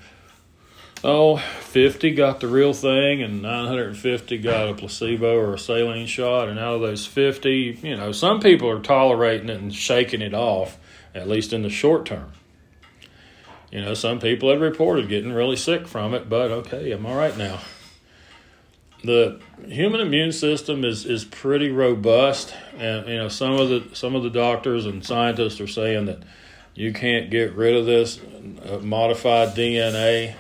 oh, 1.04 1.38
50 1.38 2.12
got 2.12 2.40
the 2.40 2.48
real 2.48 2.74
thing 2.74 3.22
and 3.22 3.42
950 3.42 4.38
got 4.38 4.70
a 4.70 4.74
placebo 4.74 5.36
or 5.38 5.54
a 5.54 5.60
saline 5.60 6.08
shot. 6.08 6.48
And 6.48 6.58
out 6.58 6.76
of 6.76 6.82
those 6.82 7.06
50, 7.06 7.80
you 7.84 7.98
know, 7.98 8.12
some 8.12 8.40
people 8.40 8.70
are 8.70 8.80
tolerating 8.80 9.50
it 9.50 9.60
and 9.60 9.74
shaking 9.74 10.22
it 10.22 10.34
off, 10.34 10.78
at 11.14 11.28
least 11.28 11.54
in 11.54 11.62
the 11.62 11.70
short 11.70 12.06
term. 12.06 12.32
You 13.72 13.82
know, 13.82 13.96
some 13.96 14.20
people 14.20 14.52
have 14.52 14.62
reported 14.62 15.10
getting 15.10 15.34
really 15.34 15.56
sick 15.56 15.88
from 15.88 16.14
it, 16.14 16.30
but 16.30 16.52
okay, 16.52 16.92
I'm 16.92 17.06
all 17.06 17.16
right 17.16 17.36
now. 17.36 17.60
The 19.04 19.42
human 19.66 20.00
immune 20.00 20.32
system 20.32 20.86
is, 20.86 21.06
is 21.06 21.26
pretty 21.26 21.70
robust, 21.70 22.56
and 22.78 23.08
you 23.08 23.18
know 23.18 23.28
some 23.28 23.54
of 23.54 23.70
the 23.70 23.96
some 23.96 24.16
of 24.16 24.24
the 24.24 24.30
doctors 24.30 24.86
and 24.86 25.06
scientists 25.06 25.60
are 25.60 25.68
saying 25.68 26.06
that 26.06 26.20
you 26.74 26.94
can't 26.94 27.30
get 27.30 27.54
rid 27.54 27.76
of 27.76 27.86
this 27.86 28.20
uh, 28.66 28.80
modified 28.82 29.50
DNA 29.50 30.36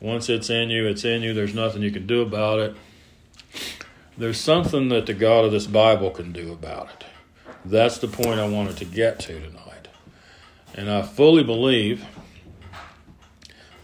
once 0.00 0.28
it's 0.28 0.50
in 0.50 0.68
you, 0.68 0.86
it's 0.86 1.04
in 1.04 1.22
you. 1.22 1.32
There's 1.32 1.54
nothing 1.54 1.82
you 1.82 1.90
can 1.90 2.06
do 2.06 2.22
about 2.22 2.58
it. 2.58 2.76
There's 4.18 4.40
something 4.40 4.88
that 4.90 5.06
the 5.06 5.14
God 5.14 5.44
of 5.44 5.52
this 5.52 5.66
Bible 5.66 6.10
can 6.10 6.32
do 6.32 6.52
about 6.52 6.90
it. 6.90 7.04
That's 7.64 7.98
the 7.98 8.08
point 8.08 8.40
I 8.40 8.48
wanted 8.48 8.76
to 8.78 8.84
get 8.84 9.20
to 9.20 9.40
tonight. 9.40 9.88
And 10.74 10.90
I 10.90 11.02
fully 11.02 11.44
believe 11.44 12.04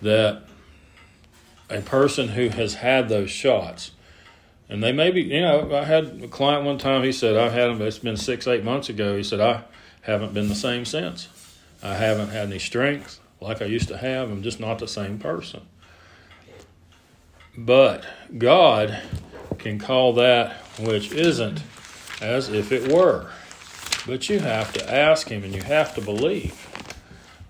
that 0.02 0.42
a 1.70 1.80
person 1.80 2.28
who 2.28 2.48
has 2.48 2.74
had 2.74 3.08
those 3.08 3.30
shots, 3.30 3.92
and 4.68 4.82
they 4.82 4.92
may 4.92 5.10
be, 5.10 5.22
you 5.22 5.40
know, 5.40 5.74
I 5.74 5.84
had 5.84 6.22
a 6.22 6.28
client 6.28 6.64
one 6.64 6.78
time, 6.78 7.02
he 7.02 7.12
said, 7.12 7.36
I've 7.36 7.52
had 7.52 7.80
it's 7.80 7.98
been 7.98 8.16
six, 8.16 8.46
eight 8.46 8.64
months 8.64 8.88
ago. 8.88 9.16
He 9.16 9.22
said, 9.22 9.40
I 9.40 9.64
haven't 10.02 10.34
been 10.34 10.48
the 10.48 10.54
same 10.54 10.84
since. 10.84 11.28
I 11.82 11.94
haven't 11.94 12.28
had 12.28 12.48
any 12.48 12.58
strength 12.58 13.20
like 13.40 13.62
I 13.62 13.66
used 13.66 13.88
to 13.88 13.96
have. 13.96 14.30
I'm 14.30 14.42
just 14.42 14.60
not 14.60 14.78
the 14.78 14.88
same 14.88 15.18
person. 15.18 15.62
But 17.56 18.04
God 18.36 19.00
can 19.58 19.78
call 19.78 20.12
that 20.14 20.52
which 20.78 21.12
isn't 21.12 21.62
as 22.20 22.48
if 22.48 22.72
it 22.72 22.92
were. 22.92 23.30
But 24.06 24.28
you 24.28 24.38
have 24.38 24.72
to 24.74 24.92
ask 24.92 25.28
Him 25.28 25.44
and 25.44 25.54
you 25.54 25.62
have 25.62 25.94
to 25.94 26.00
believe. 26.00 26.64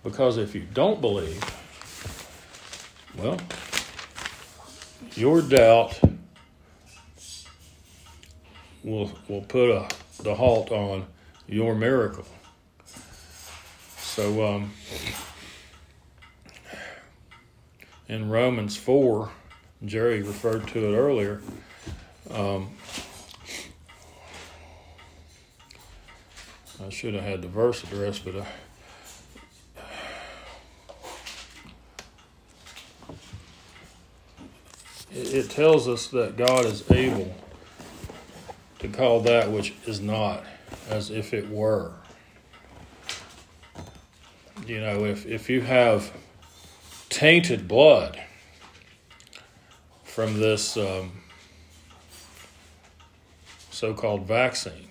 Because 0.03 0.37
if 0.37 0.55
you 0.55 0.67
don't 0.73 1.01
believe, 1.01 1.43
well, 3.17 3.39
your 5.15 5.43
doubt 5.43 6.01
will 8.85 9.11
will 9.29 9.43
put 9.43 9.71
a 9.71 9.89
the 10.23 10.35
halt 10.35 10.71
on 10.73 11.07
your 11.47 11.75
miracle. 11.75 12.25
So 13.99 14.45
um, 14.47 14.73
in 18.09 18.29
Romans 18.29 18.77
four, 18.77 19.31
Jerry 19.85 20.23
referred 20.23 20.67
to 20.69 20.93
it 20.93 20.97
earlier. 20.97 21.41
Um, 22.31 22.71
I 26.85 26.91
should 26.91 27.15
have 27.15 27.25
had 27.25 27.43
the 27.43 27.49
verse 27.49 27.83
address, 27.85 28.19
but 28.19 28.37
I. 28.37 28.47
It, 35.11 35.35
it 35.35 35.51
tells 35.51 35.89
us 35.89 36.09
that 36.09 36.37
God 36.37 36.65
is 36.65 36.89
able 36.91 37.35
to 38.79 38.89
call 38.89 39.21
that 39.21 39.51
which 39.51 39.75
is 39.87 40.01
not 40.01 40.45
as 40.89 41.11
if 41.11 41.35
it 41.35 41.49
were. 41.49 41.93
You 44.67 44.81
know, 44.81 45.05
if, 45.05 45.27
if 45.27 45.49
you 45.49 45.61
have 45.63 46.13
tainted 47.09 47.67
blood, 47.69 48.19
from 50.19 50.41
this 50.41 50.77
um, 50.77 51.13
so 53.71 53.95
called 53.95 54.27
vaccine. 54.27 54.89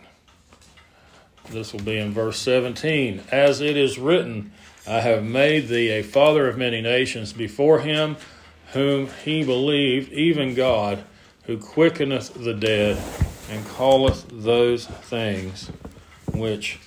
This 1.49 1.73
will 1.73 1.81
be 1.81 1.97
in 1.97 2.13
verse 2.13 2.39
17. 2.39 3.21
As 3.29 3.59
it 3.59 3.75
is 3.75 3.99
written, 3.99 4.53
I 4.87 5.01
have 5.01 5.25
made 5.25 5.67
thee 5.67 5.89
a 5.89 6.01
father 6.01 6.47
of 6.47 6.57
many 6.57 6.79
nations 6.79 7.33
before 7.33 7.81
him 7.81 8.15
whom 8.71 9.09
he 9.25 9.43
believed, 9.43 10.13
even 10.13 10.53
God, 10.53 11.03
who 11.43 11.57
quickeneth 11.57 12.33
the 12.33 12.53
dead 12.53 12.97
and 13.49 13.65
calleth 13.69 14.25
those 14.31 14.85
things 14.85 15.71
which 16.33 16.79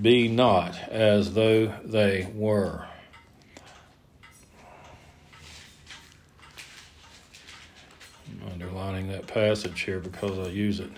be 0.00 0.28
not 0.28 0.78
as 0.88 1.34
though 1.34 1.66
they 1.84 2.28
were. 2.34 2.86
I'm 8.26 8.52
underlining 8.52 9.08
that 9.08 9.26
passage 9.26 9.82
here 9.82 10.00
because 10.00 10.38
I 10.38 10.50
use 10.50 10.80
it. 10.80 10.90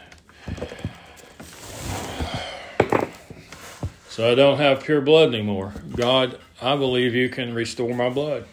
So 4.08 4.30
I 4.30 4.34
don't 4.34 4.58
have 4.58 4.84
pure 4.84 5.00
blood 5.00 5.28
anymore. 5.28 5.72
God, 5.96 6.38
I 6.60 6.76
believe 6.76 7.14
you 7.14 7.28
can 7.30 7.54
restore 7.54 7.94
my 7.94 8.10
blood. 8.10 8.46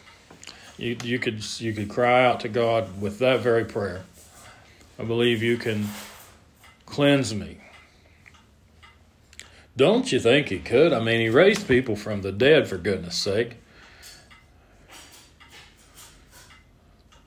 You, 0.77 0.95
you 1.03 1.19
could 1.19 1.43
you 1.59 1.73
could 1.73 1.89
cry 1.89 2.25
out 2.25 2.39
to 2.41 2.49
God 2.49 3.01
with 3.01 3.19
that 3.19 3.41
very 3.41 3.65
prayer. 3.65 4.03
I 4.97 5.03
believe 5.03 5.43
you 5.43 5.57
can 5.57 5.89
cleanse 6.89 7.33
me. 7.33 7.57
Don't 9.77 10.11
you 10.11 10.19
think 10.19 10.49
he 10.49 10.59
could? 10.59 10.91
I 10.91 10.99
mean, 10.99 11.21
he 11.21 11.29
raised 11.29 11.67
people 11.67 11.95
from 11.95 12.21
the 12.21 12.31
dead 12.31 12.67
for 12.67 12.77
goodness 12.77 13.15
sake. 13.15 13.57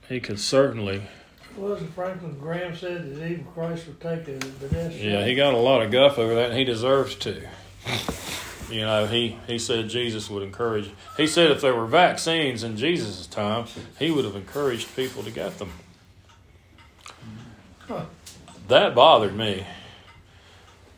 He 0.07 0.19
could 0.19 0.39
certainly 0.39 1.03
wasn't 1.55 1.93
Franklin 1.93 2.37
Graham 2.39 2.75
said 2.75 3.15
that 3.15 3.25
even 3.25 3.45
Christ 3.45 3.87
would 3.87 3.99
take 4.01 4.25
the, 4.25 4.33
the 4.33 4.67
death 4.69 4.95
Yeah, 4.95 5.25
he 5.25 5.35
got 5.35 5.53
a 5.53 5.57
lot 5.57 5.81
of 5.81 5.91
guff 5.91 6.17
over 6.17 6.35
that, 6.35 6.49
and 6.49 6.57
he 6.57 6.65
deserves 6.65 7.15
to. 7.15 7.47
You 8.69 8.81
know, 8.81 9.05
he, 9.05 9.37
he 9.45 9.59
said 9.59 9.89
Jesus 9.89 10.29
would 10.29 10.41
encourage. 10.41 10.89
He 11.17 11.27
said 11.27 11.51
if 11.51 11.61
there 11.61 11.75
were 11.75 11.85
vaccines 11.85 12.63
in 12.63 12.75
Jesus' 12.75 13.27
time, 13.27 13.65
he 13.99 14.09
would 14.09 14.25
have 14.25 14.35
encouraged 14.35 14.95
people 14.95 15.21
to 15.23 15.29
get 15.29 15.59
them. 15.59 15.71
Huh. 17.87 18.05
That 18.73 18.95
bothered 18.95 19.35
me. 19.35 19.67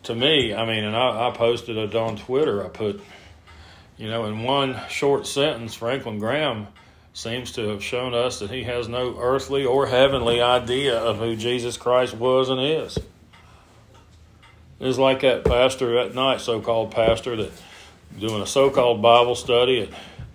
To 0.03 0.15
me, 0.15 0.53
I 0.53 0.65
mean, 0.65 0.85
and 0.85 0.95
I, 0.95 1.27
I 1.27 1.31
posted 1.31 1.75
it 1.75 1.93
on 1.93 2.15
Twitter. 2.15 2.63
I 2.63 2.69
put, 2.69 3.01
you 3.97 4.07
know, 4.07 4.23
in 4.27 4.43
one 4.43 4.79
short 4.87 5.27
sentence, 5.27 5.73
Franklin 5.73 6.17
Graham 6.17 6.67
seems 7.13 7.51
to 7.53 7.67
have 7.67 7.83
shown 7.83 8.13
us 8.13 8.39
that 8.39 8.49
he 8.49 8.63
has 8.63 8.87
no 8.87 9.17
earthly 9.19 9.65
or 9.65 9.87
heavenly 9.87 10.41
idea 10.41 10.97
of 10.97 11.17
who 11.17 11.35
Jesus 11.35 11.75
Christ 11.75 12.13
was 12.13 12.47
and 12.47 12.61
is. 12.61 12.97
It's 14.79 14.97
like 14.97 15.19
that 15.23 15.43
pastor 15.43 15.95
that 15.95 16.15
night, 16.15 16.39
so 16.39 16.61
called 16.61 16.91
pastor, 16.91 17.35
that 17.35 17.51
doing 18.17 18.41
a 18.41 18.47
so 18.47 18.69
called 18.69 19.01
Bible 19.01 19.35
study 19.35 19.91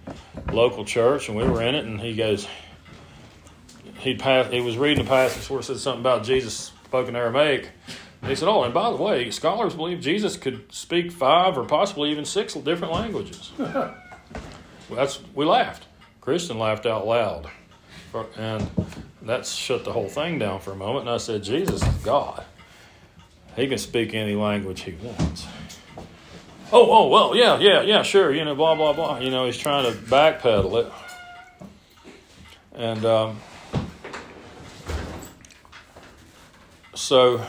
at 0.06 0.54
local 0.54 0.84
church, 0.84 1.30
and 1.30 1.38
we 1.38 1.44
were 1.44 1.62
in 1.62 1.74
it, 1.74 1.86
and 1.86 2.02
he 2.02 2.14
goes, 2.14 2.46
he 4.00 4.14
passed, 4.14 4.52
he 4.52 4.60
was 4.60 4.76
reading 4.76 5.06
a 5.06 5.08
passage 5.08 5.48
where 5.48 5.60
it 5.60 5.62
said 5.62 5.78
something 5.78 6.02
about 6.02 6.22
Jesus 6.22 6.72
spoke 6.90 7.06
in 7.06 7.14
Aramaic. 7.14 7.70
And 8.20 8.30
he 8.30 8.34
said, 8.34 8.48
Oh, 8.48 8.64
and 8.64 8.74
by 8.74 8.90
the 8.90 8.96
way, 8.96 9.30
scholars 9.30 9.76
believe 9.76 10.00
Jesus 10.00 10.36
could 10.36 10.72
speak 10.72 11.12
five 11.12 11.56
or 11.56 11.64
possibly 11.64 12.10
even 12.10 12.24
six 12.24 12.54
different 12.54 12.92
languages. 12.92 13.52
well, 13.58 13.94
that's 14.90 15.20
we 15.32 15.44
laughed. 15.44 15.86
Christian 16.20 16.58
laughed 16.58 16.86
out 16.86 17.06
loud. 17.06 17.48
And 18.36 18.68
that 19.22 19.46
shut 19.46 19.84
the 19.84 19.92
whole 19.92 20.08
thing 20.08 20.40
down 20.40 20.58
for 20.58 20.72
a 20.72 20.76
moment. 20.76 21.06
And 21.06 21.10
I 21.14 21.18
said, 21.18 21.44
Jesus 21.44 21.80
is 21.80 21.94
God. 21.98 22.42
He 23.54 23.68
can 23.68 23.78
speak 23.78 24.12
any 24.12 24.34
language 24.34 24.80
he 24.80 24.94
wants. 25.00 25.46
Oh, 26.72 26.90
oh, 26.90 27.06
well, 27.06 27.36
yeah, 27.36 27.60
yeah, 27.60 27.82
yeah, 27.82 28.02
sure, 28.02 28.34
you 28.34 28.44
know, 28.44 28.56
blah, 28.56 28.74
blah, 28.74 28.92
blah. 28.92 29.18
You 29.18 29.30
know, 29.30 29.46
he's 29.46 29.56
trying 29.56 29.92
to 29.92 29.96
backpedal 29.96 30.86
it. 30.86 30.92
And 32.74 33.04
um, 33.04 33.38
so 37.00 37.44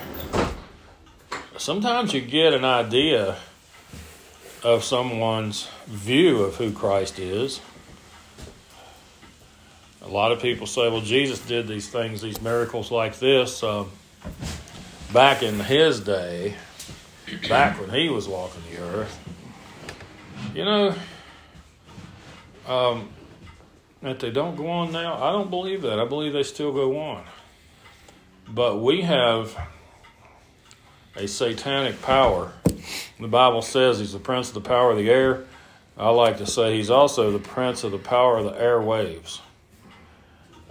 sometimes 1.58 2.14
you 2.14 2.22
get 2.22 2.54
an 2.54 2.66
idea 2.66 3.38
of 4.64 4.84
someone's 4.84 5.70
view 5.88 6.44
of 6.44 6.56
who 6.56 6.72
Christ 6.72 7.20
is 7.20 7.62
a 10.02 10.08
lot 10.08 10.32
of 10.32 10.42
people 10.42 10.66
say, 10.66 10.90
well, 10.90 11.02
Jesus 11.02 11.40
did 11.40 11.68
these 11.68 11.88
things, 11.88 12.22
these 12.22 12.42
miracles 12.42 12.92
like 12.92 13.20
this 13.20 13.62
um, 13.64 13.92
back 15.14 15.44
in 15.44 15.60
his 15.60 16.00
day, 16.00 16.56
back 17.48 17.80
when 17.80 17.90
he 17.92 18.10
was 18.10 18.28
walking 18.28 18.62
the 18.72 18.82
earth. 18.82 19.20
You 20.56 20.66
know, 20.66 20.96
um, 22.68 23.10
that 24.02 24.20
they 24.20 24.32
don't 24.32 24.56
go 24.56 24.68
on 24.70 24.92
now, 24.92 25.22
I 25.22 25.32
don't 25.32 25.52
believe 25.52 25.84
that. 25.84 26.00
I 26.00 26.06
believe 26.06 26.34
they 26.34 26.44
still 26.44 26.74
go 26.74 27.00
on. 27.00 27.24
But 28.54 28.82
we 28.82 29.02
have 29.02 29.58
a 31.16 31.26
satanic 31.26 32.02
power. 32.02 32.52
The 33.18 33.28
Bible 33.28 33.62
says 33.62 34.00
he's 34.00 34.12
the 34.12 34.20
prince 34.20 34.50
of 34.50 34.56
the 34.56 34.62
power 34.62 34.92
of 34.92 34.98
the 34.98 35.10
air. 35.10 35.46
I 35.98 36.10
like 36.10 36.38
to 36.40 36.46
say 36.46 36.76
he's 36.76 36.90
also 36.90 37.32
the 37.32 37.40
prince 37.40 37.86
of 37.86 37.92
the 37.92 37.98
power 37.98 38.38
of 38.38 38.46
the 38.46 38.52
airwaves. 38.52 39.40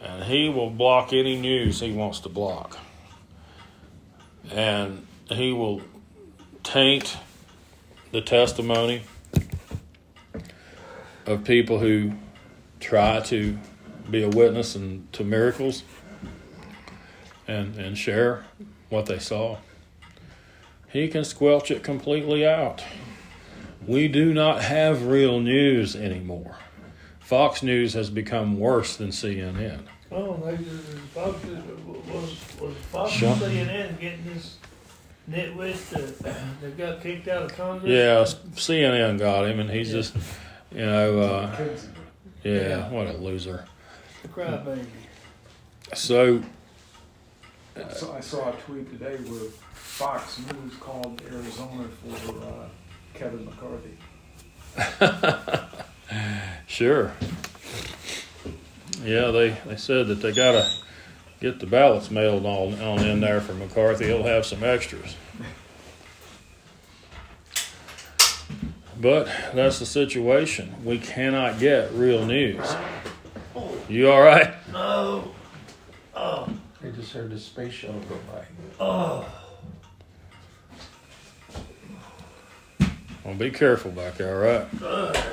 and 0.03 0.24
he 0.24 0.49
will 0.49 0.70
block 0.70 1.12
any 1.12 1.39
news 1.41 1.81
he 1.81 1.93
wants 1.93 2.20
to 2.20 2.28
block. 2.28 2.78
And 4.51 5.07
he 5.28 5.53
will 5.53 5.81
taint 6.62 7.16
the 8.12 8.20
testimony 8.20 9.03
of 11.24 11.45
people 11.45 11.78
who 11.78 12.12
try 12.78 13.20
to 13.20 13.59
be 14.11 14.22
a 14.22 14.28
witness 14.28 14.74
and 14.74 15.11
to 15.12 15.22
miracles 15.22 15.83
and, 17.51 17.76
and 17.76 17.98
share 17.98 18.44
what 18.88 19.07
they 19.07 19.18
saw. 19.18 19.59
He 20.88 21.09
can 21.09 21.24
squelch 21.24 21.70
it 21.70 21.82
completely 21.82 22.46
out. 22.46 22.82
We 23.86 24.09
do 24.09 24.32
not 24.32 24.62
have 24.62 25.07
real 25.07 25.40
news 25.40 25.96
anymore. 25.96 26.57
Fox 27.20 27.62
News 27.62 27.94
has 27.94 28.11
become 28.11 28.59
worse 28.59 28.96
than 28.96 29.09
CNN. 29.11 29.82
Oh, 30.11 30.34
they, 30.44 30.57
Fox, 31.14 31.36
was, 32.12 32.61
was 32.61 32.76
Fox 32.90 33.12
Sure. 33.12 33.28
and 33.30 33.40
CNN 33.40 34.01
getting 34.01 34.24
this 34.24 34.57
nitwit 35.30 35.88
that, 35.90 36.61
that 36.61 36.76
got 36.76 37.01
kicked 37.01 37.28
out 37.28 37.44
of 37.44 37.55
Congress? 37.57 37.88
Yeah, 37.88 38.24
CNN 38.61 39.18
got 39.20 39.46
him, 39.46 39.61
and 39.61 39.70
he's 39.70 39.92
just, 39.92 40.16
you 40.72 40.84
know, 40.84 41.20
uh, 41.20 41.57
yeah, 42.42 42.53
Yeah. 42.53 42.90
what 42.90 43.07
a 43.07 43.12
loser. 43.12 43.64
The 44.22 44.28
crybaby. 44.28 44.84
So, 45.94 46.42
I 47.89 47.93
saw, 47.93 48.16
I 48.16 48.20
saw 48.20 48.51
a 48.51 48.53
tweet 48.53 48.91
today 48.91 49.16
where 49.16 49.51
Fox 49.72 50.39
News 50.39 50.74
called 50.81 51.22
Arizona 51.31 51.89
for 51.89 52.39
uh, 52.45 52.68
Kevin 53.14 53.45
McCarthy. 53.45 53.97
sure. 56.66 57.12
Yeah, 59.03 59.31
they, 59.31 59.57
they 59.66 59.76
said 59.76 60.09
that 60.09 60.16
they 60.16 60.33
got 60.33 60.53
to 60.53 60.70
get 61.41 61.61
the 61.61 61.66
ballots 61.66 62.11
mailed 62.11 62.45
on, 62.45 62.81
on 62.81 63.07
in 63.07 63.20
there 63.20 63.41
for 63.41 63.55
McCarthy. 63.55 64.07
He'll 64.07 64.24
have 64.24 64.45
some 64.45 64.62
extras. 64.62 65.16
But 69.01 69.26
that's 69.55 69.78
the 69.78 69.87
situation. 69.87 70.74
We 70.85 70.99
cannot 70.99 71.59
get 71.59 71.93
real 71.93 72.26
news. 72.26 72.66
You 73.89 74.11
all 74.11 74.20
right? 74.20 74.53
No. 74.70 75.33
Oh, 76.14 76.49
I 76.83 76.89
just 76.89 77.12
heard 77.12 77.31
the 77.31 77.39
space 77.39 77.72
shuttle 77.74 78.01
go 78.09 78.16
by. 78.33 78.45
oh. 78.81 79.26
Well, 83.24 83.35
be 83.35 83.51
careful 83.51 83.91
back 83.91 84.16
there, 84.16 84.35
all 84.35 84.59
right? 85.11 85.24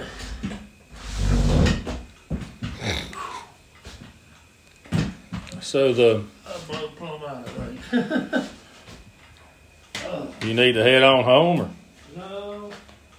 So 5.61 5.91
the 5.93 6.23
I 6.47 6.57
blow 6.71 6.87
plumb 6.89 7.23
out 7.23 7.47
of 7.47 8.49
it. 10.41 10.47
you 10.47 10.53
need 10.53 10.73
to 10.73 10.83
head 10.83 11.03
on 11.03 11.23
home, 11.23 11.61
or 11.61 11.69
No. 12.15 12.71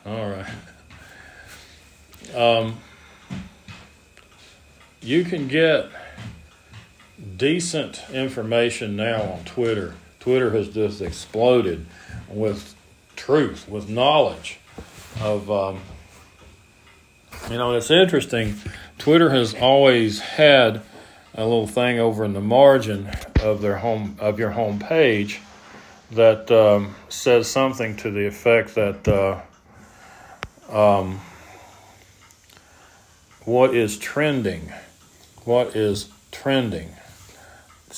all 0.06 0.30
right. 0.30 0.46
Um, 2.34 2.76
you 5.02 5.24
can 5.24 5.48
get 5.48 5.86
decent 7.36 8.02
information 8.12 8.96
now 8.96 9.22
on 9.22 9.44
Twitter. 9.44 9.94
Twitter 10.20 10.50
has 10.50 10.68
just 10.68 11.00
exploded 11.00 11.86
with 12.28 12.74
truth, 13.16 13.68
with 13.68 13.88
knowledge 13.88 14.58
of. 15.20 15.50
Um, 15.50 15.80
you 17.50 17.56
know, 17.56 17.74
it's 17.74 17.90
interesting. 17.90 18.56
Twitter 18.98 19.30
has 19.30 19.54
always 19.54 20.20
had 20.20 20.82
a 21.34 21.44
little 21.44 21.66
thing 21.66 21.98
over 21.98 22.24
in 22.24 22.32
the 22.32 22.40
margin 22.40 23.10
of 23.42 23.60
their 23.62 23.78
home 23.78 24.16
of 24.18 24.38
your 24.38 24.50
home 24.50 24.78
page 24.78 25.40
that 26.10 26.50
um, 26.50 26.94
says 27.08 27.48
something 27.48 27.96
to 27.96 28.10
the 28.10 28.26
effect 28.26 28.74
that 28.74 29.08
uh, 29.08 29.40
um, 30.70 31.20
what 33.44 33.74
is 33.74 33.98
trending, 33.98 34.72
what 35.44 35.76
is 35.76 36.08
trending. 36.32 36.90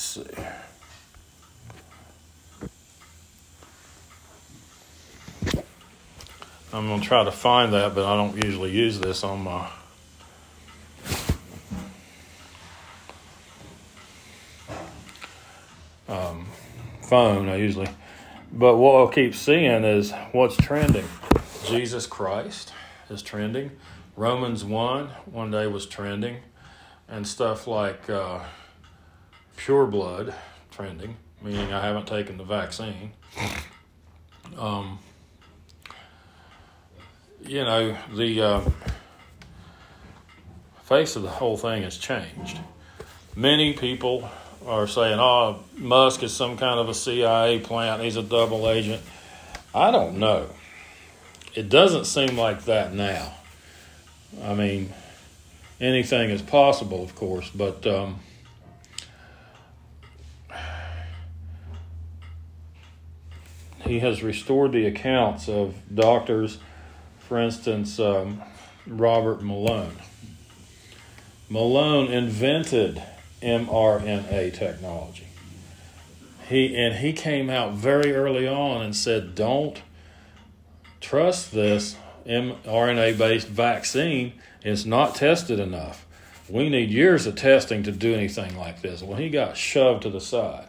Let's 0.01 0.13
see. 0.15 0.23
I'm 6.73 6.87
gonna 6.87 7.03
try 7.03 7.23
to 7.23 7.31
find 7.31 7.71
that, 7.73 7.93
but 7.93 8.05
I 8.05 8.15
don't 8.15 8.43
usually 8.43 8.71
use 8.71 8.99
this 8.99 9.23
on 9.23 9.43
my. 9.43 9.69
Um, 16.09 16.47
phone. 17.03 17.47
I 17.47 17.57
usually, 17.57 17.87
but 18.51 18.77
what 18.77 18.95
I'll 18.95 19.07
keep 19.07 19.35
seeing 19.35 19.83
is 19.83 20.11
what's 20.31 20.57
trending. 20.57 21.07
Jesus 21.65 22.07
Christ 22.07 22.73
is 23.07 23.21
trending. 23.21 23.69
Romans 24.15 24.65
one 24.65 25.09
one 25.25 25.51
day 25.51 25.67
was 25.67 25.85
trending, 25.85 26.37
and 27.07 27.27
stuff 27.27 27.67
like 27.67 28.09
uh, 28.09 28.39
pure 29.65 29.85
blood 29.85 30.33
trending, 30.71 31.15
meaning 31.41 31.71
I 31.71 31.85
haven't 31.85 32.07
taken 32.07 32.37
the 32.37 32.43
vaccine. 32.43 33.11
Um, 34.57 34.99
you 37.43 37.63
know 37.63 37.95
the 38.13 38.41
uh, 38.41 38.61
face 40.83 41.15
of 41.15 41.21
the 41.23 41.29
whole 41.29 41.57
thing 41.57 41.83
has 41.83 41.97
changed. 41.97 42.59
Many 43.35 43.73
people 43.73 44.29
are 44.65 44.87
saying, 44.87 45.19
"Oh, 45.19 45.63
Musk 45.77 46.23
is 46.23 46.33
some 46.33 46.57
kind 46.57 46.79
of 46.79 46.89
a 46.89 46.93
CIA 46.93 47.59
plant. 47.59 48.01
He's 48.01 48.17
a 48.17 48.23
double 48.23 48.67
agent." 48.69 49.01
I 49.73 49.91
don't 49.91 50.17
know. 50.17 50.47
It 51.53 51.69
doesn't 51.69 52.05
seem 52.05 52.37
like 52.37 52.65
that 52.65 52.93
now. 52.93 53.33
I 54.43 54.53
mean, 54.53 54.91
anything 55.79 56.29
is 56.29 56.41
possible, 56.41 57.03
of 57.03 57.15
course, 57.15 57.49
but 57.49 57.85
um, 57.87 58.19
he 63.83 63.99
has 63.99 64.23
restored 64.23 64.71
the 64.71 64.85
accounts 64.85 65.49
of 65.49 65.75
doctors, 65.93 66.57
for 67.19 67.39
instance, 67.39 67.99
um, 67.99 68.41
Robert 68.87 69.41
Malone. 69.41 69.97
Malone 71.49 72.11
invented 72.11 73.01
mRNA 73.41 74.53
technology. 74.53 75.27
He 76.47 76.75
and 76.75 76.95
he 76.95 77.13
came 77.13 77.49
out 77.49 77.73
very 77.73 78.13
early 78.13 78.47
on 78.47 78.81
and 78.81 78.95
said, 78.95 79.35
"Don't 79.35 79.81
trust 80.99 81.51
this 81.51 81.95
mRNA 82.25 83.17
based 83.17 83.47
vaccine. 83.47 84.33
It's 84.63 84.85
not 84.85 85.15
tested 85.15 85.59
enough. 85.59 86.05
We 86.49 86.69
need 86.69 86.91
years 86.91 87.25
of 87.25 87.35
testing 87.35 87.83
to 87.83 87.91
do 87.91 88.13
anything 88.13 88.57
like 88.57 88.81
this." 88.81 89.01
Well, 89.01 89.17
he 89.17 89.29
got 89.29 89.57
shoved 89.57 90.03
to 90.03 90.09
the 90.09 90.21
side. 90.21 90.67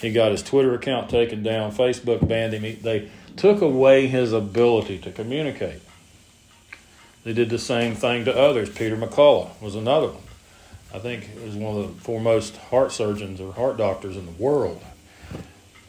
He 0.00 0.12
got 0.12 0.32
his 0.32 0.42
Twitter 0.42 0.74
account 0.74 1.10
taken 1.10 1.42
down. 1.42 1.72
Facebook 1.72 2.26
banned 2.26 2.54
him. 2.54 2.62
He, 2.62 2.72
they 2.72 3.10
took 3.36 3.60
away 3.60 4.06
his 4.06 4.32
ability 4.32 4.98
to 4.98 5.12
communicate. 5.12 5.82
They 7.24 7.34
did 7.34 7.50
the 7.50 7.58
same 7.58 7.94
thing 7.94 8.24
to 8.24 8.36
others. 8.36 8.70
Peter 8.70 8.96
McCullough 8.96 9.60
was 9.60 9.74
another 9.74 10.08
one. 10.08 10.22
I 10.92 10.98
think 10.98 11.28
was 11.44 11.54
one 11.54 11.76
of 11.76 11.94
the 11.94 12.00
foremost 12.02 12.56
heart 12.56 12.92
surgeons 12.92 13.40
or 13.40 13.52
heart 13.52 13.76
doctors 13.76 14.16
in 14.16 14.26
the 14.26 14.32
world. 14.32 14.82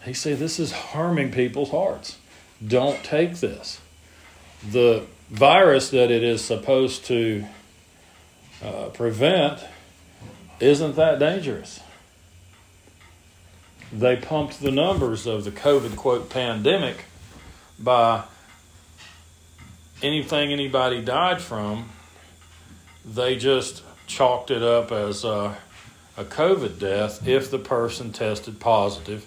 He 0.03 0.14
said, 0.14 0.39
This 0.39 0.59
is 0.59 0.72
harming 0.72 1.32
people's 1.32 1.72
hearts. 1.72 2.18
Don't 2.66 3.03
take 3.03 3.38
this. 3.38 3.80
The 4.70 5.05
virus 5.30 5.89
that 5.89 6.12
it 6.12 6.22
is 6.22 6.43
supposed 6.43 7.05
to 7.05 7.45
uh, 8.64 8.89
prevent 8.93 9.64
isn't 10.59 10.95
that 10.97 11.18
dangerous. 11.18 11.80
They 13.91 14.15
pumped 14.15 14.61
the 14.61 14.71
numbers 14.71 15.27
of 15.27 15.43
the 15.43 15.51
COVID 15.51 15.95
quote 15.97 16.29
pandemic 16.29 17.05
by 17.77 18.23
anything 20.01 20.51
anybody 20.51 21.01
died 21.01 21.41
from, 21.41 21.89
they 23.05 23.35
just 23.35 23.83
chalked 24.07 24.51
it 24.51 24.63
up 24.63 24.91
as 24.91 25.23
a, 25.23 25.57
a 26.17 26.23
COVID 26.23 26.79
death 26.79 27.27
if 27.27 27.49
the 27.51 27.59
person 27.59 28.11
tested 28.11 28.59
positive, 28.59 29.25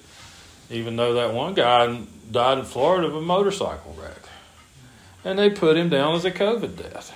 even 0.71 0.97
though 0.97 1.15
that 1.15 1.33
one 1.33 1.55
guy 1.55 2.03
died 2.31 2.59
in 2.59 2.65
Florida 2.65 3.07
of 3.07 3.15
a 3.15 3.21
motorcycle 3.21 3.97
wreck. 4.01 4.29
And 5.25 5.39
they 5.39 5.51
put 5.51 5.77
him 5.77 5.89
down 5.89 6.15
as 6.15 6.25
a 6.25 6.31
COVID 6.31 6.77
death. 6.77 7.15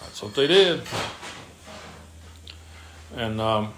That's 0.00 0.22
what 0.22 0.34
they 0.34 0.46
did. 0.46 0.82
And 3.16 3.40
um, 3.40 3.72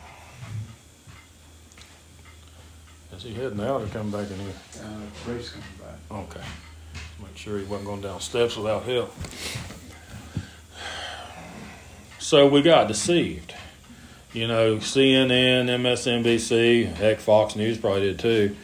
is 3.16 3.22
he 3.22 3.32
heading 3.34 3.60
out 3.60 3.82
or 3.82 3.86
coming 3.86 4.12
back 4.12 4.30
in 4.30 4.38
here? 4.38 4.52
Uh, 4.82 5.30
Ray's 5.30 5.50
coming 5.50 5.68
back. 5.80 5.98
Okay. 6.10 6.46
Make 7.22 7.36
sure 7.36 7.58
he 7.58 7.64
wasn't 7.64 7.86
going 7.86 8.00
down 8.02 8.20
steps 8.20 8.56
without 8.56 8.84
help. 8.84 9.14
So 12.18 12.46
we 12.48 12.62
got 12.62 12.88
deceived. 12.88 13.54
you 14.32 14.46
know, 14.46 14.76
CNN, 14.76 15.66
MSNBC, 15.66 16.92
heck, 16.94 17.20
Fox 17.20 17.56
News 17.56 17.78
probably 17.78 18.00
did 18.02 18.18
too. 18.18 18.56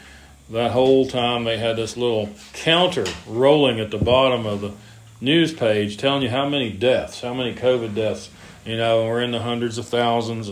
That 0.50 0.72
whole 0.72 1.06
time 1.06 1.44
they 1.44 1.56
had 1.56 1.76
this 1.76 1.96
little 1.96 2.28
counter 2.52 3.06
rolling 3.26 3.80
at 3.80 3.90
the 3.90 3.96
bottom 3.98 4.44
of 4.44 4.60
the 4.60 4.72
news 5.20 5.52
page 5.52 5.96
telling 5.96 6.22
you 6.22 6.28
how 6.28 6.46
many 6.48 6.70
deaths, 6.70 7.22
how 7.22 7.32
many 7.32 7.54
COVID 7.54 7.94
deaths, 7.94 8.28
you 8.66 8.76
know, 8.76 9.06
we're 9.06 9.22
in 9.22 9.30
the 9.30 9.40
hundreds 9.40 9.78
of 9.78 9.86
thousands. 9.86 10.50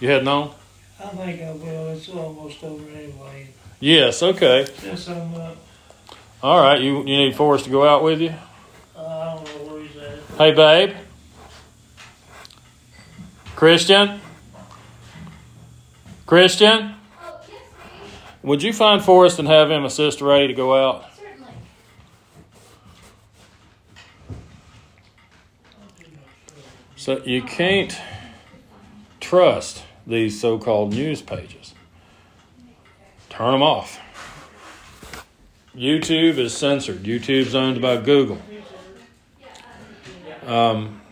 You 0.00 0.10
had 0.10 0.24
known? 0.24 0.52
I 1.00 1.08
think 1.08 1.42
I 1.42 1.52
will. 1.52 1.88
It's 1.88 2.08
almost 2.08 2.62
over 2.64 2.84
anyway. 2.90 3.48
Yes, 3.80 4.22
okay. 4.22 4.66
Just 4.82 5.04
some, 5.06 5.34
uh, 5.34 5.50
All 6.42 6.60
right, 6.60 6.80
you, 6.80 6.98
you 6.98 7.04
need 7.16 7.36
Forrest 7.36 7.64
to 7.66 7.70
go 7.70 7.86
out 7.86 8.02
with 8.02 8.20
you? 8.20 8.34
uh, 8.96 9.00
I 9.00 9.34
don't 9.36 9.44
know 9.66 9.72
where 9.74 9.82
he's 9.82 9.96
at. 9.96 10.18
Hey, 10.36 10.52
babe. 10.52 10.96
Christian? 13.54 14.20
Christian? 16.26 16.94
Oh, 17.22 17.40
yes. 17.48 17.60
Would 18.42 18.62
you 18.62 18.72
find 18.72 19.02
Forrest 19.02 19.38
and 19.38 19.46
have 19.48 19.70
him 19.70 19.84
assist 19.84 20.20
Ray 20.20 20.46
to 20.48 20.54
go 20.54 20.74
out? 20.88 21.04
Certainly. 21.16 21.52
So 26.96 27.22
you 27.24 27.42
can't 27.42 27.96
trust 29.20 29.82
these 30.08 30.40
so 30.40 30.58
called 30.58 30.94
news 30.94 31.22
pages. 31.22 31.74
Turn 33.28 33.52
them 33.52 33.62
off. 33.62 34.00
YouTube 35.76 36.38
is 36.38 36.56
censored. 36.56 37.04
YouTube's 37.04 37.54
owned 37.54 37.80
by 37.80 37.98
Google. 37.98 38.40
Um, 40.44 41.02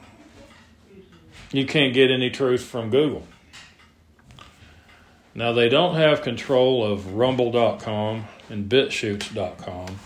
you 1.53 1.67
can't 1.67 1.93
get 1.93 2.11
any 2.11 2.31
truth 2.31 2.65
from 2.65 2.91
Google. 2.91 3.25
Now, 5.35 5.53
they 5.53 5.69
don't 5.69 5.95
have 5.95 6.23
control 6.23 6.83
of 6.83 7.13
rumble.com 7.13 8.25
and 8.49 8.69
bitshoots.com. 8.69 9.99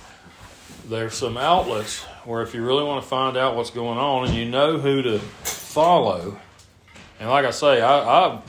There's 0.88 1.14
some 1.14 1.36
outlets 1.36 2.02
where 2.24 2.42
if 2.42 2.52
you 2.52 2.66
really 2.66 2.82
want 2.82 3.00
to 3.00 3.08
find 3.08 3.36
out 3.36 3.54
what's 3.54 3.70
going 3.70 3.98
on 3.98 4.26
and 4.26 4.34
you 4.34 4.44
know 4.44 4.78
who 4.78 5.02
to 5.02 5.20
follow, 5.20 6.38
and 7.20 7.30
like 7.30 7.46
I 7.46 7.52
say, 7.52 7.80
I, 7.80 7.98
I, 7.98 8.42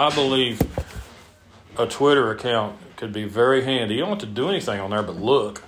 I 0.00 0.08
believe 0.14 0.62
a 1.76 1.86
Twitter 1.86 2.30
account 2.30 2.78
could 2.96 3.12
be 3.12 3.24
very 3.24 3.62
handy. 3.64 3.96
You 3.96 4.00
don't 4.00 4.08
have 4.08 4.18
to 4.20 4.24
do 4.24 4.48
anything 4.48 4.80
on 4.80 4.92
there 4.92 5.02
but 5.02 5.16
look. 5.16 5.62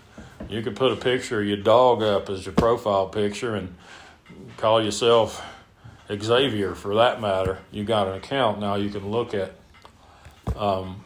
You 0.48 0.62
could 0.62 0.74
put 0.74 0.90
a 0.90 0.96
picture 0.96 1.42
of 1.42 1.46
your 1.46 1.58
dog 1.58 2.02
up 2.02 2.30
as 2.30 2.46
your 2.46 2.54
profile 2.54 3.08
picture 3.08 3.54
and 3.54 3.74
call 4.56 4.82
yourself 4.82 5.44
Xavier 6.10 6.74
for 6.74 6.94
that 6.94 7.20
matter. 7.20 7.58
You 7.70 7.84
got 7.84 8.08
an 8.08 8.14
account 8.14 8.58
now. 8.58 8.76
You 8.76 8.88
can 8.88 9.10
look 9.10 9.34
at. 9.34 9.52
Um, 10.56 11.04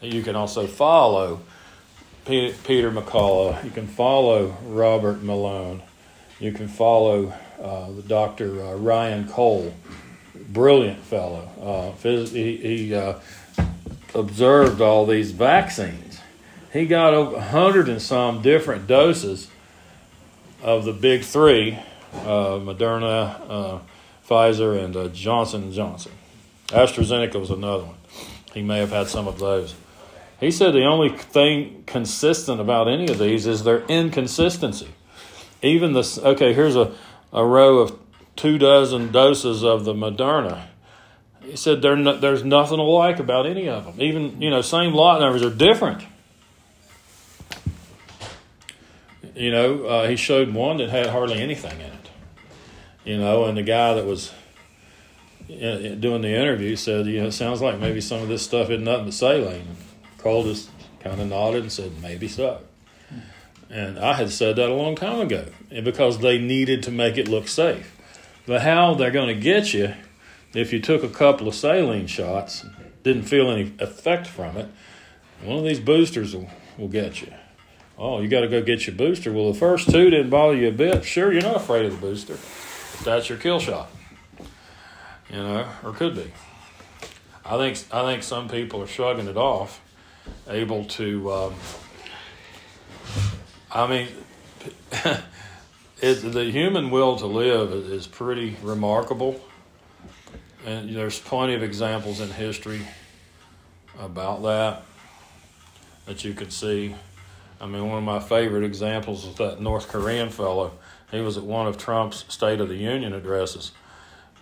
you 0.00 0.22
can 0.22 0.36
also 0.36 0.66
follow 0.66 1.42
Pe- 2.24 2.54
Peter 2.64 2.90
McCullough. 2.90 3.62
You 3.62 3.70
can 3.70 3.86
follow 3.86 4.56
Robert 4.64 5.22
Malone. 5.22 5.82
You 6.40 6.52
can 6.52 6.68
follow 6.68 7.34
uh, 7.60 7.90
the 7.90 8.02
Dr. 8.02 8.62
Uh, 8.62 8.74
Ryan 8.76 9.28
Cole, 9.28 9.74
brilliant 10.48 11.02
fellow. 11.02 11.94
Uh, 12.02 12.08
he 12.08 12.56
he 12.56 12.94
uh, 12.94 13.18
observed 14.14 14.80
all 14.80 15.06
these 15.06 15.32
vaccines. 15.32 16.20
He 16.72 16.86
got 16.86 17.14
over 17.14 17.36
a 17.36 17.40
hundred 17.40 17.88
and 17.88 18.00
some 18.00 18.42
different 18.42 18.86
doses 18.86 19.50
of 20.62 20.84
the 20.84 20.92
big 20.92 21.22
three: 21.22 21.78
uh, 22.12 22.58
Moderna, 22.58 23.40
uh, 23.48 23.78
Pfizer, 24.28 24.82
and 24.82 24.96
uh, 24.96 25.08
Johnson 25.08 25.72
Johnson. 25.72 26.12
AstraZeneca 26.68 27.38
was 27.38 27.50
another 27.50 27.84
one. 27.84 27.94
He 28.52 28.62
may 28.62 28.78
have 28.78 28.90
had 28.90 29.08
some 29.08 29.28
of 29.28 29.38
those. 29.38 29.74
He 30.40 30.50
said 30.50 30.72
the 30.72 30.84
only 30.84 31.10
thing 31.10 31.84
consistent 31.86 32.60
about 32.60 32.88
any 32.88 33.08
of 33.08 33.18
these 33.18 33.46
is 33.46 33.64
their 33.64 33.84
inconsistency. 33.86 34.88
Even 35.62 35.92
this, 35.92 36.18
okay, 36.18 36.52
here's 36.52 36.76
a, 36.76 36.92
a 37.32 37.44
row 37.44 37.78
of 37.78 38.05
two 38.36 38.58
dozen 38.58 39.10
doses 39.10 39.64
of 39.64 39.84
the 39.84 39.94
Moderna. 39.94 40.66
He 41.40 41.56
said 41.56 41.82
no, 41.82 42.16
there's 42.16 42.44
nothing 42.44 42.78
alike 42.78 43.18
about 43.18 43.46
any 43.46 43.68
of 43.68 43.84
them. 43.84 43.94
Even, 44.00 44.40
you 44.42 44.50
know, 44.50 44.62
same 44.62 44.92
lot 44.92 45.20
numbers 45.20 45.42
are 45.42 45.54
different. 45.54 46.04
You 49.34 49.50
know, 49.50 49.84
uh, 49.84 50.08
he 50.08 50.16
showed 50.16 50.52
one 50.54 50.78
that 50.78 50.88
had 50.88 51.06
hardly 51.06 51.40
anything 51.40 51.78
in 51.78 51.86
it. 51.86 52.10
You 53.04 53.18
know, 53.18 53.44
and 53.44 53.56
the 53.56 53.62
guy 53.62 53.94
that 53.94 54.04
was 54.04 54.32
uh, 55.48 55.94
doing 55.94 56.22
the 56.22 56.34
interview 56.34 56.74
said, 56.74 57.06
you 57.06 57.20
know, 57.20 57.28
it 57.28 57.32
sounds 57.32 57.60
like 57.62 57.78
maybe 57.78 58.00
some 58.00 58.22
of 58.22 58.28
this 58.28 58.42
stuff 58.42 58.70
isn't 58.70 58.84
nothing 58.84 59.04
but 59.04 59.14
saline. 59.14 59.76
Cole 60.18 60.42
just 60.42 60.70
kind 61.00 61.20
of 61.20 61.28
nodded 61.28 61.62
and 61.62 61.72
said, 61.72 61.92
maybe 62.02 62.26
so. 62.26 62.60
And 63.70 63.98
I 63.98 64.14
had 64.14 64.30
said 64.30 64.56
that 64.56 64.70
a 64.70 64.74
long 64.74 64.96
time 64.96 65.20
ago 65.20 65.46
and 65.70 65.84
because 65.84 66.18
they 66.18 66.38
needed 66.38 66.82
to 66.84 66.90
make 66.90 67.16
it 67.16 67.28
look 67.28 67.46
safe. 67.46 67.95
But 68.46 68.62
how 68.62 68.94
they're 68.94 69.10
going 69.10 69.34
to 69.34 69.40
get 69.40 69.74
you 69.74 69.94
if 70.54 70.72
you 70.72 70.80
took 70.80 71.02
a 71.02 71.08
couple 71.08 71.48
of 71.48 71.54
saline 71.54 72.06
shots, 72.06 72.64
didn't 73.02 73.24
feel 73.24 73.50
any 73.50 73.72
effect 73.78 74.26
from 74.26 74.56
it, 74.56 74.68
one 75.42 75.58
of 75.58 75.64
these 75.64 75.80
boosters 75.80 76.34
will, 76.34 76.48
will 76.78 76.88
get 76.88 77.20
you. 77.20 77.32
Oh, 77.98 78.20
you 78.20 78.28
got 78.28 78.40
to 78.40 78.48
go 78.48 78.62
get 78.62 78.86
your 78.86 78.96
booster. 78.96 79.32
Well, 79.32 79.52
the 79.52 79.58
first 79.58 79.90
two 79.90 80.10
didn't 80.10 80.30
bother 80.30 80.56
you 80.56 80.68
a 80.68 80.72
bit. 80.72 81.04
Sure, 81.04 81.32
you're 81.32 81.42
not 81.42 81.56
afraid 81.56 81.84
of 81.86 81.92
the 81.92 81.98
booster. 81.98 82.38
That's 83.04 83.28
your 83.28 83.38
kill 83.38 83.58
shot. 83.58 83.90
You 85.30 85.36
know, 85.36 85.68
or 85.82 85.92
could 85.92 86.14
be. 86.14 86.32
I 87.44 87.56
think 87.56 87.78
I 87.92 88.02
think 88.02 88.22
some 88.22 88.48
people 88.48 88.82
are 88.82 88.86
shrugging 88.86 89.28
it 89.28 89.36
off, 89.36 89.80
able 90.48 90.84
to. 90.84 91.32
Um, 91.32 91.54
I 93.72 93.86
mean, 93.86 94.08
it, 96.00 96.14
the 96.32 96.44
human 96.44 96.90
will 96.90 97.16
to 97.16 97.26
live 97.26 97.72
is, 97.72 98.06
pretty 98.06 98.56
remarkable, 98.62 99.40
and 100.64 100.94
there's 100.94 101.18
plenty 101.18 101.54
of 101.54 101.62
examples 101.62 102.20
in 102.20 102.28
history 102.30 102.82
about 103.98 104.42
that 104.42 104.82
that 106.06 106.24
you 106.24 106.34
could 106.34 106.52
see. 106.52 106.94
I 107.60 107.66
mean, 107.66 107.88
one 107.88 107.98
of 107.98 108.04
my 108.04 108.20
favorite 108.20 108.64
examples 108.64 109.24
is 109.24 109.34
that 109.36 109.60
North 109.60 109.88
Korean 109.88 110.28
fellow. 110.30 110.72
He 111.10 111.20
was 111.20 111.36
at 111.36 111.44
one 111.44 111.66
of 111.66 111.78
Trump's 111.78 112.24
State 112.28 112.60
of 112.60 112.68
the 112.68 112.76
Union 112.76 113.12
addresses, 113.12 113.72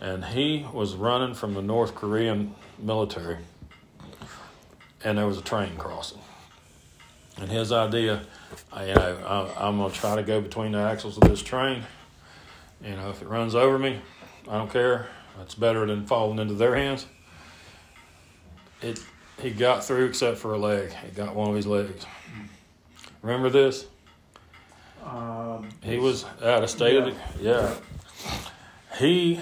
and 0.01 0.25
he 0.25 0.67
was 0.73 0.95
running 0.95 1.35
from 1.35 1.55
the 1.55 1.63
North 1.63 1.95
Korean 1.95 2.55
military, 2.79 3.39
and 5.05 5.19
there 5.19 5.27
was 5.27 5.39
a 5.39 5.43
train 5.43 5.77
crossing. 5.77 6.19
And 7.41 7.51
his 7.51 7.73
idea, 7.73 8.23
you 8.79 8.95
know, 8.95 9.51
I, 9.59 9.67
I'm 9.67 9.79
going 9.79 9.91
to 9.91 9.99
try 9.99 10.17
to 10.17 10.23
go 10.23 10.41
between 10.41 10.73
the 10.73 10.79
axles 10.79 11.17
of 11.19 11.29
this 11.29 11.43
train. 11.43 11.83
You 12.83 12.97
know, 12.97 13.11
if 13.11 13.23
it 13.23 13.29
runs 13.29 13.55
over 13.55 13.79
me, 13.79 14.01
I 14.49 14.59
don't 14.59 14.71
care. 14.71 15.09
That's 15.39 15.55
better 15.55 15.85
than 15.87 16.07
falling 16.07 16.39
into 16.39 16.55
their 16.55 16.77
hands. 16.77 17.07
It 18.83 19.01
he 19.43 19.51
got 19.51 19.85
through 19.85 20.07
except 20.07 20.39
for 20.39 20.55
a 20.55 20.59
leg. 20.59 20.93
He 20.93 21.11
got 21.11 21.35
one 21.35 21.51
of 21.51 21.57
his 21.57 21.67
legs. 21.67 22.07
Remember 23.23 23.51
this? 23.51 23.87
Um, 25.05 25.69
He 25.83 25.99
was 25.99 26.25
out 26.43 26.63
of 26.63 26.71
state 26.71 26.97
of 26.97 27.07
the, 27.07 27.43
yeah. 27.43 27.75
He 28.99 29.41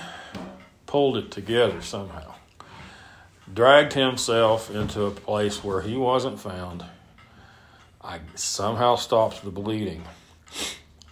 pulled 0.86 1.16
it 1.18 1.30
together 1.30 1.82
somehow. 1.82 2.34
Dragged 3.53 3.93
himself 3.93 4.70
into 4.74 5.03
a 5.03 5.11
place 5.11 5.62
where 5.62 5.82
he 5.82 5.97
wasn't 5.97 6.40
found. 6.40 6.84
I 8.05 8.21
somehow 8.35 8.97
stopped 8.97 9.45
the 9.45 9.51
bleeding 9.51 10.03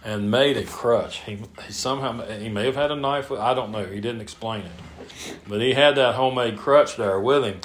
and 0.03 0.29
made 0.31 0.57
a 0.57 0.63
crutch. 0.63 1.17
He, 1.21 1.39
he 1.65 1.71
somehow 1.71 2.21
he 2.37 2.49
may 2.49 2.65
have 2.65 2.75
had 2.75 2.91
a 2.91 2.95
knife. 2.95 3.29
with- 3.29 3.39
I 3.39 3.53
don't 3.53 3.71
know. 3.71 3.85
He 3.85 4.01
didn't 4.01 4.21
explain 4.21 4.63
it, 4.65 4.71
but 5.47 5.61
he 5.61 5.73
had 5.73 5.95
that 5.95 6.15
homemade 6.15 6.57
crutch 6.57 6.97
there 6.97 7.19
with 7.19 7.43
him. 7.45 7.61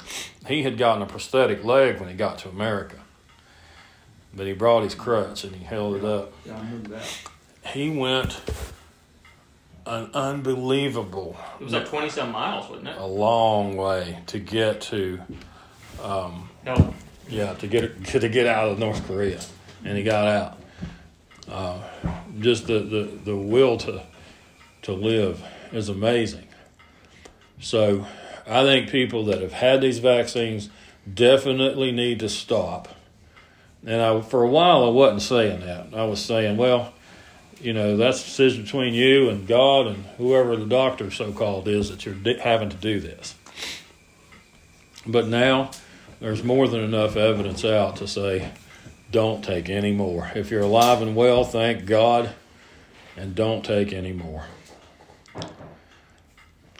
He 0.47 0.63
had 0.63 0.77
gotten 0.77 1.01
a 1.01 1.05
prosthetic 1.05 1.63
leg 1.65 1.99
when 1.99 2.07
he 2.09 2.15
got 2.15 2.37
to 2.39 2.49
America, 2.49 2.97
but 4.33 4.45
he 4.47 4.53
brought 4.53 4.83
his 4.83 4.95
crutch 4.95 5.43
and 5.43 5.55
he 5.55 5.65
held 5.65 5.95
it 5.97 6.05
up 6.05 6.31
yeah, 6.45 6.53
I 6.55 6.59
remember 6.59 6.89
that. 6.89 7.17
he 7.73 7.89
went 7.89 8.39
an 9.85 10.09
unbelievable 10.13 11.37
It 11.59 11.63
was 11.65 11.73
like 11.73 11.87
20 11.87 12.09
some 12.09 12.31
miles, 12.31 12.69
wasn't 12.69 12.89
it? 12.89 12.97
a 12.97 13.05
long 13.05 13.75
way 13.75 14.19
to 14.27 14.39
get 14.39 14.81
to 14.81 15.19
um, 16.01 16.49
No. 16.65 16.93
Yeah 17.29 17.53
to 17.55 17.67
get 17.67 18.05
to 18.05 18.29
get 18.29 18.47
out 18.47 18.69
of 18.69 18.79
North 18.79 19.05
Korea. 19.07 19.41
And 19.83 19.97
he 19.97 20.03
got 20.03 20.27
out. 20.27 20.57
Uh, 21.49 21.81
just 22.39 22.67
the, 22.67 22.79
the, 22.79 23.03
the 23.23 23.35
will 23.35 23.77
to 23.77 24.03
to 24.83 24.93
live 24.93 25.43
is 25.71 25.89
amazing. 25.89 26.47
So 27.59 28.05
I 28.45 28.63
think 28.63 28.89
people 28.89 29.25
that 29.25 29.41
have 29.41 29.53
had 29.53 29.81
these 29.81 29.99
vaccines 29.99 30.69
definitely 31.11 31.91
need 31.91 32.19
to 32.19 32.29
stop. 32.29 32.89
And 33.85 34.01
I 34.01 34.21
for 34.21 34.43
a 34.43 34.49
while 34.49 34.83
I 34.83 34.89
wasn't 34.89 35.21
saying 35.21 35.61
that. 35.61 35.93
I 35.93 36.05
was 36.05 36.23
saying 36.23 36.57
well 36.57 36.93
you 37.59 37.73
know 37.73 37.97
that's 37.97 38.21
a 38.21 38.25
decision 38.25 38.63
between 38.63 38.93
you 38.93 39.29
and 39.29 39.47
God 39.47 39.87
and 39.87 40.05
whoever 40.17 40.55
the 40.55 40.65
doctor 40.65 41.09
so 41.09 41.31
called 41.31 41.67
is 41.67 41.89
that 41.89 42.05
you're 42.05 42.39
having 42.39 42.69
to 42.69 42.77
do 42.77 42.99
this. 42.99 43.35
But 45.05 45.27
now 45.27 45.71
there's 46.19 46.43
more 46.43 46.67
than 46.67 46.81
enough 46.81 47.15
evidence 47.15 47.63
out 47.63 47.97
to 47.97 48.07
say 48.07 48.51
don't 49.11 49.43
take 49.43 49.69
any 49.69 49.91
more. 49.91 50.31
If 50.35 50.51
you're 50.51 50.61
alive 50.61 51.01
and 51.01 51.15
well, 51.15 51.43
thank 51.43 51.85
God, 51.85 52.31
and 53.15 53.35
don't 53.35 53.63
take 53.63 53.93
any 53.93 54.13
more. 54.13 54.45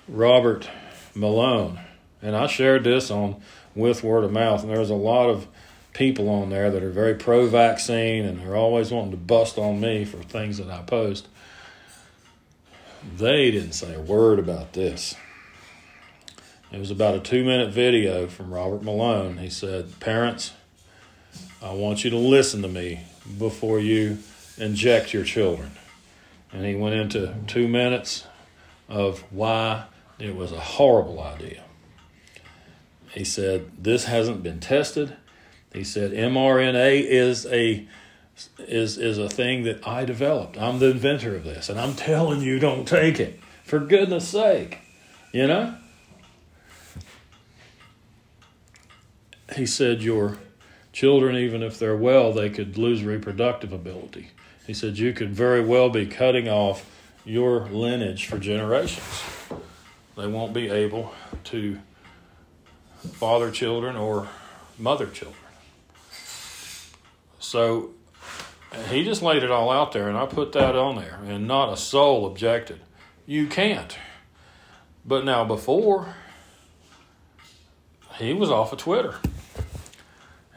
Robert 0.08 0.70
Malone, 1.16 1.80
and 2.22 2.36
I 2.36 2.48
shared 2.48 2.84
this 2.84 3.10
on 3.10 3.42
with 3.76 4.04
word 4.04 4.24
of 4.24 4.32
mouth, 4.32 4.62
and 4.64 4.72
there's 4.72 4.90
a 4.90 4.96
lot 4.96 5.30
of 5.30 5.48
people 5.98 6.30
on 6.30 6.50
there 6.50 6.70
that 6.70 6.84
are 6.84 6.92
very 6.92 7.16
pro 7.16 7.48
vaccine 7.48 8.24
and 8.24 8.40
they're 8.40 8.56
always 8.56 8.92
wanting 8.92 9.12
to 9.12 9.18
bust 9.18 9.58
on 9.58 9.80
me 9.80 10.06
for 10.06 10.18
things 10.18 10.60
that 10.60 10.70
I 10.70 10.84
post. 10.84 11.28
They 13.18 13.50
didn't 13.50 13.72
say 13.72 13.96
a 13.96 14.00
word 14.00 14.38
about 14.38 14.74
this. 14.74 15.16
It 16.72 16.80
was 16.80 16.92
about 16.92 17.16
a 17.16 17.20
two 17.20 17.46
minute 17.46 17.72
video 17.72 18.28
from 18.28 18.54
Robert 18.54 18.84
Malone. 18.84 19.38
He 19.38 19.50
said, 19.50 20.00
Parents, 20.00 20.52
I 21.62 21.72
want 21.72 22.04
you 22.04 22.10
to 22.10 22.18
listen 22.18 22.62
to 22.62 22.68
me 22.68 23.02
before 23.38 23.80
you 23.80 24.18
inject 24.58 25.14
your 25.14 25.24
children. 25.24 25.72
And 26.52 26.66
he 26.66 26.76
went 26.76 26.96
into 26.96 27.34
two 27.48 27.68
minutes 27.68 28.26
of 28.90 29.22
why 29.32 29.86
it 30.20 30.36
was 30.36 30.52
a 30.52 30.60
horrible 30.60 31.22
idea. 31.22 31.64
He 33.12 33.24
said, 33.24 33.84
This 33.84 34.06
hasn't 34.06 34.44
been 34.44 34.60
tested. 34.60 35.16
He 35.74 35.84
said, 35.86 36.12
mRNA 36.12 37.04
is 37.04 37.46
a 37.46 37.88
is 38.60 38.98
is 38.98 39.18
a 39.18 39.30
thing 39.30 39.64
that 39.64 39.88
I 39.88 40.06
developed. 40.06 40.58
I'm 40.58 40.80
the 40.80 40.92
inventor 40.92 41.36
of 41.36 41.44
this, 41.44 41.70
and 41.70 41.80
I'm 41.80 41.96
telling 41.96 42.42
you, 42.42 42.60
don't 42.60 42.88
take 42.88 43.20
it. 43.20 43.40
For 43.64 43.80
goodness 43.80 44.28
sake, 44.28 44.80
you 45.32 45.48
know. 45.48 45.76
He 49.56 49.66
said, 49.66 50.02
your 50.02 50.38
children, 50.92 51.36
even 51.36 51.64
if 51.64 51.80
they're 51.80 51.96
well, 51.96 52.34
they 52.34 52.50
could 52.50 52.78
lose 52.78 53.04
reproductive 53.04 53.72
ability. 53.72 54.32
He 54.66 54.74
said 54.74 54.98
you 54.98 55.14
could 55.14 55.34
very 55.34 55.62
well 55.62 55.90
be 55.90 56.06
cutting 56.06 56.50
off 56.50 56.90
your 57.24 57.68
lineage 57.68 58.26
for 58.26 58.38
generations. 58.38 59.24
They 60.18 60.28
won't 60.28 60.54
be 60.54 60.70
able 60.70 61.14
to 61.46 61.80
father 63.14 63.52
children 63.52 63.96
or 63.96 64.28
mother 64.78 65.08
children. 65.08 65.44
So 67.40 67.92
he 68.90 69.04
just 69.04 69.22
laid 69.22 69.44
it 69.44 69.52
all 69.52 69.70
out 69.70 69.92
there, 69.92 70.10
and 70.10 70.18
I 70.18 70.26
put 70.26 70.52
that 70.54 70.76
on 70.76 70.96
there, 70.96 71.20
and 71.26 71.48
not 71.48 71.72
a 71.72 71.78
soul 71.78 72.26
objected. 72.26 72.80
You 73.26 73.48
can't. 73.48 73.98
But 75.06 75.24
now, 75.24 75.46
before, 75.46 76.16
he 78.16 78.34
was 78.34 78.50
off 78.50 78.74
of 78.74 78.80
Twitter. 78.80 79.16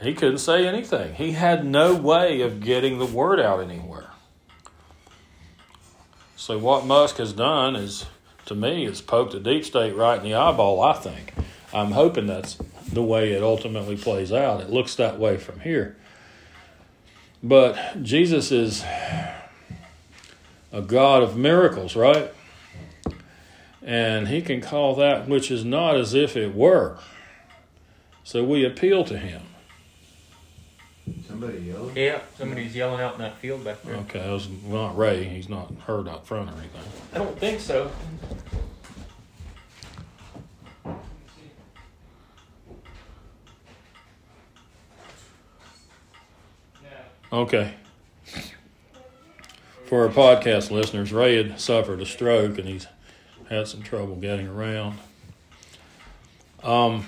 He 0.00 0.14
couldn't 0.14 0.38
say 0.38 0.66
anything. 0.66 1.14
He 1.14 1.32
had 1.32 1.64
no 1.64 1.94
way 1.94 2.40
of 2.40 2.60
getting 2.60 2.98
the 2.98 3.06
word 3.06 3.38
out 3.38 3.60
anywhere. 3.62 4.10
So, 6.36 6.56
what 6.56 6.86
Musk 6.86 7.18
has 7.18 7.34
done 7.34 7.76
is, 7.76 8.06
to 8.46 8.54
me, 8.54 8.86
is 8.86 9.02
poked 9.02 9.32
the 9.32 9.40
deep 9.40 9.64
state 9.64 9.94
right 9.94 10.16
in 10.16 10.24
the 10.24 10.34
eyeball, 10.34 10.80
I 10.80 10.94
think. 10.94 11.34
I'm 11.72 11.92
hoping 11.92 12.26
that's 12.26 12.54
the 12.90 13.02
way 13.02 13.32
it 13.32 13.42
ultimately 13.42 13.96
plays 13.96 14.32
out. 14.32 14.62
It 14.62 14.70
looks 14.70 14.94
that 14.96 15.18
way 15.18 15.36
from 15.36 15.60
here. 15.60 15.96
But 17.42 18.02
Jesus 18.02 18.50
is 18.50 18.82
a 20.72 20.80
God 20.80 21.22
of 21.22 21.36
miracles, 21.36 21.94
right? 21.94 22.32
And 23.82 24.28
he 24.28 24.40
can 24.40 24.60
call 24.60 24.94
that 24.96 25.28
which 25.28 25.50
is 25.50 25.64
not 25.64 25.96
as 25.96 26.14
if 26.14 26.36
it 26.36 26.54
were. 26.54 26.98
So 28.24 28.44
we 28.44 28.64
appeal 28.64 29.04
to 29.04 29.18
him. 29.18 29.42
Somebody 31.26 31.58
yelling? 31.58 31.96
Yeah, 31.96 32.20
somebody's 32.36 32.74
yelling 32.74 33.00
out 33.00 33.14
in 33.14 33.20
that 33.20 33.38
field 33.38 33.64
back 33.64 33.82
there. 33.82 33.96
Okay, 33.96 34.20
it 34.20 34.32
was 34.32 34.48
not 34.64 34.96
Ray. 34.96 35.24
He's 35.24 35.48
not 35.48 35.72
heard 35.86 36.08
out 36.08 36.26
front 36.26 36.50
or 36.50 36.54
anything. 36.54 36.82
I 37.14 37.18
don't 37.18 37.38
think 37.38 37.60
so. 37.60 37.90
Okay. 47.32 47.74
For 49.86 50.06
our 50.06 50.12
podcast 50.12 50.70
listeners, 50.70 51.12
Ray 51.12 51.36
had 51.36 51.60
suffered 51.60 52.00
a 52.00 52.06
stroke 52.06 52.58
and 52.58 52.68
he's 52.68 52.86
had 53.48 53.68
some 53.68 53.82
trouble 53.82 54.16
getting 54.16 54.48
around. 54.48 54.98
Um, 56.62 57.06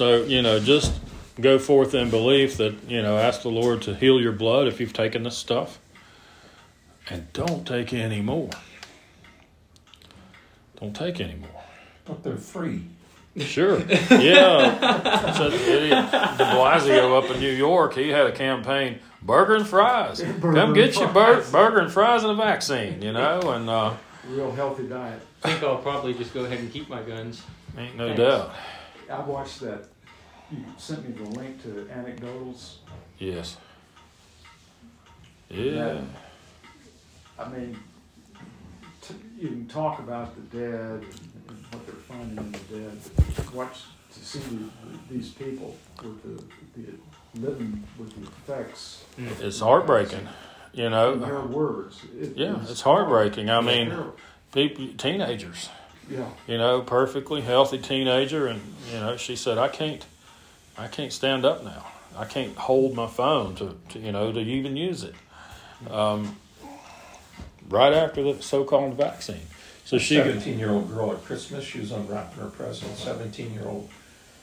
so, 0.00 0.22
you 0.22 0.40
know, 0.40 0.58
just 0.58 0.98
go 1.38 1.58
forth 1.58 1.94
in 1.94 2.08
belief 2.08 2.56
that, 2.56 2.74
you 2.88 3.02
know, 3.02 3.18
ask 3.18 3.42
the 3.42 3.50
Lord 3.50 3.82
to 3.82 3.94
heal 3.94 4.18
your 4.18 4.32
blood 4.32 4.66
if 4.66 4.80
you've 4.80 4.94
taken 4.94 5.24
this 5.24 5.36
stuff. 5.36 5.78
And 7.10 7.30
don't 7.34 7.66
take 7.66 7.92
any 7.92 8.22
more. 8.22 8.48
Don't 10.80 10.96
take 10.96 11.20
any 11.20 11.34
more. 11.34 11.64
But 12.06 12.22
they're 12.22 12.38
free. 12.38 12.84
Sure. 13.36 13.78
Yeah. 14.10 15.32
so 15.34 15.48
idiot 15.50 16.10
De 16.10 16.44
Blasio 16.44 17.22
up 17.22 17.30
in 17.30 17.38
New 17.38 17.52
York, 17.52 17.92
he 17.92 18.08
had 18.08 18.24
a 18.24 18.32
campaign, 18.32 19.00
burger 19.20 19.56
and 19.56 19.66
fries. 19.66 20.22
Come 20.40 20.72
get 20.72 20.98
your 20.98 21.08
bur- 21.08 21.44
burger 21.52 21.80
and 21.80 21.92
fries 21.92 22.22
and 22.22 22.32
a 22.32 22.36
vaccine, 22.36 23.02
you 23.02 23.12
know, 23.12 23.50
and 23.50 23.68
uh, 23.68 23.92
Real 24.26 24.50
healthy 24.52 24.84
diet. 24.88 25.20
I 25.44 25.50
think 25.50 25.62
I'll 25.62 25.76
probably 25.76 26.14
just 26.14 26.32
go 26.32 26.46
ahead 26.46 26.60
and 26.60 26.72
keep 26.72 26.88
my 26.88 27.02
guns. 27.02 27.42
ain't 27.76 27.98
no 27.98 28.06
Thanks. 28.06 28.18
doubt. 28.22 28.54
I 29.10 29.20
watched 29.20 29.60
that. 29.60 29.89
You 30.50 30.64
sent 30.78 31.08
me 31.08 31.12
the 31.24 31.30
link 31.38 31.62
to 31.62 31.88
anecdotals. 31.92 32.76
Yes. 33.18 33.56
Yeah. 35.48 36.00
I 37.38 37.48
mean, 37.48 37.78
t- 39.02 39.14
you 39.38 39.48
can 39.48 39.66
talk 39.68 39.98
about 40.00 40.34
the 40.34 40.58
dead 40.58 41.02
and, 41.02 41.04
and 41.48 41.64
what 41.70 41.86
they're 41.86 41.94
finding 42.08 42.36
in 42.38 42.52
the 42.52 42.58
dead. 42.58 42.98
but 43.36 43.54
Watch 43.54 43.78
to 44.12 44.18
see 44.24 44.38
the, 44.40 44.68
these 45.14 45.30
people 45.30 45.76
with 46.02 46.22
the, 46.22 46.44
the 46.80 47.40
living 47.40 47.82
with 47.98 48.14
the 48.14 48.22
effects. 48.52 49.04
Mm. 49.18 49.40
It's 49.40 49.60
heartbreaking, 49.60 50.28
you 50.72 50.86
In 50.86 50.90
know. 50.92 51.16
their 51.16 51.40
words. 51.40 52.00
It 52.20 52.36
Yeah, 52.36 52.60
is 52.60 52.70
it's 52.70 52.80
heartbreaking. 52.80 53.48
I 53.50 53.60
mean, 53.60 53.90
terrible. 53.90 54.16
people, 54.52 54.88
teenagers, 54.98 55.68
yeah. 56.10 56.26
you 56.48 56.58
know, 56.58 56.80
perfectly 56.82 57.40
healthy 57.40 57.78
teenager, 57.78 58.46
and 58.48 58.60
you 58.92 58.98
know, 58.98 59.16
she 59.16 59.36
said, 59.36 59.58
"I 59.58 59.68
can't, 59.68 60.04
I 60.80 60.88
can't 60.88 61.12
stand 61.12 61.44
up 61.44 61.62
now. 61.62 61.86
I 62.16 62.24
can't 62.24 62.56
hold 62.56 62.94
my 62.94 63.06
phone 63.06 63.54
to, 63.56 63.76
to 63.90 63.98
you 63.98 64.12
know, 64.12 64.32
to 64.32 64.40
even 64.40 64.76
use 64.76 65.04
it." 65.04 65.14
Um, 65.90 66.36
right 67.68 67.92
after 67.92 68.22
the 68.22 68.42
so-called 68.42 68.94
vaccine, 68.94 69.46
so 69.84 69.98
she 69.98 70.16
Seventeen-year-old 70.16 70.88
girl 70.88 71.12
at 71.12 71.24
Christmas, 71.24 71.64
she 71.64 71.80
was 71.80 71.92
unwrapping 71.92 72.40
her 72.42 72.50
present, 72.50 72.96
seventeen-year-old, 72.96 73.88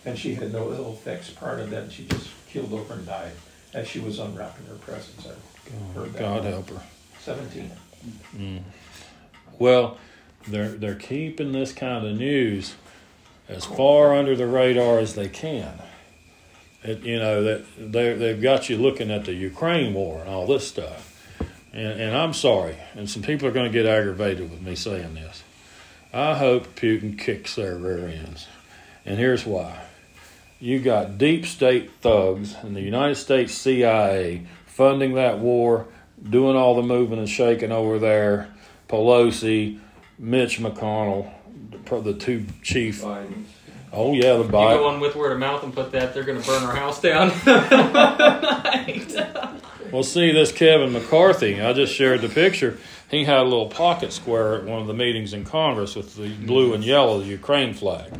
and 0.06 0.18
she 0.18 0.36
had 0.36 0.54
no 0.54 0.72
ill 0.74 0.94
effects 0.94 1.30
part 1.30 1.60
of 1.60 1.70
that, 1.72 1.92
she 1.92 2.06
just 2.06 2.30
keeled 2.50 2.72
over 2.74 2.94
and 2.94 3.06
died 3.06 3.32
as 3.74 3.88
she 3.88 4.00
was 4.00 4.20
unwrapping 4.20 4.66
her 4.68 4.76
presents. 4.76 5.28
I 5.28 5.94
heard 5.94 6.14
that. 6.14 6.20
God 6.20 6.44
help 6.44 6.70
her. 6.70 6.82
Seventeen. 7.20 7.72
Mm. 8.36 8.62
Well, 9.60 9.98
they're 10.48 10.70
they're 10.70 10.96
keeping 10.96 11.52
this 11.52 11.74
kind 11.74 12.06
of 12.06 12.18
news 12.18 12.76
as 13.50 13.66
far 13.66 14.16
under 14.16 14.36
the 14.36 14.48
radar 14.48 15.00
as 15.00 15.16
they 15.16 15.30
can. 15.30 15.80
It, 16.88 17.04
you 17.04 17.20
know 17.20 17.44
that 17.44 17.66
they 17.78 18.14
they've 18.14 18.42
got 18.42 18.70
you 18.70 18.78
looking 18.78 19.12
at 19.12 19.26
the 19.26 19.34
Ukraine 19.34 19.94
war 19.94 20.22
and 20.22 20.30
all 20.30 20.48
this 20.48 20.66
stuff, 20.66 21.38
and, 21.74 22.00
and 22.00 22.16
I'm 22.16 22.34
sorry, 22.34 22.78
and 22.96 23.10
some 23.10 23.22
people 23.22 23.48
are 23.48 23.52
going 23.52 23.70
to 23.70 23.78
get 23.78 23.86
aggravated 23.86 24.50
with 24.50 24.62
me 24.62 24.74
saying 24.76 25.16
this. 25.16 25.44
I 26.14 26.36
hope 26.36 26.76
Putin 26.76 27.20
kicks 27.20 27.56
their 27.56 27.76
rear 27.76 28.08
ends, 28.08 28.48
and 29.06 29.20
here's 29.20 29.46
why. 29.46 29.84
You 30.60 30.80
got 30.80 31.18
deep 31.18 31.46
state 31.46 31.92
thugs 32.02 32.56
and 32.64 32.76
the 32.76 32.82
United 32.82 33.16
States 33.16 33.54
CIA 33.54 34.48
funding 34.66 35.16
that 35.16 35.40
war, 35.40 35.88
doing 36.24 36.56
all 36.56 36.76
the 36.76 36.84
moving 36.84 37.20
and 37.20 37.30
shaking 37.30 37.72
over 37.72 38.00
there. 38.00 38.54
Pelosi, 38.88 39.80
Mitch 40.18 40.60
McConnell, 40.60 41.32
the- 41.86 42.14
two 42.14 42.46
chief. 42.64 43.02
Biden. 43.02 43.44
Oh 43.94 44.14
yeah, 44.14 44.36
the 44.36 44.44
You 44.44 44.50
go 44.50 44.88
on 44.88 45.00
with 45.00 45.16
word 45.16 45.32
of 45.32 45.40
mouth 45.40 45.64
and 45.64 45.74
put 45.74 45.92
that, 45.94 46.14
they're 46.14 46.24
going 46.24 46.42
to 46.42 46.48
burn 46.48 46.64
our 46.64 46.76
house 46.76 47.02
down. 47.02 47.32
Well, 49.92 50.04
see 50.04 50.34
this 50.34 50.52
Kevin 50.52 50.92
McCarthy. 50.92 51.62
I 51.62 51.72
just 51.72 51.94
shared 51.94 52.20
the 52.20 52.28
picture. 52.28 52.78
He 53.10 53.24
had 53.24 53.40
a 53.40 53.44
little 53.44 53.70
pocket 53.70 54.12
square 54.12 54.56
at 54.56 54.66
one 54.66 54.82
of 54.82 54.88
the 54.88 54.94
meetings 54.94 55.34
in 55.34 55.46
Congress 55.46 55.96
with 55.96 56.18
the 56.18 56.28
blue 56.28 56.74
and 56.74 56.84
yellow, 56.84 57.22
the 57.22 57.28
Ukraine 57.28 57.74
flag. 57.74 58.12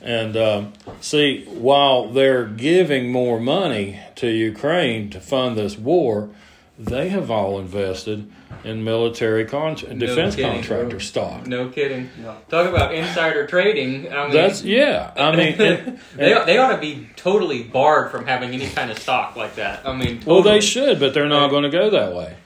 And 0.00 0.34
um, 0.36 0.72
see, 1.00 1.44
while 1.44 2.08
they're 2.08 2.46
giving 2.46 3.12
more 3.12 3.38
money 3.38 4.00
to 4.16 4.28
Ukraine 4.28 5.10
to 5.10 5.20
fund 5.20 5.58
this 5.58 5.76
war, 5.76 6.30
they 6.78 7.08
have 7.10 7.30
all 7.30 7.58
invested 7.60 8.30
in 8.64 8.82
military 8.82 9.44
con- 9.44 9.74
defense 9.76 10.34
kidding. 10.36 10.52
contractor 10.52 10.98
stock. 11.00 11.46
No 11.46 11.68
kidding. 11.68 12.10
Yeah. 12.20 12.34
Talk 12.48 12.68
about 12.68 12.94
insider 12.94 13.46
trading. 13.46 14.12
I 14.12 14.24
mean, 14.24 14.32
That's 14.32 14.62
yeah. 14.62 15.12
I 15.16 15.36
mean, 15.36 15.54
and- 15.60 15.98
they, 16.16 16.34
they 16.46 16.58
ought 16.58 16.72
to 16.74 16.78
be 16.80 17.08
totally 17.16 17.62
barred 17.62 18.10
from 18.10 18.26
having 18.26 18.50
any 18.52 18.68
kind 18.68 18.90
of 18.90 18.98
stock 18.98 19.36
like 19.36 19.54
that. 19.56 19.86
I 19.86 19.94
mean, 19.94 20.22
well, 20.26 20.42
they 20.42 20.60
should, 20.60 20.98
but 20.98 21.14
they're 21.14 21.28
not 21.28 21.50
going 21.50 21.62
to 21.64 21.70
go 21.70 21.90
that 21.90 22.14
way. 22.14 22.36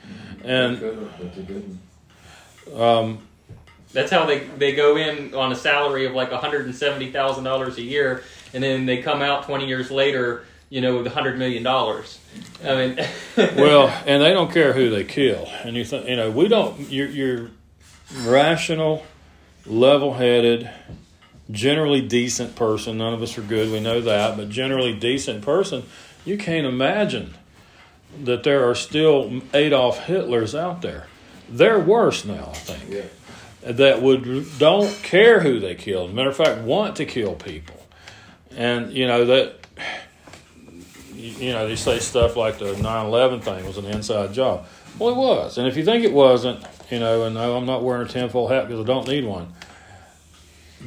And 0.44 0.78
they 0.78 1.42
didn't. 1.42 1.80
um, 2.74 3.18
That's 3.92 4.10
how 4.10 4.26
they 4.26 4.40
they 4.40 4.74
go 4.74 4.96
in 4.96 5.34
on 5.34 5.52
a 5.52 5.56
salary 5.56 6.04
of 6.06 6.12
like 6.14 6.30
one 6.30 6.40
hundred 6.40 6.66
and 6.66 6.74
seventy 6.74 7.10
thousand 7.10 7.44
dollars 7.44 7.76
a 7.78 7.82
year, 7.82 8.22
and 8.54 8.62
then 8.62 8.86
they 8.86 9.02
come 9.02 9.20
out 9.22 9.44
twenty 9.44 9.66
years 9.66 9.90
later, 9.90 10.44
you 10.70 10.80
know, 10.80 10.98
with 10.98 11.06
a 11.06 11.10
hundred 11.10 11.38
million 11.38 11.62
dollars. 11.62 12.18
I 12.62 12.74
mean, 12.74 13.06
well, 13.36 13.88
and 14.06 14.22
they 14.22 14.32
don't 14.32 14.52
care 14.52 14.72
who 14.72 14.90
they 14.90 15.04
kill. 15.04 15.46
And 15.64 15.76
you 15.76 15.84
think, 15.84 16.08
you 16.08 16.16
know, 16.16 16.30
we 16.30 16.48
don't. 16.48 16.90
You're, 16.90 17.08
you're 17.08 17.50
rational, 18.24 19.04
level-headed, 19.66 20.70
generally 21.50 22.00
decent 22.00 22.54
person. 22.56 22.98
None 22.98 23.14
of 23.14 23.22
us 23.22 23.38
are 23.38 23.42
good. 23.42 23.70
We 23.72 23.80
know 23.80 24.00
that, 24.00 24.36
but 24.36 24.48
generally 24.50 24.94
decent 24.94 25.42
person. 25.42 25.84
You 26.24 26.36
can't 26.36 26.66
imagine 26.66 27.34
that 28.24 28.42
there 28.42 28.68
are 28.68 28.74
still 28.74 29.40
Adolf 29.54 30.00
Hitlers 30.00 30.58
out 30.58 30.82
there. 30.82 31.06
They're 31.48 31.78
worse 31.78 32.24
now, 32.24 32.50
I 32.50 32.54
think. 32.54 32.90
Yeah. 32.90 33.72
that 33.72 34.02
would 34.02 34.58
don't 34.58 34.94
care 35.02 35.40
who 35.40 35.60
they 35.60 35.74
killed. 35.74 36.14
Matter 36.14 36.28
of 36.28 36.36
fact, 36.36 36.60
want 36.62 36.96
to 36.96 37.06
kill 37.06 37.34
people, 37.34 37.86
and 38.50 38.92
you 38.92 39.06
know 39.06 39.24
that. 39.24 39.54
You 41.30 41.52
know, 41.52 41.68
they 41.68 41.76
say 41.76 41.98
stuff 41.98 42.36
like 42.36 42.58
the 42.58 42.74
9/11 42.74 43.42
thing 43.42 43.66
was 43.66 43.78
an 43.78 43.86
inside 43.86 44.32
job. 44.32 44.66
Well, 44.98 45.10
it 45.10 45.16
was, 45.16 45.58
and 45.58 45.68
if 45.68 45.76
you 45.76 45.84
think 45.84 46.04
it 46.04 46.12
wasn't, 46.12 46.64
you 46.90 46.98
know, 46.98 47.24
and 47.24 47.34
no, 47.34 47.56
I'm 47.56 47.66
not 47.66 47.82
wearing 47.82 48.06
a 48.06 48.10
tinfoil 48.10 48.48
hat 48.48 48.66
because 48.66 48.82
I 48.82 48.86
don't 48.86 49.06
need 49.06 49.24
one. 49.24 49.52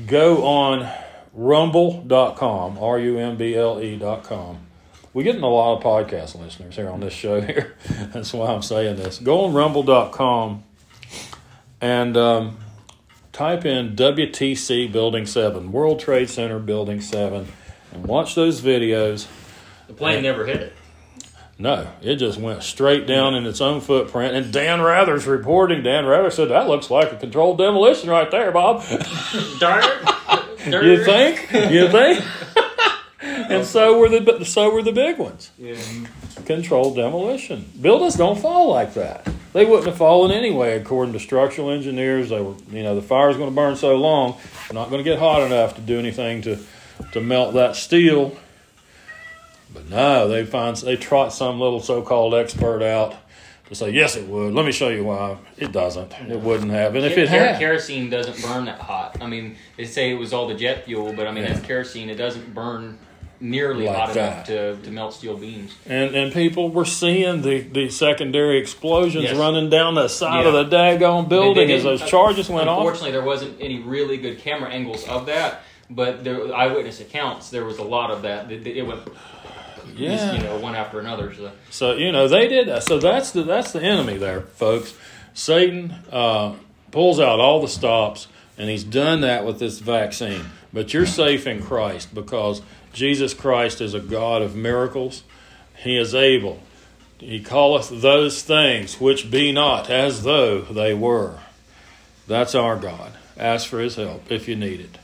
Go 0.05 0.43
on 0.45 0.91
rumble.com, 1.33 2.77
R 2.77 2.99
U 2.99 3.17
M 3.17 3.37
B 3.37 3.55
L 3.55 3.81
E.com. 3.81 4.59
We're 5.13 5.23
getting 5.23 5.43
a 5.43 5.49
lot 5.49 5.77
of 5.77 5.83
podcast 5.83 6.39
listeners 6.39 6.75
here 6.75 6.89
on 6.89 7.01
this 7.01 7.13
show 7.13 7.41
here. 7.41 7.75
That's 8.13 8.31
why 8.31 8.47
I'm 8.47 8.61
saying 8.61 8.95
this. 8.95 9.19
Go 9.19 9.45
on 9.45 9.53
rumble.com 9.53 10.63
and 11.81 12.15
um, 12.15 12.57
type 13.33 13.65
in 13.65 13.95
WTC 13.95 14.91
Building 14.91 15.25
7, 15.25 15.71
World 15.71 15.99
Trade 15.99 16.29
Center 16.29 16.59
Building 16.59 17.01
7, 17.01 17.47
and 17.91 18.05
watch 18.05 18.35
those 18.35 18.61
videos. 18.61 19.27
The 19.91 19.97
plane 19.97 20.23
never 20.23 20.45
hit 20.45 20.61
it. 20.61 20.73
No, 21.59 21.87
it 22.01 22.15
just 22.15 22.39
went 22.39 22.63
straight 22.63 23.05
down 23.05 23.35
in 23.35 23.45
its 23.45 23.59
own 23.59 23.81
footprint. 23.81 24.35
And 24.35 24.51
Dan 24.51 24.81
Rather's 24.81 25.27
reporting. 25.27 25.83
Dan 25.83 26.05
Rather 26.05 26.31
said 26.31 26.47
that 26.49 26.67
looks 26.67 26.89
like 26.89 27.11
a 27.11 27.17
controlled 27.17 27.57
demolition 27.57 28.09
right 28.09 28.31
there, 28.31 28.51
Bob. 28.51 28.83
Darn. 29.59 29.83
you 30.65 31.03
think? 31.03 31.51
You 31.51 31.89
think? 31.89 32.25
and 33.21 33.65
so 33.65 33.99
were 33.99 34.07
the 34.07 34.45
so 34.45 34.73
were 34.73 34.81
the 34.81 34.93
big 34.93 35.19
ones. 35.19 35.51
Yeah. 35.57 35.75
Controlled 36.45 36.95
demolition. 36.95 37.69
Buildings 37.79 38.15
don't 38.15 38.39
fall 38.39 38.69
like 38.69 38.93
that. 38.93 39.27
They 39.53 39.65
wouldn't 39.65 39.87
have 39.87 39.97
fallen 39.97 40.31
anyway, 40.31 40.79
according 40.79 41.13
to 41.13 41.19
structural 41.19 41.69
engineers. 41.69 42.29
They 42.29 42.41
were, 42.41 42.55
you 42.71 42.81
know, 42.81 42.95
the 42.95 43.01
fire's 43.01 43.35
going 43.35 43.49
to 43.49 43.55
burn 43.55 43.75
so 43.75 43.97
long, 43.97 44.37
it's 44.63 44.73
not 44.73 44.89
going 44.89 45.03
to 45.03 45.09
get 45.09 45.19
hot 45.19 45.41
enough 45.41 45.75
to 45.75 45.81
do 45.81 45.99
anything 45.99 46.41
to 46.43 46.57
to 47.11 47.21
melt 47.21 47.53
that 47.55 47.75
steel. 47.75 48.37
But 49.89 49.95
no, 49.95 50.27
they 50.27 50.45
find 50.45 50.75
they 50.77 50.95
trot 50.97 51.33
some 51.33 51.59
little 51.59 51.79
so-called 51.79 52.33
expert 52.33 52.81
out 52.83 53.15
to 53.67 53.75
say 53.75 53.91
yes, 53.91 54.15
it 54.17 54.27
would. 54.27 54.53
Let 54.53 54.65
me 54.65 54.71
show 54.71 54.89
you 54.89 55.03
why. 55.05 55.37
It 55.57 55.71
doesn't. 55.71 56.11
It 56.29 56.39
wouldn't 56.39 56.71
have. 56.71 56.95
And 56.95 57.05
if 57.05 57.17
it 57.17 57.29
had, 57.29 57.57
kerosene 57.59 58.09
doesn't 58.09 58.41
burn 58.41 58.65
that 58.65 58.79
hot. 58.79 59.17
I 59.21 59.27
mean, 59.27 59.55
they 59.77 59.85
say 59.85 60.11
it 60.11 60.15
was 60.15 60.33
all 60.33 60.47
the 60.47 60.55
jet 60.55 60.85
fuel, 60.85 61.13
but 61.13 61.25
I 61.27 61.31
mean, 61.31 61.43
Yeah. 61.45 61.53
that's 61.53 61.65
kerosene. 61.65 62.09
It 62.09 62.15
doesn't 62.15 62.53
burn 62.53 62.97
nearly 63.39 63.85
Like 63.87 63.95
hot 63.95 64.13
that. 64.13 64.49
enough 64.49 64.77
to, 64.81 64.85
to 64.85 64.91
melt 64.91 65.13
steel 65.15 65.35
beams. 65.35 65.73
and 65.87 66.13
and 66.13 66.31
people 66.31 66.69
were 66.69 66.85
seeing 66.85 67.41
the, 67.41 67.61
the 67.61 67.89
secondary 67.89 68.59
explosions 68.59 69.23
Yes. 69.23 69.35
running 69.35 69.67
down 69.71 69.95
the 69.95 70.09
side 70.09 70.43
Yeah. 70.45 70.53
of 70.55 70.69
the 70.69 70.75
daggone 70.75 71.27
building 71.27 71.67
They 71.69 71.73
as 71.73 71.83
those 71.83 72.03
charges 72.07 72.49
went 72.49 72.69
off. 72.69 72.77
Unfortunately, 72.79 73.11
there 73.11 73.23
wasn't 73.23 73.59
any 73.59 73.79
really 73.79 74.17
good 74.17 74.37
camera 74.39 74.69
angles 74.69 75.07
of 75.07 75.25
that, 75.25 75.61
but 75.89 76.23
there 76.23 76.53
eyewitness 76.53 76.99
accounts. 77.01 77.49
There 77.49 77.65
was 77.65 77.79
a 77.79 77.83
lot 77.83 78.11
of 78.11 78.21
that. 78.21 78.51
It, 78.51 78.67
it 78.67 78.85
went, 78.85 79.01
Yeah. 79.95 80.33
you 80.33 80.43
know, 80.43 80.57
one 80.59 80.75
after 80.75 80.99
another. 80.99 81.33
So 81.33 81.51
So 81.69 81.93
you 81.93 82.11
know 82.11 82.27
they 82.27 82.47
did 82.47 82.67
that. 82.67 82.83
So 82.83 82.99
that's 82.99 83.31
the 83.31 83.43
that's 83.43 83.71
the 83.73 83.81
enemy 83.81 84.17
there, 84.17 84.41
folks. 84.41 84.93
Satan 85.33 85.91
uh, 86.11 86.55
pulls 86.91 87.19
out 87.19 87.39
all 87.39 87.61
the 87.61 87.67
stops, 87.67 88.27
and 88.57 88.69
he's 88.69 88.83
done 88.83 89.21
that 89.21 89.45
with 89.45 89.59
this 89.59 89.79
vaccine. 89.79 90.45
But 90.73 90.93
you're 90.93 91.05
safe 91.05 91.47
in 91.47 91.61
Christ 91.63 92.13
because 92.13 92.61
Jesus 92.93 93.33
Christ 93.33 93.81
is 93.81 93.93
a 93.93 93.99
God 93.99 94.41
of 94.41 94.55
miracles. 94.55 95.23
He 95.77 95.97
is 95.97 96.13
able. 96.13 96.61
He 97.19 97.39
calleth 97.39 98.01
those 98.01 98.41
things 98.41 98.99
which 98.99 99.29
be 99.31 99.51
not 99.51 99.89
as 99.89 100.23
though 100.23 100.61
they 100.61 100.93
were. 100.93 101.39
That's 102.27 102.55
our 102.55 102.75
God. 102.75 103.13
Ask 103.37 103.67
for 103.67 103.79
His 103.79 103.95
help 103.95 104.31
if 104.31 104.47
you 104.47 104.55
need 104.55 104.79
it. 104.81 104.97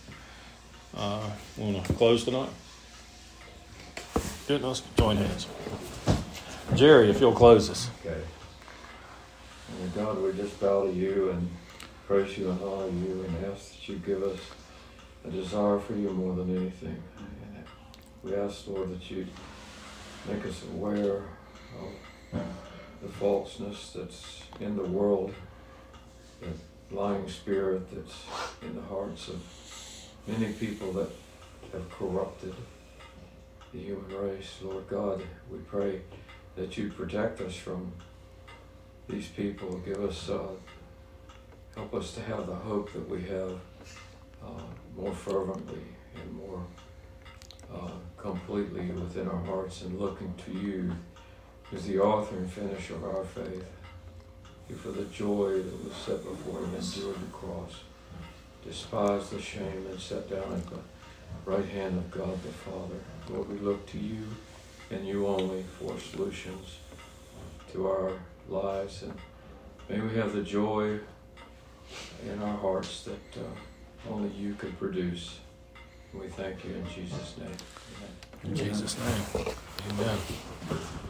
Uh, 0.95 1.29
Want 1.57 1.85
to 1.85 1.93
close 1.93 2.23
tonight? 2.23 2.49
Good. 4.47 4.61
Let's 4.61 4.81
join 4.95 5.17
hands. 5.17 5.45
Jerry, 6.73 7.09
if 7.09 7.19
you'll 7.19 7.33
close 7.33 7.69
us. 7.69 7.89
Okay. 7.99 8.21
And 9.81 9.93
God, 9.93 10.21
we 10.21 10.31
just 10.31 10.57
bow 10.61 10.85
to 10.85 10.93
you 10.93 11.31
and 11.31 11.49
praise 12.07 12.37
you 12.37 12.51
and 12.51 12.61
honor 12.61 12.87
you 12.87 13.25
and 13.27 13.45
ask 13.45 13.73
that 13.73 13.89
you 13.89 13.97
give 13.97 14.23
us 14.23 14.39
a 15.25 15.31
desire 15.31 15.79
for 15.79 15.95
you 15.95 16.11
more 16.11 16.33
than 16.33 16.55
anything. 16.55 17.03
We 18.23 18.35
ask, 18.35 18.65
Lord, 18.67 18.89
that 18.91 19.11
you 19.11 19.27
make 20.29 20.45
us 20.45 20.63
aware 20.73 21.23
of 22.33 22.41
the 23.01 23.09
falseness 23.19 23.91
that's 23.93 24.43
in 24.61 24.77
the 24.77 24.83
world, 24.83 25.33
the 26.39 26.95
lying 26.95 27.27
spirit 27.27 27.93
that's 27.93 28.23
in 28.61 28.75
the 28.75 28.81
hearts 28.83 29.27
of 29.27 29.41
many 30.25 30.53
people 30.53 30.93
that 30.93 31.09
have 31.73 31.89
corrupted 31.91 32.55
the 33.73 33.79
human 33.79 34.09
race. 34.09 34.59
Lord 34.61 34.87
God, 34.87 35.21
we 35.51 35.59
pray 35.59 36.01
that 36.55 36.77
you 36.77 36.89
protect 36.89 37.41
us 37.41 37.55
from 37.55 37.91
these 39.07 39.27
people. 39.27 39.77
Give 39.85 40.03
us, 40.03 40.29
uh, 40.29 40.49
help 41.75 41.93
us 41.93 42.13
to 42.15 42.21
have 42.21 42.47
the 42.47 42.55
hope 42.55 42.91
that 42.93 43.07
we 43.09 43.21
have 43.23 43.51
uh, 44.43 44.61
more 44.95 45.13
fervently 45.13 45.83
and 46.15 46.33
more 46.33 46.65
uh, 47.73 47.91
completely 48.17 48.87
within 48.91 49.27
our 49.27 49.43
hearts 49.45 49.81
and 49.81 49.99
looking 49.99 50.33
to 50.45 50.51
you 50.51 50.91
as 51.73 51.85
the 51.85 51.99
author 51.99 52.37
and 52.37 52.51
finisher 52.51 52.95
of 52.95 53.03
our 53.03 53.23
faith. 53.23 53.65
You 54.69 54.75
for 54.75 54.91
the 54.91 55.05
joy 55.05 55.61
that 55.61 55.83
was 55.83 55.95
set 55.95 56.23
before 56.23 56.59
him 56.59 56.75
endured 56.75 57.15
the 57.15 57.31
cross, 57.31 57.81
despised 58.65 59.31
the 59.31 59.41
shame 59.41 59.85
and 59.89 59.99
sat 59.99 60.29
down 60.29 60.53
at 60.53 60.65
the 60.69 60.79
right 61.45 61.65
hand 61.65 61.97
of 61.97 62.11
God 62.11 62.41
the 62.43 62.49
Father. 62.49 62.99
Lord, 63.29 63.49
we 63.49 63.59
look 63.59 63.85
to 63.87 63.97
you 63.97 64.23
and 64.89 65.05
you 65.05 65.27
only 65.27 65.63
for 65.79 65.99
solutions 65.99 66.77
to 67.73 67.87
our 67.87 68.11
lives. 68.47 69.03
And 69.03 69.13
may 69.89 69.99
we 69.99 70.15
have 70.17 70.33
the 70.33 70.43
joy 70.43 70.99
in 72.25 72.41
our 72.41 72.57
hearts 72.57 73.03
that 73.03 73.41
uh, 73.41 74.11
only 74.11 74.29
you 74.29 74.53
could 74.53 74.77
produce. 74.79 75.39
We 76.13 76.27
thank 76.27 76.63
you 76.63 76.71
in 76.71 76.85
Jesus' 76.89 77.35
name. 77.37 77.49
Amen. 77.97 78.15
In 78.43 78.55
Jesus' 78.55 78.97
name. 78.97 79.45
Amen. 79.91 80.17